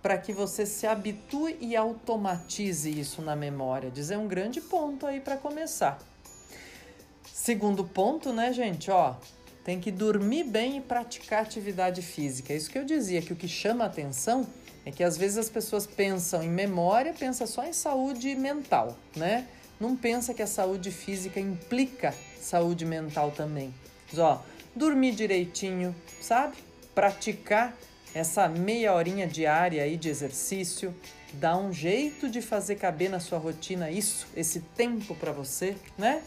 para 0.00 0.16
que 0.16 0.32
você 0.32 0.64
se 0.64 0.86
habitue 0.86 1.58
e 1.60 1.74
automatize 1.74 2.88
isso 2.88 3.20
na 3.22 3.34
memória. 3.34 3.90
Diz 3.90 4.12
é 4.12 4.16
um 4.16 4.28
grande 4.28 4.60
ponto 4.60 5.04
aí 5.04 5.20
para 5.20 5.36
começar. 5.36 5.98
Segundo 7.24 7.82
ponto, 7.82 8.32
né, 8.32 8.52
gente, 8.52 8.88
ó, 8.88 9.16
tem 9.66 9.80
que 9.80 9.90
dormir 9.90 10.44
bem 10.44 10.76
e 10.76 10.80
praticar 10.80 11.42
atividade 11.42 12.00
física. 12.00 12.52
É 12.52 12.56
isso 12.56 12.70
que 12.70 12.78
eu 12.78 12.84
dizia, 12.84 13.20
que 13.20 13.32
o 13.32 13.36
que 13.36 13.48
chama 13.48 13.82
a 13.82 13.88
atenção 13.88 14.46
é 14.84 14.92
que 14.92 15.02
às 15.02 15.16
vezes 15.16 15.38
as 15.38 15.50
pessoas 15.50 15.88
pensam 15.88 16.40
em 16.40 16.48
memória, 16.48 17.12
pensa 17.12 17.48
só 17.48 17.64
em 17.64 17.72
saúde 17.72 18.32
mental, 18.36 18.96
né? 19.16 19.48
Não 19.80 19.96
pensa 19.96 20.32
que 20.32 20.40
a 20.40 20.46
saúde 20.46 20.92
física 20.92 21.40
implica 21.40 22.14
saúde 22.40 22.86
mental 22.86 23.32
também. 23.32 23.74
Mas, 24.08 24.20
ó, 24.20 24.40
dormir 24.72 25.16
direitinho, 25.16 25.92
sabe? 26.20 26.58
Praticar 26.94 27.76
essa 28.14 28.48
meia 28.48 28.94
horinha 28.94 29.26
diária 29.26 29.82
aí 29.82 29.96
de 29.96 30.08
exercício, 30.08 30.94
dá 31.32 31.56
um 31.56 31.72
jeito 31.72 32.30
de 32.30 32.40
fazer 32.40 32.76
caber 32.76 33.10
na 33.10 33.18
sua 33.18 33.38
rotina 33.40 33.90
isso, 33.90 34.28
esse 34.36 34.60
tempo 34.60 35.12
para 35.16 35.32
você, 35.32 35.76
né? 35.98 36.22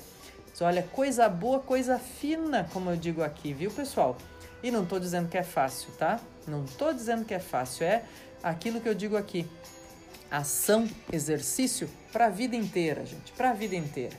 Olha, 0.62 0.84
coisa 0.84 1.28
boa, 1.30 1.60
coisa 1.60 1.98
fina, 1.98 2.70
como 2.74 2.90
eu 2.90 2.98
digo 2.98 3.24
aqui, 3.24 3.54
viu, 3.54 3.72
pessoal? 3.72 4.18
E 4.62 4.72
não 4.72 4.84
estou 4.84 5.00
dizendo 5.00 5.30
que 5.30 5.38
é 5.38 5.44
fácil, 5.44 5.92
tá? 5.98 6.20
Não 6.48 6.66
estou 6.66 6.94
dizendo 6.94 7.24
que 7.24 7.34
é 7.34 7.40
fácil, 7.40 7.86
é 7.86 8.04
aquilo 8.44 8.82
que 8.82 8.90
eu 8.90 8.94
digo 8.94 9.16
aqui. 9.16 9.48
Ação, 10.30 10.88
exercício 11.12 11.90
para 12.12 12.26
a 12.26 12.30
vida 12.30 12.56
inteira, 12.56 13.06
gente, 13.06 13.32
para 13.34 13.52
a 13.52 13.54
vida 13.54 13.76
inteira. 13.76 14.16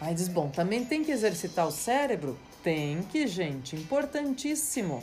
Aí 0.00 0.14
diz, 0.14 0.28
bom, 0.28 0.48
também 0.48 0.84
tem 0.84 1.02
que 1.04 1.10
exercitar 1.10 1.66
o 1.66 1.72
cérebro? 1.72 2.38
Tem 2.62 3.02
que, 3.02 3.26
gente, 3.26 3.76
importantíssimo. 3.76 5.02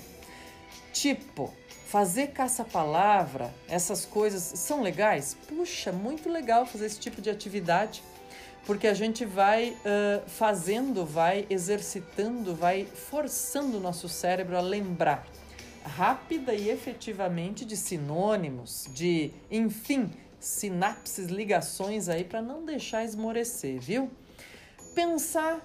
Tipo, 0.94 1.54
fazer 1.88 2.28
caça-palavra, 2.28 3.54
essas 3.68 4.06
coisas 4.06 4.42
são 4.60 4.82
legais? 4.82 5.36
Puxa, 5.48 5.92
muito 5.92 6.30
legal 6.30 6.66
fazer 6.66 6.86
esse 6.86 7.00
tipo 7.00 7.22
de 7.22 7.30
atividade 7.30 8.04
porque 8.66 8.88
a 8.88 8.94
gente 8.94 9.26
vai 9.26 9.70
uh, 9.70 10.28
fazendo, 10.28 11.06
vai 11.06 11.46
exercitando, 11.50 12.56
vai 12.56 12.86
forçando 12.86 13.78
o 13.78 13.80
nosso 13.80 14.10
cérebro 14.10 14.58
a 14.58 14.62
lembrar 14.62 15.28
rápida 15.84 16.54
e 16.54 16.70
efetivamente 16.70 17.64
de 17.64 17.78
sinônimos, 17.78 18.88
de, 18.92 19.32
enfim, 19.52 20.12
sinapses, 20.40 21.28
ligações 21.28 22.10
aí 22.10 22.24
para 22.24 22.42
não 22.42 22.66
deixar 22.66 23.04
esmorecer, 23.04 23.80
viu? 23.80 24.10
Pensar 24.96 25.64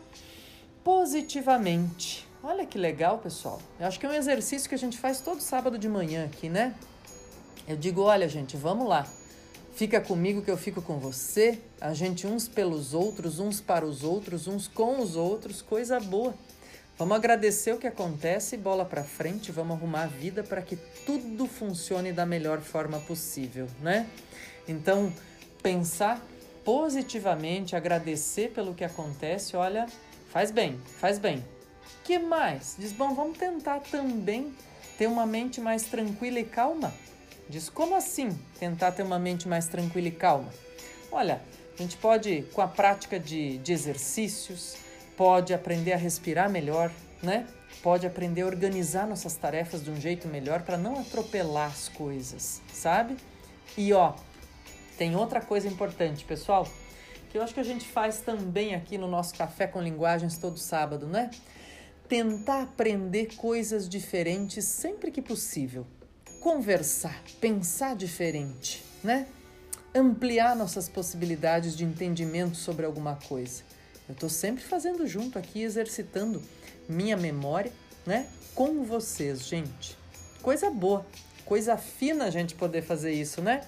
positivamente. 0.85 2.29
Olha 2.43 2.67
que 2.67 2.79
legal, 2.79 3.19
pessoal. 3.19 3.61
Eu 3.79 3.87
acho 3.87 3.99
que 3.99 4.07
é 4.07 4.09
um 4.09 4.15
exercício 4.15 4.69
que 4.69 4.75
a 4.75 4.79
gente 4.79 4.99
faz 4.99 5.21
todo 5.21 5.41
sábado 5.41 5.79
de 5.79 5.89
manhã 5.89 6.25
aqui, 6.27 6.49
né? 6.49 6.75
Eu 7.67 7.77
digo, 7.77 8.03
olha, 8.03 8.29
gente, 8.29 8.57
vamos 8.57 8.89
lá. 8.89 9.07
Fica 9.81 9.99
comigo 9.99 10.43
que 10.43 10.51
eu 10.51 10.59
fico 10.59 10.83
com 10.83 10.99
você. 10.99 11.59
A 11.81 11.95
gente 11.95 12.27
uns 12.27 12.47
pelos 12.47 12.93
outros, 12.93 13.39
uns 13.39 13.63
para 13.63 13.83
os 13.83 14.05
outros, 14.05 14.47
uns 14.47 14.69
com 14.69 15.01
os 15.01 15.17
outros, 15.17 15.63
coisa 15.63 15.99
boa. 15.99 16.35
Vamos 16.99 17.17
agradecer 17.17 17.73
o 17.73 17.79
que 17.79 17.87
acontece, 17.87 18.59
bola 18.59 18.85
para 18.85 19.03
frente, 19.03 19.51
vamos 19.51 19.79
arrumar 19.79 20.03
a 20.03 20.07
vida 20.07 20.43
para 20.43 20.61
que 20.61 20.77
tudo 21.07 21.47
funcione 21.47 22.13
da 22.13 22.27
melhor 22.27 22.61
forma 22.61 23.01
possível, 23.01 23.67
né? 23.81 24.07
Então, 24.69 25.11
pensar 25.63 26.23
positivamente, 26.63 27.75
agradecer 27.75 28.51
pelo 28.51 28.75
que 28.75 28.85
acontece, 28.85 29.57
olha, 29.57 29.87
faz 30.29 30.51
bem, 30.51 30.79
faz 30.99 31.19
bem. 31.19 31.43
Que 32.05 32.19
mais? 32.19 32.77
Diz, 32.79 32.93
bom, 32.93 33.15
vamos 33.15 33.39
tentar 33.39 33.81
também 33.81 34.55
ter 34.99 35.07
uma 35.07 35.25
mente 35.25 35.59
mais 35.59 35.85
tranquila 35.85 36.39
e 36.39 36.45
calma. 36.45 36.93
Diz, 37.51 37.69
como 37.69 37.97
assim 37.97 38.39
tentar 38.61 38.93
ter 38.93 39.03
uma 39.03 39.19
mente 39.19 39.49
mais 39.49 39.67
tranquila 39.67 40.07
e 40.07 40.13
calma? 40.13 40.55
Olha, 41.11 41.43
a 41.77 41.83
gente 41.83 41.97
pode, 41.97 42.43
com 42.53 42.61
a 42.61 42.69
prática 42.69 43.19
de, 43.19 43.59
de 43.59 43.73
exercícios, 43.73 44.77
pode 45.17 45.53
aprender 45.53 45.93
a 45.93 45.97
respirar 45.97 46.49
melhor, 46.49 46.93
né? 47.21 47.49
Pode 47.83 48.07
aprender 48.07 48.43
a 48.43 48.47
organizar 48.47 49.05
nossas 49.05 49.35
tarefas 49.35 49.83
de 49.83 49.91
um 49.91 50.01
jeito 50.01 50.29
melhor 50.29 50.63
para 50.63 50.77
não 50.77 51.01
atropelar 51.01 51.73
as 51.73 51.89
coisas, 51.89 52.63
sabe? 52.73 53.17
E 53.77 53.93
ó, 53.93 54.15
tem 54.97 55.17
outra 55.17 55.41
coisa 55.41 55.67
importante, 55.67 56.25
pessoal, 56.25 56.69
que 57.31 57.37
eu 57.37 57.43
acho 57.43 57.53
que 57.53 57.59
a 57.59 57.65
gente 57.65 57.85
faz 57.85 58.21
também 58.21 58.77
aqui 58.77 58.97
no 58.97 59.09
nosso 59.09 59.35
Café 59.35 59.67
com 59.67 59.83
Linguagens 59.83 60.39
todo 60.39 60.57
sábado, 60.57 61.05
né? 61.05 61.33
Tentar 62.09 62.63
aprender 62.63 63.35
coisas 63.35 63.89
diferentes 63.89 64.65
sempre 64.67 65.11
que 65.11 65.21
possível. 65.21 65.85
Conversar, 66.41 67.23
pensar 67.39 67.95
diferente, 67.95 68.83
né? 69.05 69.27
Ampliar 69.95 70.57
nossas 70.57 70.89
possibilidades 70.89 71.77
de 71.77 71.85
entendimento 71.85 72.57
sobre 72.57 72.87
alguma 72.87 73.17
coisa. 73.29 73.63
Eu 74.09 74.15
estou 74.15 74.31
sempre 74.31 74.65
fazendo 74.65 75.07
junto 75.07 75.39
aqui, 75.39 75.63
exercitando 75.63 76.43
minha 76.89 77.15
memória, 77.15 77.71
né? 78.07 78.27
Com 78.55 78.85
vocês, 78.85 79.47
gente. 79.47 79.99
Coisa 80.41 80.71
boa, 80.71 81.07
coisa 81.45 81.77
fina 81.77 82.25
a 82.25 82.31
gente 82.31 82.55
poder 82.55 82.81
fazer 82.81 83.13
isso, 83.13 83.43
né? 83.43 83.61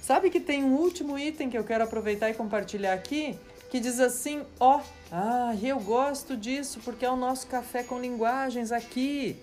Sabe 0.00 0.30
que 0.30 0.38
tem 0.38 0.62
um 0.62 0.76
último 0.76 1.18
item 1.18 1.50
que 1.50 1.58
eu 1.58 1.64
quero 1.64 1.82
aproveitar 1.82 2.30
e 2.30 2.34
compartilhar 2.34 2.92
aqui, 2.92 3.36
que 3.70 3.80
diz 3.80 3.98
assim, 3.98 4.44
ó, 4.60 4.80
ah, 5.10 5.52
eu 5.60 5.80
gosto 5.80 6.36
disso 6.36 6.78
porque 6.84 7.04
é 7.04 7.10
o 7.10 7.16
nosso 7.16 7.48
café 7.48 7.82
com 7.82 7.98
linguagens 7.98 8.70
aqui, 8.70 9.36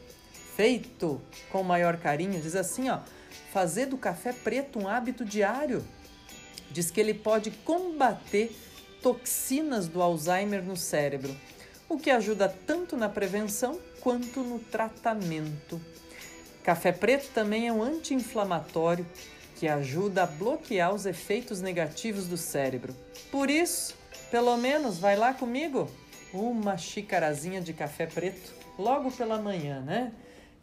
feito 0.61 1.19
com 1.51 1.63
maior 1.63 1.97
carinho. 1.97 2.39
Diz 2.39 2.55
assim, 2.55 2.87
ó, 2.87 2.99
fazer 3.51 3.87
do 3.87 3.97
café 3.97 4.31
preto 4.31 4.77
um 4.77 4.87
hábito 4.87 5.25
diário. 5.25 5.83
Diz 6.69 6.91
que 6.91 6.99
ele 6.99 7.15
pode 7.15 7.49
combater 7.49 8.55
toxinas 9.01 9.87
do 9.87 10.03
Alzheimer 10.03 10.61
no 10.61 10.77
cérebro, 10.77 11.35
o 11.89 11.97
que 11.97 12.11
ajuda 12.11 12.47
tanto 12.47 12.95
na 12.95 13.09
prevenção 13.09 13.79
quanto 14.01 14.41
no 14.41 14.59
tratamento. 14.59 15.81
Café 16.63 16.91
preto 16.91 17.31
também 17.33 17.67
é 17.67 17.73
um 17.73 17.81
anti-inflamatório 17.81 19.05
que 19.55 19.67
ajuda 19.67 20.23
a 20.23 20.27
bloquear 20.27 20.93
os 20.93 21.07
efeitos 21.07 21.59
negativos 21.59 22.27
do 22.27 22.37
cérebro. 22.37 22.95
Por 23.31 23.49
isso, 23.49 23.95
pelo 24.29 24.55
menos 24.57 24.99
vai 24.99 25.15
lá 25.15 25.33
comigo 25.33 25.89
uma 26.31 26.77
xicarazinha 26.77 27.59
de 27.61 27.73
café 27.73 28.05
preto 28.05 28.53
logo 28.77 29.11
pela 29.11 29.39
manhã, 29.39 29.81
né? 29.81 30.11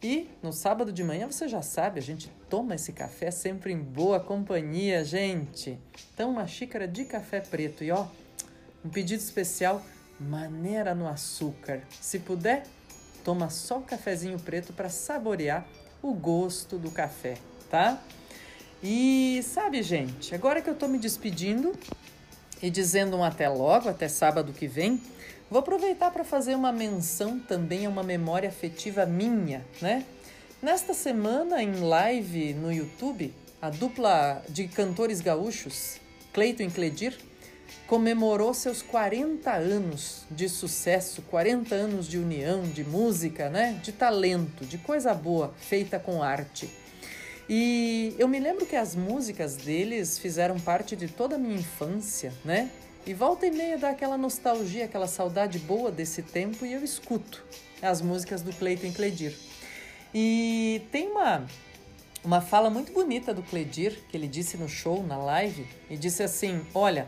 E 0.01 0.29
no 0.41 0.53
sábado 0.53 0.93
de 0.93 1.03
manhã 1.03 1.29
você 1.29 1.47
já 1.47 1.61
sabe, 1.61 1.99
a 1.99 2.01
gente 2.01 2.31
toma 2.49 2.75
esse 2.75 2.93
café 2.93 3.31
sempre 3.31 3.73
em 3.73 3.79
boa 3.79 4.19
companhia, 4.19 5.03
gente. 5.03 5.77
Então, 6.13 6.31
uma 6.31 6.47
xícara 6.47 6.87
de 6.87 7.03
café 7.03 7.41
preto 7.41 7.83
e 7.83 7.91
ó, 7.91 8.07
um 8.83 8.89
pedido 8.89 9.19
especial, 9.19 9.83
maneira 10.17 10.95
no 10.95 11.05
açúcar. 11.05 11.81
Se 11.99 12.19
puder, 12.19 12.63
toma 13.25 13.49
só 13.49 13.79
o 13.79 13.81
cafezinho 13.81 14.39
preto 14.39 14.71
para 14.71 14.89
saborear 14.89 15.67
o 16.01 16.13
gosto 16.13 16.77
do 16.77 16.89
café, 16.91 17.37
tá? 17.69 18.01
E 18.81 19.41
sabe, 19.43 19.83
gente, 19.83 20.33
agora 20.33 20.61
que 20.61 20.69
eu 20.69 20.75
tô 20.75 20.87
me 20.87 20.97
despedindo 20.97 21.73
e 22.61 22.69
dizendo 22.69 23.17
um 23.17 23.23
até 23.23 23.49
logo, 23.49 23.89
até 23.89 24.07
sábado 24.07 24.53
que 24.53 24.65
vem, 24.65 25.01
vou 25.49 25.59
aproveitar 25.59 26.11
para 26.11 26.23
fazer 26.23 26.55
uma 26.55 26.71
menção 26.71 27.39
também 27.39 27.85
a 27.85 27.89
uma 27.89 28.03
memória 28.03 28.49
afetiva 28.49 29.05
minha, 29.05 29.65
né? 29.81 30.05
Nesta 30.61 30.93
semana, 30.93 31.63
em 31.63 31.79
live 31.79 32.53
no 32.53 32.71
YouTube, 32.71 33.33
a 33.61 33.69
dupla 33.69 34.43
de 34.49 34.67
cantores 34.67 35.21
gaúchos, 35.21 35.99
Cleiton 36.33 36.63
e 36.63 36.69
Cledir, 36.69 37.17
comemorou 37.87 38.53
seus 38.53 38.81
40 38.81 39.51
anos 39.51 40.25
de 40.29 40.47
sucesso, 40.47 41.21
40 41.23 41.73
anos 41.73 42.07
de 42.07 42.17
união, 42.17 42.63
de 42.63 42.83
música, 42.83 43.49
né? 43.49 43.79
De 43.81 43.91
talento, 43.91 44.65
de 44.65 44.77
coisa 44.77 45.13
boa 45.13 45.53
feita 45.57 45.97
com 45.97 46.21
arte. 46.21 46.69
E 47.47 48.13
eu 48.19 48.27
me 48.27 48.39
lembro 48.39 48.67
que 48.67 48.75
as 48.75 48.95
músicas 48.95 49.55
deles 49.55 50.19
fizeram 50.19 50.59
parte 50.59 50.95
de 50.95 51.07
toda 51.07 51.35
a 51.35 51.39
minha 51.39 51.55
infância, 51.55 52.31
né? 52.45 52.69
E 53.09 53.13
volta 53.15 53.47
e 53.47 53.49
meia 53.49 53.75
dá 53.75 53.89
aquela 53.89 54.19
nostalgia, 54.19 54.85
aquela 54.85 55.07
saudade 55.07 55.57
boa 55.57 55.89
desse 55.89 56.21
tempo 56.21 56.63
e 56.63 56.73
eu 56.73 56.83
escuto 56.83 57.43
as 57.81 58.03
músicas 58.03 58.43
do 58.43 58.53
Cleiton 58.53 58.93
Cledir. 58.93 59.35
E 60.13 60.83
tem 60.91 61.09
uma, 61.09 61.43
uma 62.23 62.39
fala 62.39 62.69
muito 62.69 62.93
bonita 62.93 63.33
do 63.33 63.41
Cledir, 63.41 63.99
que 64.07 64.15
ele 64.15 64.27
disse 64.27 64.57
no 64.57 64.69
show, 64.69 65.01
na 65.01 65.17
live, 65.17 65.65
e 65.89 65.97
disse 65.97 66.21
assim: 66.21 66.63
Olha, 66.71 67.07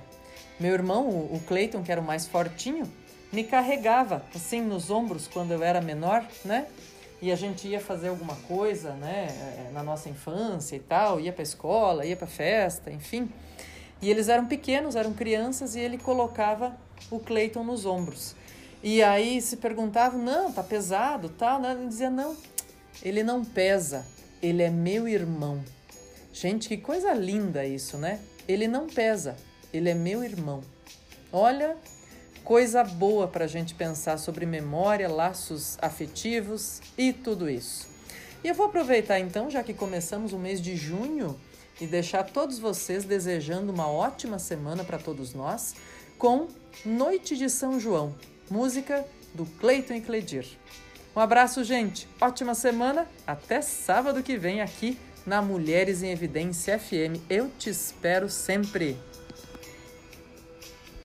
meu 0.59 0.73
irmão, 0.73 1.07
o 1.07 1.39
Cleiton, 1.47 1.83
que 1.83 1.91
era 1.91 2.01
o 2.01 2.03
mais 2.03 2.25
fortinho, 2.25 2.91
me 3.31 3.43
carregava 3.43 4.25
assim 4.33 4.59
nos 4.59 4.89
ombros 4.89 5.27
quando 5.27 5.51
eu 5.51 5.61
era 5.61 5.81
menor, 5.81 6.25
né? 6.43 6.65
E 7.21 7.31
a 7.31 7.35
gente 7.35 7.67
ia 7.67 7.79
fazer 7.79 8.07
alguma 8.07 8.35
coisa, 8.47 8.93
né, 8.93 9.27
é, 9.29 9.71
na 9.71 9.83
nossa 9.83 10.09
infância 10.09 10.75
e 10.75 10.79
tal, 10.79 11.19
ia 11.19 11.31
para 11.31 11.43
escola, 11.43 12.03
ia 12.07 12.17
para 12.17 12.25
festa, 12.25 12.89
enfim. 12.89 13.29
E 14.01 14.09
eles 14.09 14.29
eram 14.29 14.45
pequenos, 14.45 14.95
eram 14.95 15.13
crianças 15.13 15.75
e 15.75 15.79
ele 15.79 15.97
colocava 15.97 16.75
o 17.09 17.19
Cleiton 17.19 17.63
nos 17.63 17.85
ombros. 17.85 18.35
E 18.83 19.03
aí 19.03 19.39
se 19.41 19.57
perguntava, 19.57 20.17
não, 20.17 20.51
tá 20.51 20.63
pesado, 20.63 21.29
tal, 21.29 21.61
né? 21.61 21.71
Ele 21.73 21.87
dizia, 21.87 22.09
não, 22.09 22.35
ele 23.03 23.21
não 23.21 23.45
pesa, 23.45 24.05
ele 24.41 24.63
é 24.63 24.69
meu 24.69 25.07
irmão. 25.07 25.63
Gente, 26.33 26.67
que 26.67 26.77
coisa 26.77 27.13
linda 27.13 27.65
isso, 27.65 27.97
né? 27.97 28.19
Ele 28.47 28.67
não 28.67 28.87
pesa, 28.87 29.37
ele 29.71 29.89
é 29.89 29.93
meu 29.93 30.23
irmão. 30.23 30.61
Olha, 31.31 31.77
coisa 32.43 32.83
boa 32.83 33.27
para 33.27 33.45
a 33.45 33.47
gente 33.47 33.75
pensar 33.75 34.17
sobre 34.17 34.45
memória, 34.45 35.07
laços 35.07 35.77
afetivos 35.79 36.81
e 36.97 37.13
tudo 37.13 37.49
isso. 37.49 37.87
E 38.43 38.47
eu 38.47 38.55
vou 38.55 38.65
aproveitar 38.65 39.19
então, 39.19 39.49
já 39.49 39.61
que 39.61 39.73
começamos 39.73 40.33
o 40.33 40.39
mês 40.39 40.59
de 40.59 40.75
junho, 40.75 41.39
e 41.81 41.87
deixar 41.87 42.23
todos 42.23 42.59
vocês 42.59 43.03
desejando 43.03 43.71
uma 43.71 43.87
ótima 43.87 44.37
semana 44.37 44.83
para 44.83 44.99
todos 44.99 45.33
nós 45.33 45.75
com 46.17 46.47
Noite 46.85 47.35
de 47.35 47.49
São 47.49 47.79
João, 47.79 48.15
música 48.49 49.03
do 49.33 49.45
Cleiton 49.59 49.95
e 49.95 50.01
Cledir. 50.01 50.45
Um 51.15 51.19
abraço, 51.19 51.63
gente. 51.63 52.07
Ótima 52.21 52.53
semana. 52.53 53.07
Até 53.27 53.61
sábado 53.61 54.23
que 54.23 54.37
vem 54.37 54.61
aqui 54.61 54.97
na 55.25 55.41
Mulheres 55.41 56.03
em 56.03 56.11
Evidência 56.11 56.79
FM. 56.79 57.19
Eu 57.29 57.49
te 57.57 57.69
espero 57.69 58.29
sempre. 58.29 58.97